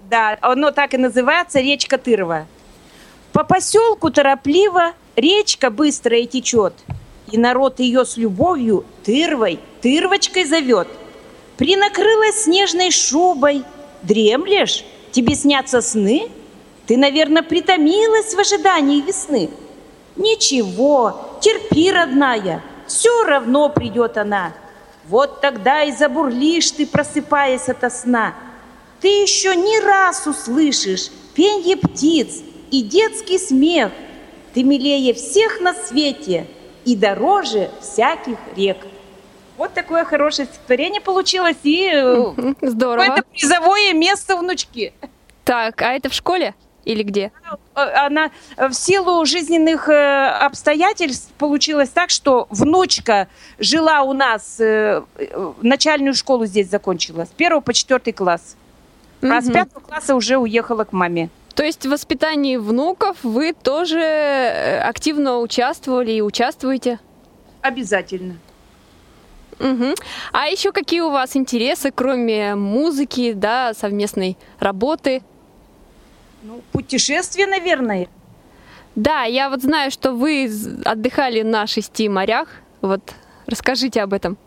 Да, 0.09 0.39
оно 0.41 0.71
так 0.71 0.95
и 0.95 0.97
называется, 0.97 1.59
речка 1.59 1.99
Тырва. 1.99 2.47
По 3.32 3.43
поселку 3.43 4.09
торопливо 4.09 4.93
речка 5.15 5.69
быстрая 5.69 6.25
течет, 6.25 6.73
и 7.32 7.38
народ 7.38 7.80
ее 7.80 8.05
с 8.05 8.17
любовью 8.17 8.86
Тырвой, 9.05 9.59
Тырвочкой 9.84 10.45
зовет. 10.45 10.88
Принакрылась 11.57 12.45
снежной 12.45 12.89
шубой, 12.89 13.63
дремлешь, 14.01 14.84
тебе 15.11 15.36
снятся 15.36 15.82
сны? 15.82 16.32
Ты, 16.88 16.95
наверное, 16.95 17.43
притомилась 17.43 18.33
в 18.33 18.39
ожидании 18.39 19.01
весны. 19.01 19.49
Ничего, 20.15 21.38
терпи, 21.41 21.91
родная, 21.91 22.63
все 22.88 23.23
равно 23.25 23.69
придет 23.69 24.17
она. 24.17 24.53
Вот 25.07 25.41
тогда 25.41 25.83
и 25.83 25.91
забурлишь 25.91 26.71
ты, 26.71 26.88
просыпаясь 26.88 27.67
ото 27.67 27.89
сна. 27.89 28.33
Ты 29.01 29.09
еще 29.09 29.55
не 29.55 29.79
раз 29.81 30.25
услышишь 30.25 31.11
пенье 31.35 31.75
птиц 31.75 32.41
и 32.71 32.81
детский 32.81 33.38
смех. 33.38 33.91
Ты 34.53 34.63
милее 34.63 35.13
всех 35.13 35.59
на 35.59 35.73
свете 35.73 36.47
и 36.85 36.95
дороже 36.95 37.69
всяких 37.81 38.38
рек. 38.55 38.77
Вот 39.57 39.73
такое 39.73 40.05
хорошее 40.05 40.47
стихотворение 40.47 41.01
получилось, 41.01 41.57
и 41.63 41.91
э, 41.93 42.53
Здорово. 42.61 43.03
это 43.03 43.23
призовое 43.23 43.93
место 43.93 44.38
внучки. 44.38 44.93
Так, 45.43 45.81
а 45.81 45.93
это 45.93 46.09
в 46.09 46.13
школе 46.13 46.53
или 46.88 47.03
где? 47.03 47.31
Э, 47.75 48.05
Она 48.05 48.31
в 48.57 48.73
силу 48.73 49.25
жизненных 49.25 49.89
э, 49.89 50.27
обстоятельств 50.29 51.31
получилось 51.38 51.89
так, 51.89 52.09
что 52.09 52.47
внучка 52.49 53.27
жила 53.59 54.01
у 54.01 54.13
нас, 54.13 54.59
э, 54.59 55.03
начальную 55.61 56.13
школу 56.13 56.45
здесь 56.45 56.69
закончила, 56.69 57.25
с 57.25 57.29
первого 57.29 57.61
по 57.61 57.73
четвертый 57.73 58.13
класс. 58.13 58.55
А 59.21 59.41
с 59.41 59.51
пятого 59.51 59.81
класса 59.81 60.15
уже 60.15 60.38
уехала 60.38 60.83
к 60.83 60.93
маме. 60.93 61.29
То 61.55 61.63
есть 61.63 61.85
в 61.85 61.89
воспитании 61.89 62.55
внуков 62.55 63.17
вы 63.23 63.51
тоже 63.51 64.81
активно 64.83 65.39
участвовали 65.39 66.11
и 66.11 66.21
участвуете? 66.21 66.99
Обязательно. 67.61 68.38
Мгм. 69.59 69.95
А 70.33 70.45
еще 70.45 70.71
какие 70.71 71.01
у 71.01 71.09
вас 71.09 71.35
интересы, 71.35 71.91
кроме 71.91 72.53
музыки, 72.53 73.33
да, 73.33 73.73
совместной 73.73 74.38
работы? 74.59 75.23
Ну, 76.48 76.62
путешествие, 76.72 77.45
наверное. 77.45 78.08
Да, 78.95 79.24
я 79.24 79.50
вот 79.50 79.64
знаю, 79.64 79.91
что 79.91 80.14
вы 80.14 80.50
отдыхали 80.86 81.41
на 81.41 81.68
шести 81.68 82.08
морях. 82.08 82.48
Вот 82.80 83.02
расскажите 83.48 84.02
об 84.02 84.14
этом. 84.14 84.38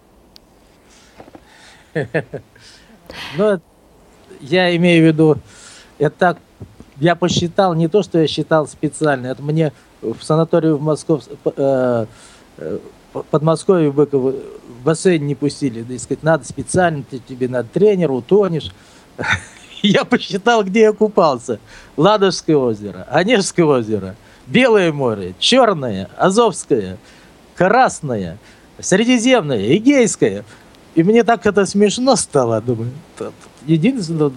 Ну, 3.36 3.60
я 4.40 4.76
имею 4.76 5.02
в 5.02 5.06
виду, 5.08 5.36
это 5.98 6.14
так, 6.16 6.38
я 6.98 7.16
посчитал, 7.16 7.74
не 7.74 7.88
то, 7.88 8.04
что 8.04 8.20
я 8.20 8.28
считал 8.28 8.68
специально, 8.68 9.26
это 9.26 9.42
мне 9.42 9.72
в 10.00 10.22
санаторию 10.22 10.76
в 10.76 10.80
Москов, 10.80 11.24
э, 11.44 12.06
э, 12.58 12.78
Подмосковье 13.32 13.90
в 13.90 13.96
Быково 13.96 14.30
в 14.30 14.84
бассейн 14.84 15.26
не 15.26 15.34
пустили. 15.34 15.82
Да, 15.82 15.92
и 15.92 15.98
сказать, 15.98 16.22
надо 16.22 16.44
специально, 16.44 17.02
тебе 17.02 17.48
надо 17.48 17.68
тренер, 17.68 18.12
утонешь. 18.12 18.70
Я 19.82 20.04
посчитал, 20.04 20.64
где 20.64 20.80
я 20.82 20.92
купался. 20.92 21.58
Ладожское 21.96 22.56
озеро, 22.56 23.06
Онежское 23.10 23.64
озеро, 23.64 24.16
Белое 24.46 24.92
море, 24.92 25.34
Черное, 25.38 26.08
Азовское, 26.16 26.98
Красное, 27.56 28.38
Средиземное, 28.78 29.76
Эгейское. 29.76 30.44
И 30.94 31.02
мне 31.02 31.22
так 31.24 31.46
это 31.46 31.66
смешно 31.66 32.16
стало, 32.16 32.60
думаю. 32.60 32.90
Единственное, 33.66 34.32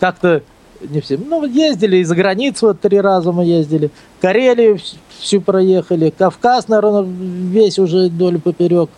как-то 0.00 0.42
не 0.80 1.00
все. 1.00 1.18
Ну, 1.18 1.44
ездили 1.44 1.98
и 1.98 2.04
за 2.04 2.14
границу 2.14 2.68
вот 2.68 2.80
три 2.80 3.00
раза 3.00 3.32
мы 3.32 3.44
ездили. 3.44 3.90
Карелию 4.20 4.76
вс- 4.76 4.96
всю 5.18 5.40
проехали. 5.40 6.10
Кавказ, 6.16 6.68
наверное, 6.68 7.02
весь 7.02 7.78
уже 7.78 8.06
вдоль 8.06 8.40
поперек. 8.40 8.88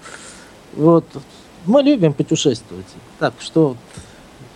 Вот. 0.74 1.04
Мы 1.66 1.82
любим 1.82 2.12
путешествовать. 2.12 2.86
Так 3.18 3.34
что 3.40 3.76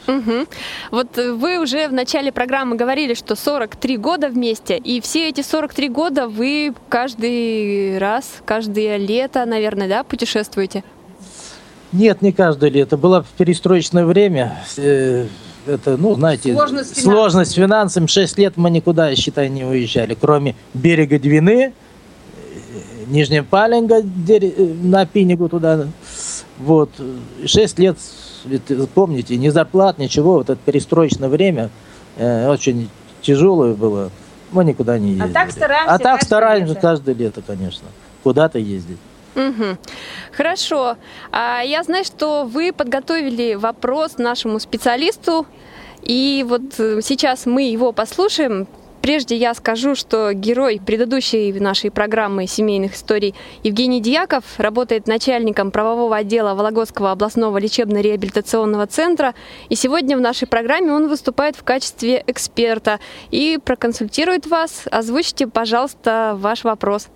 Мгм. 0.06 0.46
Вот 0.90 1.16
э, 1.18 1.32
вы 1.32 1.58
уже 1.58 1.88
в 1.88 1.92
начале 1.92 2.30
программы 2.32 2.76
говорили, 2.76 3.14
что 3.14 3.36
43 3.36 3.96
года 3.96 4.28
вместе, 4.28 4.76
и 4.76 5.00
все 5.00 5.28
эти 5.28 5.40
43 5.42 5.88
года 5.88 6.28
вы 6.28 6.74
каждый 6.88 7.98
раз, 7.98 8.24
каждое 8.44 8.96
лето, 8.98 9.44
наверное, 9.46 9.88
да, 9.88 10.04
путешествуете? 10.04 10.84
Нет, 11.92 12.22
не 12.22 12.32
каждое 12.32 12.70
лето. 12.70 12.96
Было 12.96 13.22
в 13.22 13.28
перестроечное 13.38 14.04
время. 14.04 14.58
Э, 14.76 15.26
Это, 15.66 15.96
ну, 15.96 16.14
знаете, 16.14 16.52
Сложность 16.52 17.00
сложность 17.02 17.52
с 17.52 17.54
финансами. 17.54 18.06
Шесть 18.06 18.36
лет 18.36 18.58
мы 18.58 18.68
никуда, 18.70 19.08
я 19.08 19.16
считаю, 19.16 19.50
не 19.50 19.64
уезжали, 19.64 20.14
кроме 20.20 20.54
берега 20.74 21.18
Двины, 21.18 21.72
э, 21.72 21.72
дере- 24.02 24.54
э, 24.56 24.62
на 24.82 25.06
Пинигу 25.06 25.48
туда. 25.48 25.86
Вот. 26.58 26.90
Шесть 27.46 27.78
лет, 27.78 27.96
э, 28.44 28.86
помните, 28.94 29.36
ни 29.36 29.48
зарплат, 29.48 29.98
ничего. 29.98 30.34
Вот 30.34 30.50
это 30.50 30.60
перестроечное 30.64 31.28
время 31.28 31.70
э, 32.16 32.48
очень 32.48 32.88
тяжелое 33.22 33.74
было. 33.74 34.10
Мы 34.52 34.64
никуда 34.64 34.98
не 34.98 35.12
ездили. 35.12 35.32
так 35.32 35.50
стараемся 35.50 35.94
А 35.94 35.98
так 35.98 36.04
каждое 36.20 36.26
стараемся 36.26 36.68
лето. 36.74 36.80
каждое 36.80 37.14
лето, 37.14 37.42
конечно. 37.46 37.88
Куда-то 38.22 38.58
ездить. 38.58 38.98
Мгм. 39.34 39.78
Хорошо. 40.32 40.96
А 41.32 41.60
я 41.62 41.82
знаю, 41.82 42.04
что 42.04 42.44
вы 42.44 42.72
подготовили 42.72 43.54
вопрос 43.54 44.18
нашему 44.18 44.60
специалисту, 44.60 45.46
и 46.02 46.44
вот 46.48 46.62
э, 46.78 47.00
сейчас 47.02 47.46
мы 47.46 47.62
его 47.62 47.90
послушаем. 47.92 48.68
Прежде 49.04 49.36
я 49.36 49.52
скажу, 49.52 49.94
что 49.94 50.32
герой 50.32 50.80
предыдущей 50.80 51.52
нашей 51.60 51.90
программы 51.90 52.46
семейных 52.46 52.94
историй 52.94 53.34
Евгений 53.62 54.00
Дьяков 54.00 54.44
работает 54.56 55.06
начальником 55.06 55.70
правового 55.72 56.16
отдела 56.16 56.54
Вологодского 56.54 57.10
областного 57.10 57.58
лечебно-реабилитационного 57.58 58.86
центра. 58.86 59.34
И 59.68 59.74
сегодня 59.74 60.16
в 60.16 60.22
нашей 60.22 60.48
программе 60.48 60.90
он 60.90 61.08
выступает 61.08 61.54
в 61.54 61.64
качестве 61.64 62.24
эксперта 62.26 62.98
и 63.30 63.58
проконсультирует 63.62 64.46
вас. 64.46 64.84
Озвучьте, 64.90 65.48
пожалуйста, 65.48 66.34
ваш 66.40 66.64
вопрос. 66.64 67.08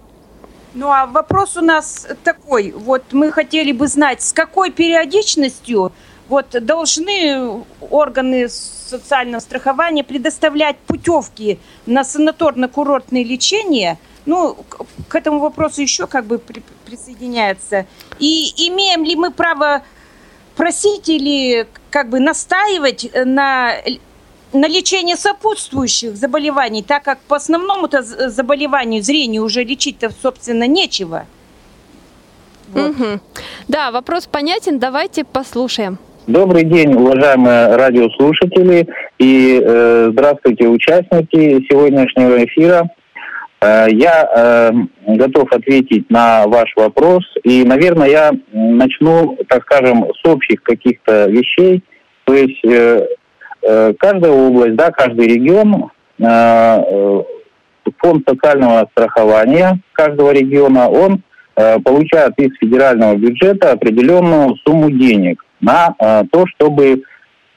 Ну 0.74 0.92
а 0.92 1.06
вопрос 1.06 1.56
у 1.56 1.62
нас 1.62 2.06
такой. 2.22 2.72
Вот 2.76 3.02
мы 3.12 3.32
хотели 3.32 3.72
бы 3.72 3.88
знать, 3.88 4.20
с 4.20 4.34
какой 4.34 4.70
периодичностью 4.70 5.92
вот 6.28 6.46
должны 6.60 7.64
органы 7.90 8.48
социального 8.48 9.40
страхования 9.40 10.04
предоставлять 10.04 10.76
путевки 10.78 11.58
на 11.86 12.02
санаторно-курортное 12.02 13.24
лечение. 13.24 13.98
Ну, 14.26 14.56
к, 15.08 15.14
этому 15.14 15.38
вопросу 15.40 15.80
еще 15.80 16.06
как 16.06 16.26
бы 16.26 16.38
при- 16.38 16.62
присоединяется. 16.84 17.86
И 18.18 18.52
имеем 18.68 19.04
ли 19.04 19.16
мы 19.16 19.30
право 19.30 19.82
просить 20.54 21.08
или 21.08 21.66
как 21.90 22.08
бы 22.10 22.20
настаивать 22.20 23.10
на 23.24 23.72
на 24.52 24.66
лечение 24.66 25.16
сопутствующих 25.16 26.16
заболеваний, 26.16 26.82
так 26.82 27.02
как 27.02 27.20
по 27.20 27.36
основному-то 27.36 28.02
заболеванию 28.02 29.02
зрения 29.02 29.40
уже 29.40 29.62
лечить-то, 29.62 30.10
собственно, 30.22 30.66
нечего. 30.66 31.26
Мгм. 32.72 33.20
Да, 33.68 33.90
вопрос 33.90 34.26
понятен. 34.26 34.78
Давайте 34.78 35.24
послушаем. 35.24 35.98
Добрый 36.28 36.64
день, 36.64 36.92
уважаемые 36.92 37.74
радиослушатели 37.74 38.86
и 39.18 39.62
э, 39.64 40.10
здравствуйте, 40.12 40.68
участники 40.68 41.66
сегодняшнего 41.70 42.44
эфира. 42.44 42.90
Э, 43.62 43.86
я 43.90 44.28
э, 44.36 44.72
готов 45.06 45.50
ответить 45.50 46.10
на 46.10 46.46
ваш 46.46 46.70
вопрос 46.76 47.24
и, 47.44 47.64
наверное, 47.64 48.08
я 48.08 48.30
начну, 48.52 49.38
так 49.48 49.62
скажем, 49.62 50.04
с 50.22 50.28
общих 50.28 50.62
каких-то 50.62 51.30
вещей. 51.30 51.82
То 52.24 52.34
есть 52.34 52.62
э, 52.62 53.06
э, 53.62 53.94
каждая 53.98 54.32
область, 54.32 54.76
да, 54.76 54.90
каждый 54.90 55.28
регион, 55.28 55.90
э, 56.18 56.24
э, 56.26 57.22
фонд 57.96 58.28
социального 58.28 58.86
страхования 58.92 59.80
каждого 59.94 60.32
региона, 60.32 60.90
он 60.90 61.22
э, 61.56 61.78
получает 61.78 62.34
из 62.36 62.54
федерального 62.58 63.16
бюджета 63.16 63.72
определенную 63.72 64.56
сумму 64.56 64.90
денег 64.90 65.42
на 65.60 65.94
э, 65.98 66.22
то, 66.30 66.46
чтобы 66.46 66.84
э, 66.86 66.94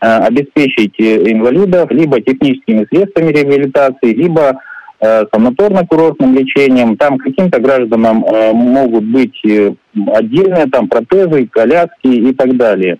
обеспечить 0.02 0.99
э, 0.99 1.32
инвалидов 1.32 1.91
либо 1.91 2.22
техническими 2.22 2.86
средствами 2.91 3.32
реабилитации, 3.32 4.14
либо 4.14 4.60
э, 4.99 5.26
санаторно-курортным 5.34 6.34
лечением. 6.36 6.97
Там 6.97 7.18
каким-то 7.18 7.60
гражданам 7.60 8.26
э, 8.26 8.52
могут 8.54 9.04
быть 9.04 9.39
отдельные 9.43 10.66
там 10.68 10.88
протезы, 10.88 11.47
коляски 11.47 12.08
и 12.08 12.34
так 12.34 12.56
далее. 12.58 12.97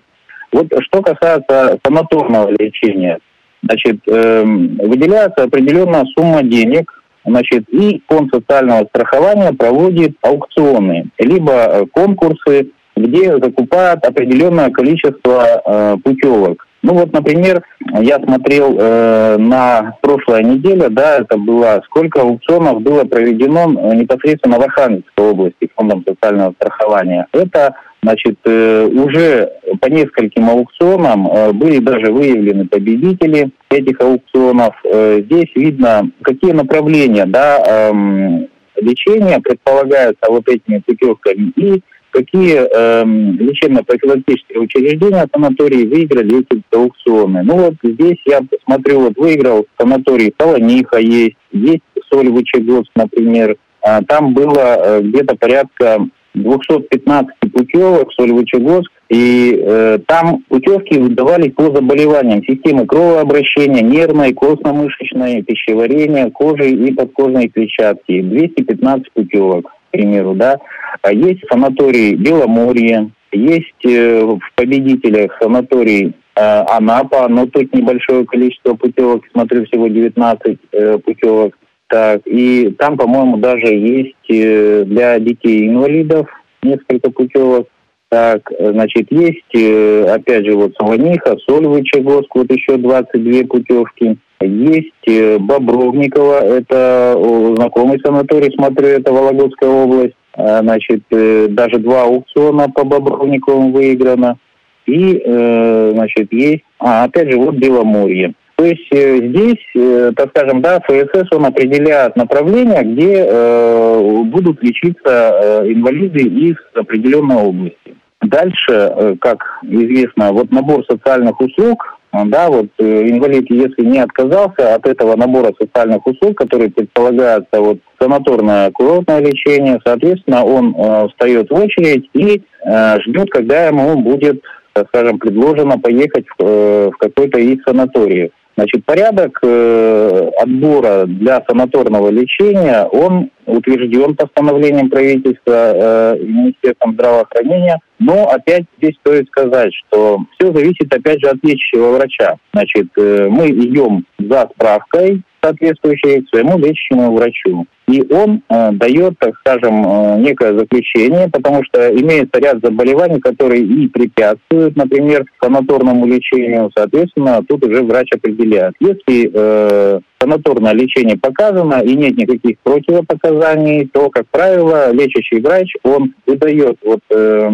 Вот 0.52 0.68
что 0.82 1.02
касается 1.02 1.80
санаторного 1.86 2.50
лечения, 2.60 3.20
значит, 3.64 4.00
эм, 4.08 4.76
выделяется 4.78 5.44
определенная 5.44 6.06
сумма 6.18 6.44
денег, 6.44 6.92
значит, 7.26 7.70
и 7.70 8.02
фонд 8.08 8.34
социального 8.34 8.86
страхования 8.86 9.54
проводит 9.54 10.18
аукционы, 10.22 11.06
либо 11.18 11.86
конкурсы, 11.94 12.72
где 12.96 13.38
закупают 13.38 14.06
определенное 14.06 14.70
количество 14.70 15.46
э, 15.66 15.98
путевок. 16.04 16.66
Ну 16.84 16.94
вот, 16.94 17.14
например, 17.14 17.64
я 18.00 18.16
смотрел 18.18 18.76
э, 18.80 19.38
на 19.38 19.98
прошлой 20.02 20.44
неделе, 20.44 20.90
да, 20.90 21.18
это 21.18 21.38
было, 21.38 21.82
сколько 21.86 22.22
аукционов 22.22 22.82
было 22.82 23.04
проведено 23.04 23.72
э, 23.72 23.96
непосредственно 23.96 24.58
в 24.58 24.64
Архангельской 24.64 25.30
области 25.30 25.70
фондом 25.76 26.04
социального 26.08 26.54
страхования. 26.54 27.28
Это 27.34 27.76
Значит, 28.04 28.40
э, 28.46 28.88
уже 28.88 29.52
по 29.80 29.86
нескольким 29.86 30.50
аукционам 30.50 31.28
э, 31.28 31.52
были 31.54 31.78
даже 31.78 32.12
выявлены 32.12 32.68
победители 32.68 33.52
этих 33.70 34.02
аукционов. 34.02 34.74
Э, 34.86 35.22
Здесь 35.22 35.52
видно, 35.56 36.10
какие 36.24 36.52
направления 36.52 37.28
да, 37.28 37.62
эм, 37.64 38.48
лечения 38.76 39.40
предполагаются 39.40 40.26
вот 40.30 40.48
этими 40.48 40.80
путевками 40.80 41.52
и 41.56 41.82
какие 42.12 42.56
э, 42.56 43.04
лечебно-профилактические 43.06 44.60
учреждения 44.60 45.28
санатории 45.34 45.86
выиграли 45.86 46.42
эти 46.42 46.62
аукционы. 46.76 47.44
Ну 47.44 47.56
вот 47.56 47.74
здесь 47.84 48.20
я 48.26 48.42
посмотрю, 48.42 49.02
вот 49.02 49.18
выиграл 49.18 49.66
санаторий 49.80 50.34
Солониха 50.40 50.98
есть, 50.98 51.38
есть 51.52 51.82
Сольвычегодск, 52.12 52.92
например. 52.96 53.58
А, 53.82 54.02
там 54.04 54.34
было 54.34 54.78
э, 54.78 55.02
где-то 55.02 55.36
порядка 55.36 56.06
215 56.34 57.36
путевок 57.54 58.10
в 58.10 58.14
Сольвычегодск, 58.14 58.92
и 59.10 59.60
э, 59.62 60.00
там 60.08 60.44
путевки 60.48 60.98
выдавались 60.98 61.54
по 61.54 61.64
заболеваниям 61.64 62.44
системы 62.44 62.86
кровообращения, 62.86 63.82
нервной, 63.82 64.34
костно-мышечной, 64.34 65.42
пищеварения, 65.42 66.30
кожи 66.30 66.70
и 66.70 66.94
подкожной 66.94 67.50
клетчатки. 67.50 68.22
215 68.22 69.12
путевок, 69.12 69.66
к 69.66 69.92
примеру, 69.92 70.34
да. 70.36 70.58
А 71.02 71.12
есть 71.12 71.42
санаторий 71.50 72.16
Беломорье, 72.16 73.12
есть 73.32 73.86
э, 73.86 74.24
в 74.24 74.42
победителях 74.56 75.32
санаторий 75.42 76.14
э, 76.36 76.42
Анапа, 76.42 77.28
но 77.30 77.46
тут 77.46 77.74
небольшое 77.74 78.26
количество 78.26 78.74
путевок, 78.74 79.24
смотрю, 79.32 79.66
всего 79.66 79.88
19 79.88 80.58
э, 80.72 80.98
путевок. 81.00 81.54
Так, 81.88 82.22
и 82.26 82.74
там, 82.78 82.98
по-моему, 82.98 83.38
даже 83.38 83.68
есть 83.68 84.16
для 84.30 85.20
детей-инвалидов 85.20 86.28
несколько 86.64 87.12
путевок. 87.12 87.68
Так, 88.10 88.50
значит, 88.60 89.08
есть, 89.12 90.10
опять 90.10 90.46
же, 90.46 90.56
вот 90.56 90.74
Солониха, 90.78 91.38
Сольвычегодск, 91.46 92.34
вот 92.34 92.50
еще 92.50 92.78
22 92.78 93.44
путевки. 93.44 94.18
Есть 94.42 95.40
Бобровникова, 95.42 96.46
это 96.46 97.18
знакомый 97.58 98.00
санаторий, 98.00 98.54
смотрю, 98.56 98.88
это 98.88 99.12
Вологодская 99.12 99.70
область. 99.70 100.16
А, 100.34 100.60
значит, 100.62 101.04
даже 101.10 101.80
два 101.80 102.04
аукциона 102.04 102.70
по 102.70 102.84
Бобровниковым 102.84 103.72
выиграно. 103.72 104.38
И, 104.86 105.22
значит, 105.24 106.34
есть, 106.34 106.64
а, 106.80 107.04
опять 107.04 107.32
же, 107.32 107.38
вот 107.38 107.56
Беломорье. 107.56 108.34
То 108.62 108.66
есть 108.66 108.94
э, 108.94 109.18
здесь, 109.18 109.66
э, 109.76 110.12
так 110.16 110.30
скажем, 110.30 110.62
да, 110.62 110.80
ФСС 110.82 111.32
он 111.32 111.46
определяет 111.48 112.16
направление, 112.16 112.84
где 112.84 113.26
э, 113.28 114.24
будут 114.26 114.62
лечиться 114.62 115.02
э, 115.08 115.72
инвалиды 115.72 116.20
из 116.20 116.58
определенной 116.76 117.38
области. 117.38 117.96
Дальше, 118.22 118.70
э, 118.70 119.16
как 119.20 119.44
известно, 119.64 120.32
вот 120.32 120.52
набор 120.52 120.86
социальных 120.88 121.42
услуг, 121.42 121.98
да, 122.14 122.50
вот 122.50 122.68
э, 122.78 123.10
инвалид, 123.10 123.50
если 123.50 123.86
не 123.86 124.00
отказался 124.00 124.76
от 124.76 124.86
этого 124.86 125.16
набора 125.16 125.54
социальных 125.60 126.06
услуг, 126.06 126.38
которые 126.38 126.70
предполагаются 126.70 127.62
вот 127.62 127.80
санаторное 128.00 128.70
курортное 128.72 129.20
лечение, 129.20 129.80
соответственно, 129.86 130.44
он 130.44 130.76
э, 130.78 131.08
встает 131.10 131.50
в 131.50 131.54
очередь 131.54 132.10
и 132.14 132.42
э, 132.66 133.00
ждет, 133.02 133.30
когда 133.30 133.68
ему 133.68 133.98
будет, 134.02 134.42
так 134.74 134.88
скажем, 134.90 135.20
предложено 135.20 135.80
поехать 135.80 136.26
в, 136.38 136.44
э, 136.44 136.90
в 136.94 136.98
какой-то 136.98 137.40
из 137.40 137.64
санаториев. 137.64 138.32
Значит, 138.58 138.86
порядок 138.86 139.40
э, 139.44 140.30
отбора 140.40 141.06
для 141.06 141.44
санаторного 141.48 142.10
лечения, 142.10 142.84
он 142.84 143.30
утвержден 143.46 144.16
постановлением 144.16 144.90
правительства 144.90 146.16
э, 146.16 146.18
Министерством 146.20 146.94
здравоохранения, 146.94 147.80
но 148.00 148.30
опять 148.30 148.66
здесь 148.78 148.96
стоит 149.00 149.28
сказать, 149.28 149.74
что 149.74 150.20
все 150.36 150.54
зависит 150.54 150.94
опять 150.94 151.22
же 151.22 151.30
от 151.30 151.44
лечащего 151.44 151.92
врача. 151.92 152.36
Значит, 152.54 152.88
э, 152.98 153.28
мы 153.30 153.50
идем 153.50 154.06
за 154.20 154.50
справкой 154.54 155.24
соответствующей 155.44 156.26
своему 156.30 156.58
лечащему 156.58 157.14
врачу. 157.16 157.66
И 157.88 158.02
он 158.14 158.42
э, 158.48 158.72
дает, 158.74 159.20
так 159.20 159.36
скажем, 159.40 159.86
э, 159.86 160.20
некое 160.20 160.58
заключение, 160.58 161.30
потому 161.30 161.64
что 161.66 161.90
имеется 161.94 162.40
ряд 162.40 162.60
заболеваний, 162.64 163.20
которые 163.20 163.64
и 163.64 163.88
препятствуют, 163.88 164.78
например, 164.78 165.26
санаторному 165.44 166.06
лечению. 166.06 166.72
Соответственно, 166.76 167.44
тут 167.48 167.66
уже 167.66 167.82
врач 167.82 168.08
определяет. 168.14 168.76
Если 168.80 169.30
э, 169.34 170.00
санаторное 170.22 170.74
лечение 170.74 171.18
показано 171.18 171.82
и 171.82 171.96
нет 171.96 172.18
никаких 172.18 172.60
противопоказаний, 172.60 173.90
то, 173.92 174.10
как 174.10 174.28
правило, 174.32 174.94
лечащий 174.94 175.42
врач, 175.42 175.74
он 175.84 176.14
выдает 176.26 176.78
вот, 176.86 177.02
э, 177.10 177.50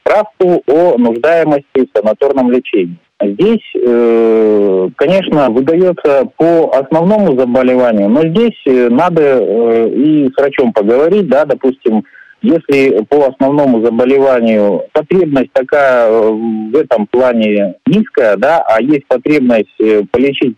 справку 0.00 0.62
о 0.66 0.98
нуждаемости 0.98 1.86
в 1.86 1.96
санаторном 1.96 2.50
лечении. 2.50 2.98
Здесь, 3.22 3.60
э, 3.74 4.88
конечно, 4.96 5.50
выдается 5.50 6.26
по 6.38 6.70
основному 6.74 7.38
заболеванию, 7.38 8.08
но 8.08 8.22
здесь 8.22 8.58
э, 8.66 8.88
надо 8.88 9.20
э, 9.22 9.88
и 9.90 10.30
с 10.30 10.36
врачом 10.40 10.72
поговорить, 10.72 11.28
да, 11.28 11.44
допустим, 11.44 12.04
если 12.40 13.04
по 13.10 13.26
основному 13.26 13.84
заболеванию 13.84 14.84
потребность 14.94 15.52
такая 15.52 16.10
в 16.10 16.74
этом 16.74 17.06
плане 17.08 17.74
низкая, 17.86 18.36
да, 18.38 18.64
а 18.66 18.80
есть 18.80 19.06
потребность 19.06 19.76
полечить 20.10 20.56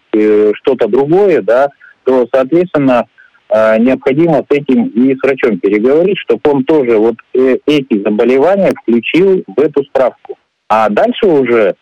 что-то 0.55 0.87
другое, 0.87 1.43
да, 1.43 1.71
то, 2.05 2.25
соответственно, 2.33 3.07
необходимо 3.51 4.45
с 4.49 4.57
этим 4.57 4.87
и 4.91 5.17
с 5.17 5.19
врачом 5.25 5.59
переговорить, 5.59 6.19
чтобы 6.19 6.43
он 6.45 6.63
тоже 6.63 6.97
вот 6.99 7.17
эти 7.35 8.01
заболевания 8.01 8.71
включил 8.81 9.43
в 9.49 9.61
эту 9.61 9.83
справку. 9.87 10.39
А 10.69 10.89
дальше 10.89 11.27
уже 11.27 11.75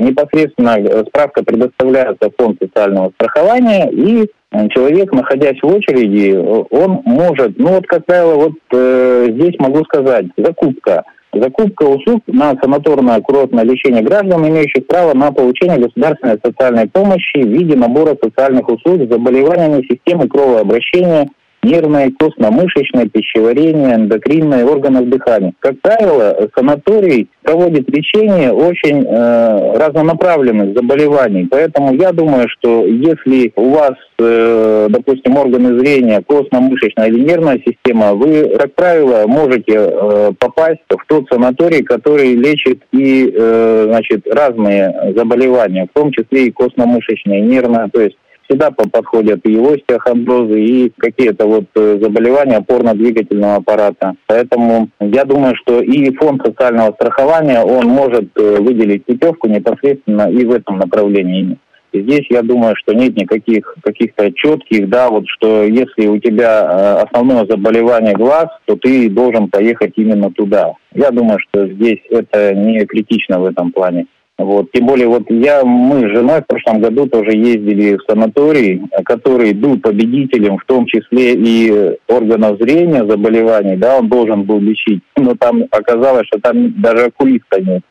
непосредственно 0.00 0.78
э, 0.78 1.04
справка 1.08 1.42
предоставляется 1.42 2.30
в 2.30 2.42
фонд 2.42 2.58
социального 2.62 3.12
страхования, 3.16 3.90
и 3.90 4.26
э, 4.52 4.68
человек, 4.68 5.12
находясь 5.12 5.60
в 5.62 5.66
очереди, 5.66 6.34
он 6.36 7.02
может, 7.04 7.58
ну 7.58 7.74
вот, 7.74 7.86
как 7.86 8.06
правило, 8.06 8.34
вот 8.36 8.54
э, 8.72 9.28
здесь 9.30 9.54
могу 9.58 9.84
сказать, 9.84 10.26
закупка. 10.36 11.04
Закупка 11.32 11.82
услуг 11.82 12.22
на 12.28 12.54
санаторное 12.62 13.20
курортное 13.20 13.64
лечение 13.64 14.02
граждан, 14.02 14.48
имеющих 14.48 14.86
право 14.86 15.12
на 15.12 15.32
получение 15.32 15.78
государственной 15.78 16.38
социальной 16.42 16.88
помощи 16.88 17.42
в 17.42 17.48
виде 17.48 17.76
набора 17.76 18.16
социальных 18.22 18.68
услуг 18.68 19.02
с 19.02 19.12
заболеваниями 19.12 19.82
системы 19.82 20.28
кровообращения, 20.28 21.28
нервное, 21.66 22.12
костно-мышечное, 22.18 23.08
пищеварение, 23.08 23.96
эндокринное, 23.96 24.64
органов 24.64 25.08
дыхания. 25.08 25.52
Как 25.58 25.80
правило, 25.80 26.48
санаторий 26.56 27.28
проводит 27.42 27.88
лечение 27.88 28.52
очень 28.52 29.04
э, 29.04 29.76
разнонаправленных 29.76 30.74
заболеваний. 30.74 31.46
Поэтому 31.50 31.94
я 31.94 32.12
думаю, 32.12 32.48
что 32.48 32.86
если 32.86 33.52
у 33.56 33.70
вас, 33.70 33.94
э, 34.18 34.86
допустим, 34.90 35.36
органы 35.36 35.78
зрения, 35.78 36.22
костно-мышечная 36.26 37.08
или 37.08 37.20
нервная 37.20 37.60
система, 37.64 38.14
вы, 38.14 38.56
как 38.58 38.74
правило, 38.74 39.26
можете 39.26 39.74
э, 39.76 40.32
попасть 40.38 40.80
в 40.88 41.06
тот 41.06 41.26
санаторий, 41.30 41.82
который 41.82 42.34
лечит 42.34 42.82
и 42.92 43.32
э, 43.34 43.84
значит, 43.88 44.26
разные 44.26 45.12
заболевания, 45.16 45.86
в 45.86 45.98
том 45.98 46.12
числе 46.12 46.46
и 46.46 46.52
костно-мышечные, 46.52 47.40
нервные. 47.40 47.88
То 47.92 48.00
есть 48.00 48.16
всегда 48.48 48.70
подходят 48.70 49.40
и 49.44 49.56
остеохондрозы, 49.56 50.60
и 50.60 50.92
какие-то 50.96 51.46
вот 51.46 51.64
э, 51.74 51.98
заболевания 52.00 52.58
опорно-двигательного 52.58 53.56
аппарата. 53.56 54.14
Поэтому 54.26 54.88
я 55.00 55.24
думаю, 55.24 55.54
что 55.56 55.80
и 55.80 56.14
фонд 56.16 56.42
социального 56.44 56.92
страхования, 56.92 57.60
он 57.60 57.86
может 57.86 58.30
э, 58.36 58.56
выделить 58.60 59.04
путевку 59.04 59.48
непосредственно 59.48 60.30
и 60.30 60.44
в 60.44 60.52
этом 60.52 60.78
направлении. 60.78 61.58
И 61.92 62.02
здесь 62.02 62.26
я 62.28 62.42
думаю, 62.42 62.74
что 62.76 62.94
нет 62.94 63.16
никаких 63.16 63.74
каких-то 63.82 64.30
четких, 64.32 64.88
да, 64.88 65.08
вот 65.08 65.24
что 65.28 65.62
если 65.64 66.08
у 66.08 66.18
тебя 66.18 66.60
э, 66.62 67.04
основное 67.04 67.46
заболевание 67.46 68.14
глаз, 68.14 68.48
то 68.66 68.76
ты 68.76 69.08
должен 69.08 69.48
поехать 69.48 69.92
именно 69.96 70.30
туда. 70.30 70.74
Я 70.94 71.10
думаю, 71.10 71.38
что 71.38 71.66
здесь 71.66 72.00
это 72.10 72.54
не 72.54 72.84
критично 72.84 73.40
в 73.40 73.46
этом 73.46 73.72
плане. 73.72 74.06
Вот. 74.38 74.70
Тем 74.72 74.86
более, 74.86 75.08
вот 75.08 75.30
я, 75.30 75.64
мы 75.64 76.00
с 76.00 76.14
женой 76.14 76.42
в 76.42 76.46
прошлом 76.46 76.80
году 76.80 77.06
тоже 77.06 77.30
ездили 77.30 77.96
в 77.96 78.02
санаторий, 78.06 78.82
который 79.04 79.54
был 79.54 79.80
победителем, 79.80 80.58
в 80.58 80.64
том 80.66 80.84
числе 80.86 81.32
и 81.34 81.98
органов 82.06 82.58
зрения 82.60 83.06
заболеваний, 83.06 83.76
да, 83.76 83.98
он 83.98 84.08
должен 84.08 84.42
был 84.42 84.60
лечить. 84.60 85.02
Но 85.16 85.34
там 85.36 85.64
оказалось, 85.70 86.26
что 86.26 86.38
там 86.40 86.80
даже 86.82 87.06
окулиста 87.06 87.62
нет. 87.62 87.82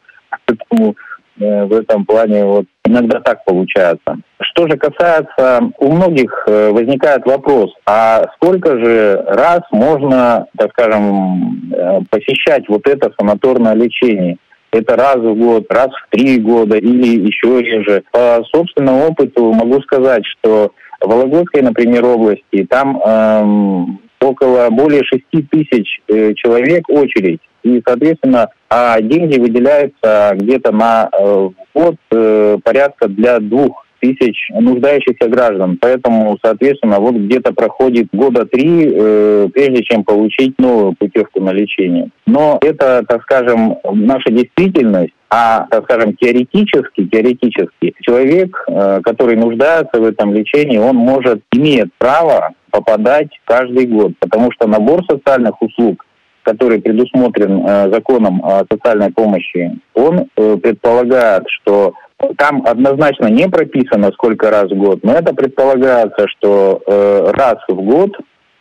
Поэтому 0.46 0.96
э, 1.40 1.66
в 1.66 1.74
этом 1.74 2.06
плане 2.06 2.46
вот 2.46 2.66
иногда 2.86 3.20
так 3.22 3.44
получается. 3.46 4.18
Что 4.40 4.68
же 4.68 4.78
касается, 4.78 5.72
у 5.80 5.92
многих 5.92 6.44
э, 6.48 6.70
возникает 6.70 7.26
вопрос, 7.26 7.74
а 7.88 8.28
сколько 8.36 8.78
же 8.78 9.24
раз 9.28 9.62
можно, 9.72 10.46
так 10.56 10.72
скажем, 10.74 11.72
э, 11.74 12.02
посещать 12.12 12.70
вот 12.70 12.88
это 12.88 13.12
санаторное 13.18 13.74
лечение? 13.74 14.38
Это 14.76 14.96
раз 14.96 15.18
в 15.18 15.36
год, 15.36 15.66
раз 15.70 15.90
в 15.90 16.10
три 16.10 16.40
года 16.40 16.78
или 16.78 17.28
еще 17.28 17.62
реже. 17.62 18.04
По 18.12 18.44
собственному 18.52 19.08
опыту 19.08 19.52
могу 19.54 19.82
сказать, 19.82 20.24
что 20.26 20.72
в 21.02 21.08
Вологодской, 21.08 21.62
например, 21.62 22.06
области, 22.06 22.66
там 22.70 23.02
эм, 23.02 24.00
около 24.22 24.70
более 24.70 25.04
6 25.04 25.24
тысяч 25.50 26.02
э, 26.08 26.34
человек 26.36 26.90
очередь. 26.90 27.42
И, 27.64 27.82
соответственно, 27.86 28.50
а 28.70 29.02
деньги 29.02 29.40
выделяются 29.40 30.34
где-то 30.36 30.72
на 30.72 31.10
э, 31.12 31.50
год 31.74 31.96
э, 32.12 32.58
порядка 32.64 33.08
для 33.08 33.40
двух 33.40 33.85
тысяч 34.00 34.50
нуждающихся 34.52 35.28
граждан. 35.28 35.78
Поэтому, 35.80 36.38
соответственно, 36.44 37.00
вот 37.00 37.16
где-то 37.16 37.54
проходит 37.54 38.08
года 38.12 38.46
три, 38.46 38.92
э, 38.94 39.50
прежде 39.54 39.84
чем 39.84 40.04
получить 40.04 40.58
новую 40.60 40.94
путевку 40.94 41.42
на 41.42 41.52
лечение. 41.52 42.10
Но 42.26 42.60
это, 42.62 43.04
так 43.08 43.24
скажем, 43.24 43.78
наша 43.94 44.32
действительность. 44.32 45.14
А, 45.30 45.66
так 45.70 45.84
скажем, 45.86 46.16
теоретически, 46.16 47.08
теоретически 47.08 47.94
человек, 48.02 48.64
э, 48.68 49.02
который 49.04 49.36
нуждается 49.36 50.00
в 50.00 50.06
этом 50.06 50.34
лечении, 50.34 50.78
он 50.78 50.96
может, 50.96 51.42
имеет 51.52 51.90
право 51.98 52.54
попадать 52.70 53.30
каждый 53.44 53.86
год, 53.86 54.14
потому 54.20 54.52
что 54.52 54.68
набор 54.68 55.04
социальных 55.10 55.62
услуг 55.62 56.06
который 56.46 56.80
предусмотрен 56.80 57.66
э, 57.66 57.90
законом 57.92 58.40
о 58.46 58.64
социальной 58.72 59.12
помощи, 59.12 59.80
он 59.96 60.28
э, 60.38 60.58
предполагает, 60.62 61.44
что 61.50 61.94
там 62.38 62.64
однозначно 62.66 63.28
не 63.28 63.48
прописано, 63.48 64.12
сколько 64.14 64.50
раз 64.50 64.72
в 64.72 64.76
год, 64.76 65.04
но 65.04 65.14
это 65.14 65.34
предполагается, 65.34 66.28
что 66.30 66.82
э, 66.86 67.32
раз 67.32 67.58
в 67.68 67.76
год 67.76 68.12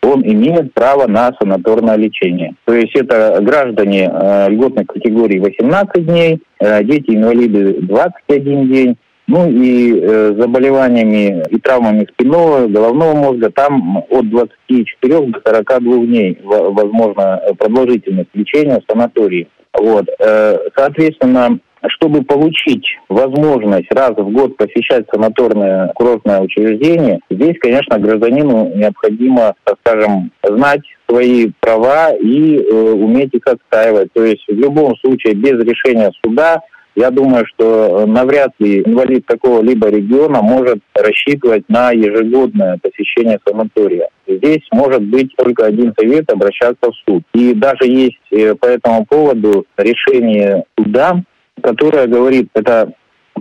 он 0.02 0.22
имеет 0.22 0.74
право 0.74 1.06
на 1.06 1.32
санаторное 1.40 1.96
лечение. 1.96 2.54
То 2.64 2.74
есть 2.74 2.94
это 2.94 3.38
граждане 3.40 4.10
э, 4.12 4.50
льготной 4.50 4.84
категории 4.84 5.38
18 5.38 6.06
дней, 6.06 6.42
э, 6.60 6.84
дети-инвалиды 6.84 7.80
21 7.82 8.68
день, 8.68 8.96
ну 9.26 9.48
и 9.48 9.98
э, 9.98 10.34
заболеваниями 10.36 11.42
и 11.48 11.58
травмами 11.58 12.06
спинного, 12.12 12.66
головного 12.66 13.14
мозга 13.14 13.50
там 13.50 14.04
от 14.10 14.28
24 14.28 15.20
до 15.26 15.40
42 15.46 15.96
дней 16.04 16.38
возможно 16.42 17.40
продолжительность 17.58 18.30
лечения 18.34 18.80
в 18.80 18.92
санатории. 18.92 19.48
Вот. 19.72 20.06
Э, 20.18 20.58
соответственно, 20.76 21.58
чтобы 21.88 22.22
получить 22.22 22.86
возможность 23.08 23.92
раз 23.92 24.12
в 24.16 24.30
год 24.30 24.56
посещать 24.56 25.06
санаторное 25.12 25.92
курортное 25.94 26.40
учреждение, 26.40 27.20
здесь, 27.30 27.56
конечно, 27.60 27.98
гражданину 27.98 28.72
необходимо, 28.74 29.54
скажем, 29.80 30.30
знать 30.42 30.82
свои 31.08 31.50
права 31.60 32.12
и 32.14 32.58
э, 32.58 32.92
уметь 32.92 33.34
их 33.34 33.46
отстаивать. 33.46 34.12
То 34.12 34.24
есть 34.24 34.44
в 34.48 34.54
любом 34.54 34.96
случае 34.96 35.34
без 35.34 35.58
решения 35.60 36.10
суда 36.24 36.60
я 36.96 37.10
думаю, 37.10 37.44
что 37.46 38.06
навряд 38.06 38.52
ли 38.60 38.82
инвалид 38.82 39.24
какого-либо 39.26 39.88
региона 39.88 40.42
может 40.42 40.78
рассчитывать 40.94 41.68
на 41.68 41.90
ежегодное 41.90 42.78
посещение 42.80 43.40
санатория. 43.44 44.08
Здесь 44.26 44.62
может 44.70 45.02
быть 45.02 45.34
только 45.36 45.66
один 45.66 45.92
совет– 45.98 46.30
обращаться 46.32 46.90
в 46.90 46.94
суд. 47.04 47.22
И 47.34 47.52
даже 47.52 47.90
есть 47.90 48.20
э, 48.30 48.54
по 48.54 48.66
этому 48.66 49.04
поводу 49.04 49.66
решение 49.76 50.64
суда, 50.78 51.22
которая 51.62 52.06
говорит, 52.06 52.48
это 52.54 52.92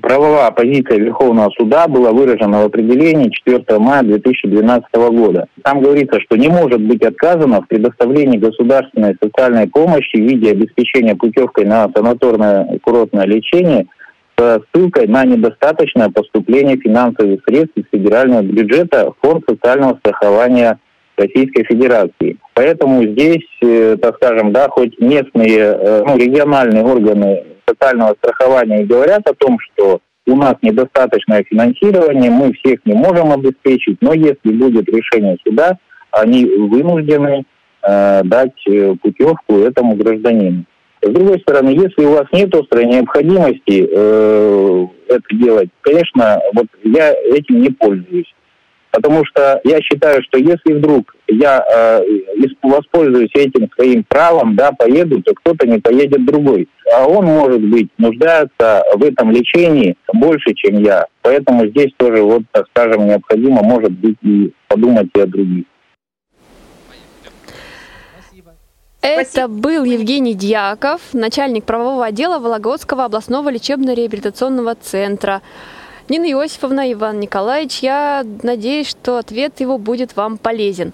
правовая 0.01 0.51
позиция 0.51 0.97
Верховного 0.97 1.51
суда 1.57 1.87
была 1.87 2.11
выражена 2.11 2.61
в 2.61 2.65
определении 2.65 3.29
4 3.29 3.79
мая 3.79 4.03
2012 4.03 4.85
года. 4.93 5.47
Там 5.63 5.81
говорится, 5.81 6.19
что 6.21 6.35
не 6.35 6.49
может 6.49 6.81
быть 6.81 7.03
отказано 7.03 7.61
в 7.61 7.67
предоставлении 7.67 8.37
государственной 8.37 9.15
социальной 9.21 9.67
помощи 9.67 10.17
в 10.17 10.21
виде 10.21 10.51
обеспечения 10.51 11.15
путевкой 11.15 11.65
на 11.65 11.89
санаторное 11.95 12.79
курортное 12.83 13.25
лечение 13.25 13.87
с 14.37 14.61
ссылкой 14.73 15.07
на 15.07 15.23
недостаточное 15.25 16.09
поступление 16.09 16.77
финансовых 16.77 17.41
средств 17.47 17.77
из 17.77 17.83
федерального 17.91 18.41
бюджета 18.41 19.11
в 19.11 19.25
фонд 19.25 19.43
социального 19.47 19.97
страхования 19.99 20.79
Российской 21.17 21.63
Федерации. 21.63 22.37
Поэтому 22.55 23.05
здесь, 23.05 23.47
э, 23.61 23.95
так 24.01 24.15
скажем, 24.15 24.51
да, 24.51 24.67
хоть 24.69 24.99
местные, 24.99 25.59
э, 25.59 26.03
ну, 26.05 26.17
региональные 26.17 26.83
органы 26.83 27.43
социального 27.73 28.15
страхования 28.15 28.83
и 28.83 28.85
говорят 28.85 29.27
о 29.27 29.33
том, 29.33 29.57
что 29.59 29.99
у 30.25 30.35
нас 30.35 30.55
недостаточное 30.61 31.43
финансирование, 31.43 32.31
мы 32.31 32.53
всех 32.53 32.79
не 32.85 32.93
можем 32.93 33.31
обеспечить, 33.31 33.97
но 34.01 34.13
если 34.13 34.51
будет 34.51 34.87
решение 34.87 35.37
суда, 35.45 35.77
они 36.11 36.45
вынуждены 36.45 37.43
э, 37.81 38.21
дать 38.23 38.67
э, 38.67 38.95
путевку 39.01 39.59
этому 39.59 39.95
гражданину. 39.95 40.65
С 41.01 41.09
другой 41.09 41.39
стороны, 41.41 41.69
если 41.69 42.05
у 42.05 42.11
вас 42.11 42.27
нет 42.31 42.55
острой 42.55 42.85
необходимости 42.85 43.87
э, 43.91 44.87
это 45.09 45.35
делать, 45.35 45.69
конечно, 45.81 46.39
вот 46.53 46.67
я 46.83 47.11
этим 47.11 47.61
не 47.61 47.69
пользуюсь. 47.69 48.33
Потому 48.93 49.25
что 49.25 49.59
я 49.63 49.81
считаю, 49.81 50.21
что 50.21 50.37
если 50.37 50.73
вдруг 50.73 51.15
я 51.27 51.65
э, 51.67 52.01
воспользуюсь 52.61 53.31
этим 53.33 53.67
своим 53.73 54.03
правом, 54.07 54.55
да, 54.55 54.71
поеду, 54.71 55.19
то 55.23 55.33
кто-то 55.33 55.65
не 55.65 55.79
поедет 55.79 56.23
другой. 56.27 56.69
А 56.95 57.07
он, 57.07 57.25
может 57.25 57.61
быть, 57.61 57.89
нуждается 57.97 58.83
в 58.93 59.03
этом 59.03 59.31
лечении 59.31 59.95
больше, 60.13 60.53
чем 60.53 60.83
я. 60.83 61.07
Поэтому 61.23 61.65
здесь 61.69 61.91
тоже, 61.97 62.21
вот, 62.21 62.43
так 62.51 62.67
скажем, 62.69 63.07
необходимо, 63.07 63.63
может 63.63 63.91
быть, 63.93 64.17
и 64.21 64.53
подумать 64.67 65.07
и 65.15 65.21
о 65.21 65.25
других. 65.25 65.65
Это 69.01 69.29
Спасибо. 69.29 69.47
был 69.47 69.83
Евгений 69.85 70.35
Дьяков, 70.35 71.01
начальник 71.13 71.65
правового 71.65 72.05
отдела 72.05 72.37
Вологодского 72.37 73.05
областного 73.05 73.49
лечебно-реабилитационного 73.51 74.77
центра. 74.79 75.41
Нина 76.09 76.29
Иосифовна, 76.29 76.91
Иван 76.91 77.19
Николаевич, 77.19 77.79
я 77.79 78.25
надеюсь, 78.43 78.87
что 78.87 79.17
ответ 79.17 79.59
его 79.59 79.77
будет 79.77 80.15
вам 80.15 80.37
полезен. 80.37 80.93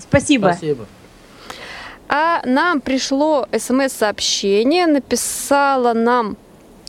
Спасибо. 0.00 0.52
Спасибо. 0.52 0.86
А 2.08 2.40
нам 2.44 2.80
пришло 2.80 3.46
смс-сообщение, 3.56 4.86
написала 4.86 5.92
нам 5.92 6.36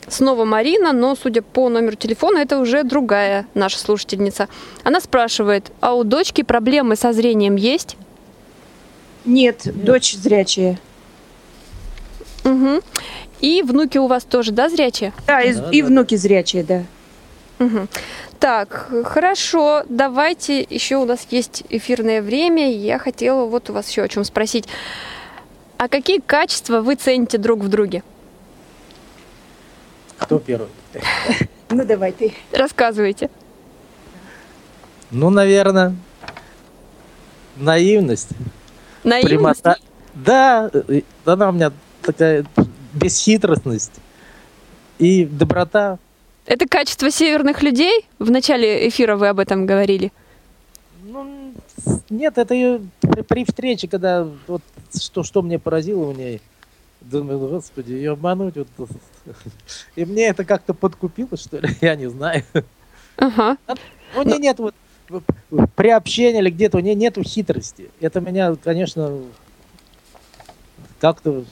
снова 0.08 0.44
Марина, 0.44 0.92
но, 0.92 1.14
судя 1.14 1.42
по 1.42 1.68
номеру 1.68 1.96
телефона, 1.96 2.38
это 2.38 2.58
уже 2.58 2.84
другая 2.84 3.46
наша 3.54 3.78
слушательница. 3.78 4.48
Она 4.82 5.00
спрашивает, 5.00 5.70
а 5.80 5.94
у 5.94 6.04
дочки 6.04 6.42
проблемы 6.42 6.96
со 6.96 7.12
зрением 7.12 7.56
есть? 7.56 7.96
Нет, 9.24 9.66
Нет. 9.66 9.84
дочь 9.84 10.14
зрячая. 10.14 10.78
Угу. 12.44 12.80
И 13.40 13.62
внуки 13.62 13.98
у 13.98 14.06
вас 14.06 14.24
тоже, 14.24 14.52
да, 14.52 14.68
зрячие? 14.70 15.12
Да, 15.26 15.42
и, 15.42 15.52
да, 15.52 15.68
и 15.70 15.82
да, 15.82 15.88
внуки 15.88 16.14
да. 16.14 16.20
зрячие, 16.20 16.64
да. 16.64 16.84
Угу. 17.60 17.88
Так, 18.40 18.90
хорошо, 19.04 19.84
давайте, 19.88 20.62
еще 20.62 20.96
у 20.96 21.04
нас 21.04 21.26
есть 21.30 21.62
эфирное 21.68 22.22
время, 22.22 22.72
я 22.72 22.98
хотела 22.98 23.44
вот 23.44 23.68
у 23.68 23.74
вас 23.74 23.88
еще 23.90 24.02
о 24.02 24.08
чем 24.08 24.24
спросить. 24.24 24.66
А 25.76 25.88
какие 25.88 26.20
качества 26.20 26.80
вы 26.80 26.94
цените 26.94 27.36
друг 27.36 27.60
в 27.60 27.68
друге? 27.68 28.02
Кто 30.18 30.38
первый? 30.38 30.68
Ну, 31.72 31.84
давай 31.84 32.10
ты. 32.10 32.34
Рассказывайте. 32.50 33.30
Ну, 35.12 35.30
наверное, 35.30 35.94
наивность. 37.54 38.30
Наивность? 39.04 39.62
Прямота. 39.62 39.76
Да, 40.12 40.68
она 41.24 41.48
у 41.48 41.52
меня 41.52 41.72
такая 42.02 42.44
бесхитростность 42.92 43.92
и 44.98 45.24
доброта. 45.24 46.00
Это 46.50 46.66
качество 46.66 47.12
северных 47.12 47.62
людей? 47.62 48.08
В 48.18 48.28
начале 48.28 48.88
эфира 48.88 49.14
вы 49.14 49.28
об 49.28 49.38
этом 49.38 49.66
говорили. 49.66 50.10
Ну, 51.04 51.54
нет, 52.10 52.38
это 52.38 52.54
ее 52.54 52.80
при, 53.28 53.44
встрече, 53.44 53.86
когда 53.86 54.26
вот 54.48 54.60
что, 55.00 55.22
что 55.22 55.42
мне 55.42 55.60
поразило 55.60 56.08
у 56.08 56.12
ней. 56.12 56.40
Думаю, 57.02 57.38
господи, 57.38 57.92
ее 57.92 58.14
обмануть. 58.14 58.56
Вот, 58.56 58.88
и 59.94 60.04
мне 60.04 60.26
это 60.26 60.44
как-то 60.44 60.74
подкупило, 60.74 61.36
что 61.36 61.58
ли, 61.58 61.68
я 61.80 61.94
не 61.94 62.10
знаю. 62.10 62.42
Ага. 63.16 63.56
У 64.16 64.22
нее 64.22 64.38
нет 64.38 64.58
вот 64.58 64.74
при 65.76 65.90
общении 65.90 66.40
или 66.40 66.50
где-то 66.50 66.78
у 66.78 66.80
нее 66.80 66.96
нету 66.96 67.22
хитрости. 67.22 67.92
Это 68.00 68.20
меня, 68.20 68.56
конечно, 68.56 69.20
как-то 70.98 71.44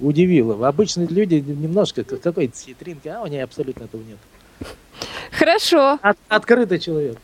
удивило. 0.00 0.66
Обычные 0.66 1.06
люди 1.08 1.36
немножко 1.36 2.04
какой-то 2.04 2.56
хитринки, 2.56 3.08
а 3.08 3.22
у 3.22 3.26
нее 3.26 3.44
абсолютно 3.44 3.84
этого 3.84 4.02
нет. 4.02 4.18
Хорошо. 5.32 5.98
От, 6.02 6.16
открытый 6.28 6.78
человек. 6.78 7.18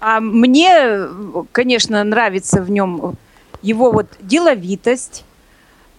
А 0.00 0.20
мне, 0.20 1.08
конечно, 1.52 2.02
нравится 2.04 2.62
в 2.62 2.70
нем 2.70 3.16
его 3.62 3.90
вот 3.90 4.06
деловитость, 4.20 5.24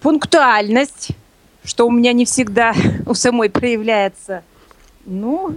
пунктуальность, 0.00 1.10
что 1.64 1.86
у 1.86 1.90
меня 1.90 2.12
не 2.12 2.24
всегда 2.24 2.74
у 3.06 3.14
самой 3.14 3.50
проявляется. 3.50 4.44
Ну, 5.04 5.54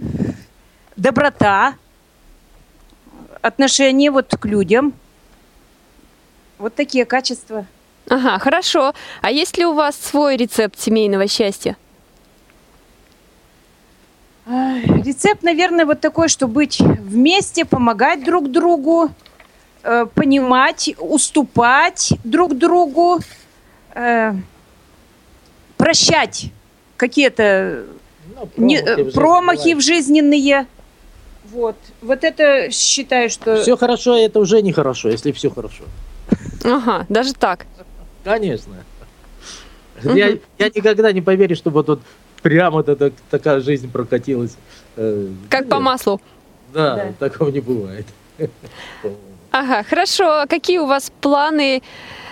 доброта, 0.96 1.76
отношение 3.42 4.12
вот 4.12 4.36
к 4.40 4.46
людям. 4.46 4.94
Вот 6.58 6.76
такие 6.76 7.06
качества. 7.06 7.66
Ага, 8.10 8.40
хорошо. 8.40 8.94
А 9.22 9.32
есть 9.32 9.58
ли 9.58 9.66
у 9.66 9.74
вас 9.74 9.96
свой 9.96 10.36
рецепт 10.36 10.80
семейного 10.80 11.28
счастья? 11.28 11.78
Рецепт, 14.48 15.44
наверное, 15.44 15.86
вот 15.86 16.02
такой, 16.02 16.28
что 16.28 16.48
быть 16.48 16.80
вместе, 16.80 17.66
помогать 17.66 18.24
друг 18.24 18.50
другу, 18.50 19.12
э, 19.84 20.08
понимать, 20.16 20.96
уступать 20.98 22.14
друг 22.24 22.58
другу, 22.58 23.20
э, 23.94 24.34
прощать 25.78 26.48
какие-то 26.98 27.86
ну, 28.36 28.48
промахи, 28.48 28.98
не, 28.98 29.04
в, 29.04 29.14
промахи 29.14 29.74
в 29.76 29.82
жизненные, 29.82 30.66
Вот. 31.52 31.76
Вот 32.02 32.24
это 32.24 32.72
считаю, 32.72 33.30
что... 33.30 33.62
Все 33.62 33.78
хорошо, 33.78 34.14
а 34.16 34.20
это 34.20 34.40
уже 34.40 34.64
нехорошо, 34.64 35.10
если 35.10 35.32
все 35.32 35.52
хорошо. 35.52 35.84
Ага, 36.64 37.06
даже 37.08 37.34
так. 37.34 37.66
Конечно. 38.24 38.76
Я, 40.04 40.38
я 40.58 40.68
никогда 40.68 41.12
не 41.12 41.22
поверю, 41.22 41.56
что 41.56 41.70
вот 41.70 41.86
тут 41.88 42.02
прямо 42.42 42.82
это, 42.82 43.12
такая 43.30 43.60
жизнь 43.62 43.92
прокатилась. 43.92 44.56
Э, 44.96 45.28
как 45.50 45.68
по 45.68 45.80
маслу. 45.80 46.22
Да, 46.74 46.96
да, 46.96 47.30
такого 47.30 47.50
не 47.50 47.60
бывает. 47.60 48.06
Ага, 49.52 49.84
хорошо. 49.84 50.42
А 50.42 50.48
какие 50.48 50.78
у 50.78 50.86
вас 50.86 51.12
планы? 51.22 51.82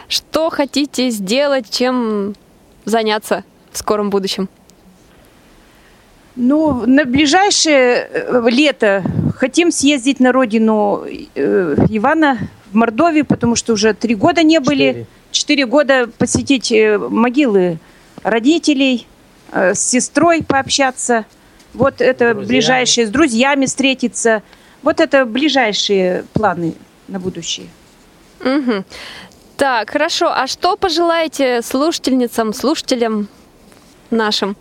Что 0.08 0.50
хотите 0.50 1.10
сделать? 1.10 1.70
Чем 1.70 2.36
заняться 2.86 3.44
в 3.72 3.78
скором 3.78 4.10
будущем? 4.10 4.48
Ну, 6.36 6.86
на 6.86 7.04
ближайшее 7.06 8.08
э, 8.12 8.50
лето 8.50 9.04
хотим 9.36 9.72
съездить 9.72 10.20
на 10.20 10.32
родину 10.32 11.04
э, 11.04 11.76
Ивана 11.90 12.38
в 12.72 12.76
Мордовию, 12.76 13.26
потому 13.26 13.56
что 13.56 13.74
уже 13.74 13.94
три 13.94 14.16
года 14.16 14.44
не 14.44 14.60
были. 14.60 15.06
Четыре 15.32 15.66
года 15.66 16.10
посетить 16.18 16.72
э, 16.72 16.98
могилы 16.98 17.80
родителей, 18.24 19.08
с 19.52 19.80
сестрой 19.80 20.44
пообщаться. 20.44 21.26
Вот 21.74 22.02
это 22.02 22.34
друзьями. 22.34 22.48
ближайшие, 22.48 23.08
с 23.08 23.10
друзьями 23.10 23.66
встретиться. 23.66 24.44
Вот 24.84 25.00
это 25.00 25.26
ближайшие 25.26 26.26
планы 26.34 26.76
на 27.08 27.20
будущее. 27.20 27.68
Угу. 28.42 28.84
Так, 29.58 29.90
хорошо. 29.90 30.28
А 30.28 30.48
что 30.48 30.76
пожелаете 30.78 31.62
слушательницам, 31.62 32.54
слушателям 32.54 33.28
нашим? 34.12 34.56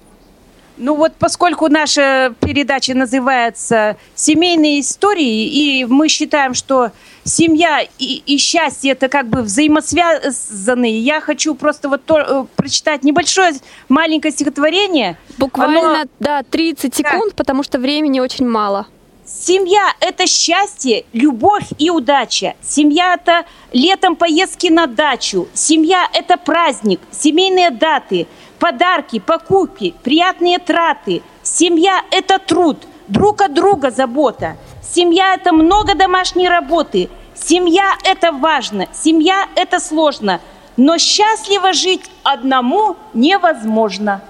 Ну 0.78 0.94
вот 0.94 1.14
поскольку 1.18 1.68
наша 1.68 2.34
передача 2.40 2.94
называется 2.94 3.96
«Семейные 4.14 4.80
истории», 4.80 5.46
и 5.46 5.84
мы 5.86 6.08
считаем, 6.08 6.54
что 6.54 6.92
семья 7.26 7.82
и, 7.98 8.22
и 8.26 8.38
счастье 8.38 8.92
это 8.92 9.08
как 9.08 9.28
бы 9.28 9.42
взаимосвязаны, 9.42 10.98
я 10.98 11.20
хочу 11.20 11.54
просто 11.54 11.88
вот 11.88 12.04
то, 12.04 12.18
э, 12.18 12.44
прочитать 12.56 13.04
небольшое 13.04 13.54
маленькое 13.88 14.32
стихотворение. 14.32 15.18
Буквально, 15.38 16.00
Оно... 16.00 16.10
да, 16.20 16.42
30 16.42 16.94
секунд, 16.94 17.30
да. 17.30 17.36
потому 17.36 17.62
что 17.62 17.78
времени 17.78 18.20
очень 18.20 18.46
мало. 18.46 18.86
Семья– 19.24 19.92
это 20.00 20.26
счастье, 20.28 21.04
любовь 21.12 21.66
и 21.78 21.90
удача. 21.90 22.54
Семья– 22.62 23.14
это 23.20 23.44
летом 23.72 24.14
поездки 24.14 24.68
на 24.68 24.86
дачу. 24.86 25.48
Семья– 25.52 26.08
это 26.14 26.36
праздник, 26.36 27.00
семейные 27.10 27.70
даты– 27.70 28.28
подарки, 28.58 29.18
покупки, 29.18 29.94
приятные 30.02 30.58
траты. 30.58 31.22
Семья– 31.42 32.04
это 32.10 32.38
труд, 32.38 32.78
друг 33.08 33.40
от 33.42 33.54
друга 33.54 33.90
забота. 33.90 34.56
Семья– 34.82 35.34
это 35.36 35.52
много 35.52 35.94
домашней 35.94 36.48
работы. 36.48 37.08
Семья– 37.34 37.94
это 38.04 38.32
важно, 38.32 38.86
семья– 38.92 39.46
это 39.56 39.80
сложно. 39.80 40.40
Но 40.76 40.98
счастливо 40.98 41.72
жить 41.72 42.02
одному 42.22 42.96
невозможно. 43.14 44.20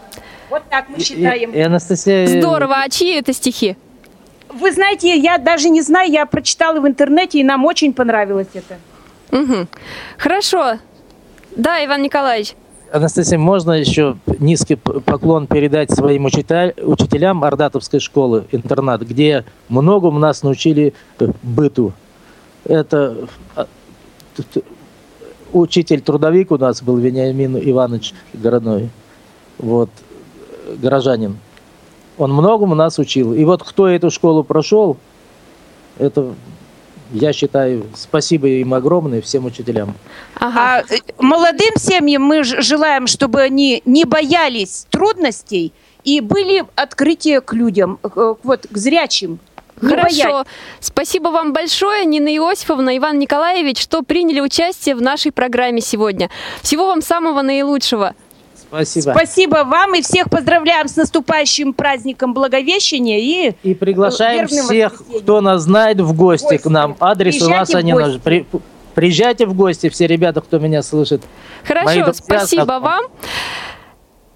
Вот 0.48 0.62
так 0.70 0.88
мы 0.88 1.00
считаем. 1.00 1.50
И, 1.50 1.58
и, 1.58 1.60
Анастасия... 1.60 2.26
Здорово. 2.26 2.76
А 2.82 2.88
чьи 2.88 3.14
это 3.14 3.32
стихи? 3.32 3.76
Вы 4.48 4.72
знаете, 4.72 5.16
я 5.16 5.38
даже 5.38 5.68
не 5.68 5.82
знаю, 5.82 6.10
я 6.10 6.24
прочитала 6.24 6.80
в 6.80 6.86
интернете, 6.86 7.40
и 7.40 7.44
нам 7.44 7.64
очень 7.64 7.92
понравилось 7.92 8.46
это. 8.54 8.78
Угу. 9.32 9.66
Хорошо. 10.18 10.78
Да, 11.56 11.84
Иван 11.84 12.02
Николаевич. 12.02 12.54
Анастасия, 12.92 13.38
можно 13.38 13.72
еще 13.72 14.16
низкий 14.38 14.76
поклон 14.76 15.46
передать 15.46 15.90
своим 15.90 16.24
учителя, 16.26 16.72
учителям 16.82 17.42
Ордатовской 17.44 18.00
школы, 18.00 18.44
интернат, 18.52 19.02
где 19.02 19.44
многому 19.68 20.18
нас 20.18 20.42
научили 20.42 20.94
э, 21.18 21.28
быту. 21.42 21.92
Это 22.64 23.28
а, 23.54 23.66
учитель-трудовик 25.52 26.50
у 26.52 26.58
нас 26.58 26.82
был 26.82 26.96
Вениамин 26.96 27.58
Иванович 27.58 28.14
Городной, 28.32 28.90
вот, 29.58 29.90
горожанин. 30.76 31.38
Он 32.18 32.32
многому 32.32 32.74
нас 32.74 32.98
учил. 32.98 33.34
И 33.34 33.44
вот 33.44 33.62
кто 33.62 33.88
эту 33.88 34.10
школу 34.10 34.42
прошел, 34.42 34.96
это 35.98 36.34
я 37.12 37.32
считаю, 37.32 37.86
спасибо 37.94 38.48
им 38.48 38.74
огромное, 38.74 39.20
всем 39.20 39.44
учителям. 39.44 39.94
Ага. 40.38 40.84
А 40.88 40.94
э, 40.94 40.98
молодым 41.18 41.76
семьям 41.76 42.22
мы 42.22 42.44
желаем, 42.44 43.06
чтобы 43.06 43.40
они 43.40 43.82
не 43.84 44.04
боялись 44.04 44.86
трудностей 44.90 45.72
и 46.04 46.20
были 46.20 46.64
открытия 46.74 47.40
к 47.40 47.52
людям, 47.52 47.98
вот, 48.02 48.66
к 48.70 48.76
зрячим. 48.76 49.38
Не 49.80 49.90
Хорошо. 49.90 50.32
Боять. 50.32 50.46
Спасибо 50.80 51.28
вам 51.28 51.52
большое, 51.52 52.06
Нина 52.06 52.34
Иосифовна, 52.34 52.96
Иван 52.96 53.18
Николаевич, 53.18 53.82
что 53.82 54.02
приняли 54.02 54.40
участие 54.40 54.94
в 54.94 55.02
нашей 55.02 55.32
программе 55.32 55.80
сегодня. 55.82 56.30
Всего 56.62 56.86
вам 56.86 57.02
самого 57.02 57.42
наилучшего. 57.42 58.14
Спасибо. 58.68 59.10
Спасибо 59.12 59.64
вам 59.64 59.94
и 59.94 60.02
всех 60.02 60.28
поздравляем 60.28 60.88
с 60.88 60.96
наступающим 60.96 61.72
праздником 61.72 62.34
Благовещения 62.34 63.18
и 63.18 63.54
и 63.62 63.74
приглашаем 63.74 64.46
всех, 64.48 65.02
кто 65.20 65.40
нас 65.40 65.62
знает, 65.62 66.00
в 66.00 66.12
гости, 66.14 66.44
гости. 66.44 66.62
к 66.62 66.66
нам. 66.66 66.96
Адрес 67.00 67.36
Приезжайте 67.36 67.54
у 67.54 67.58
вас 67.58 67.74
они 67.74 67.92
наш. 67.92 68.20
При, 68.20 68.46
приезжайте 68.94 69.46
в 69.46 69.54
гости, 69.54 69.88
все 69.88 70.06
ребята, 70.06 70.40
кто 70.40 70.58
меня 70.58 70.82
слышит. 70.82 71.22
Хорошо, 71.64 72.12
спасибо 72.12 72.78
вам. 72.80 73.04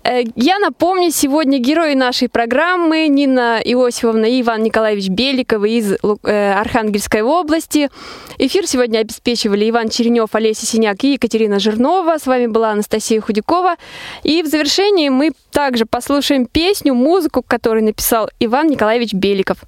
Э, 0.03 0.23
я 0.35 0.59
напомню, 0.59 1.11
сегодня 1.11 1.59
герои 1.59 1.95
нашей 1.95 2.29
программы 2.29 3.07
Нина 3.09 3.61
Иосифовна 3.63 4.25
и 4.25 4.41
Иван 4.41 4.63
Николаевич 4.63 5.09
Беликовы 5.09 5.71
из 5.71 5.93
э, 5.93 6.53
Архангельской 6.53 7.23
области. 7.23 7.91
Эфир 8.39 8.67
сегодня 8.67 9.01
обеспечивали 9.01 9.69
Иван 9.69 9.91
Черенев, 9.91 10.35
Олеся 10.35 10.65
Синяк 10.65 11.05
и 11.05 11.13
Екатерина 11.15 11.59
Жирнова. 11.59 12.17
С 12.19 12.27
вами 12.27 12.47
была 12.47 12.71
Анастасия 12.71 13.21
Худякова. 13.21 13.77
И 14.23 14.43
в 14.43 14.47
завершении 14.47 15.11
мы 15.11 15.33
также 15.51 15.85
послушаем 15.85 16.47
песню, 16.47 16.95
музыку, 16.95 17.45
которую 17.47 17.85
написал 17.85 18.31
Иван 18.41 18.69
Николаевич 18.69 19.13
Беликов. 19.13 19.59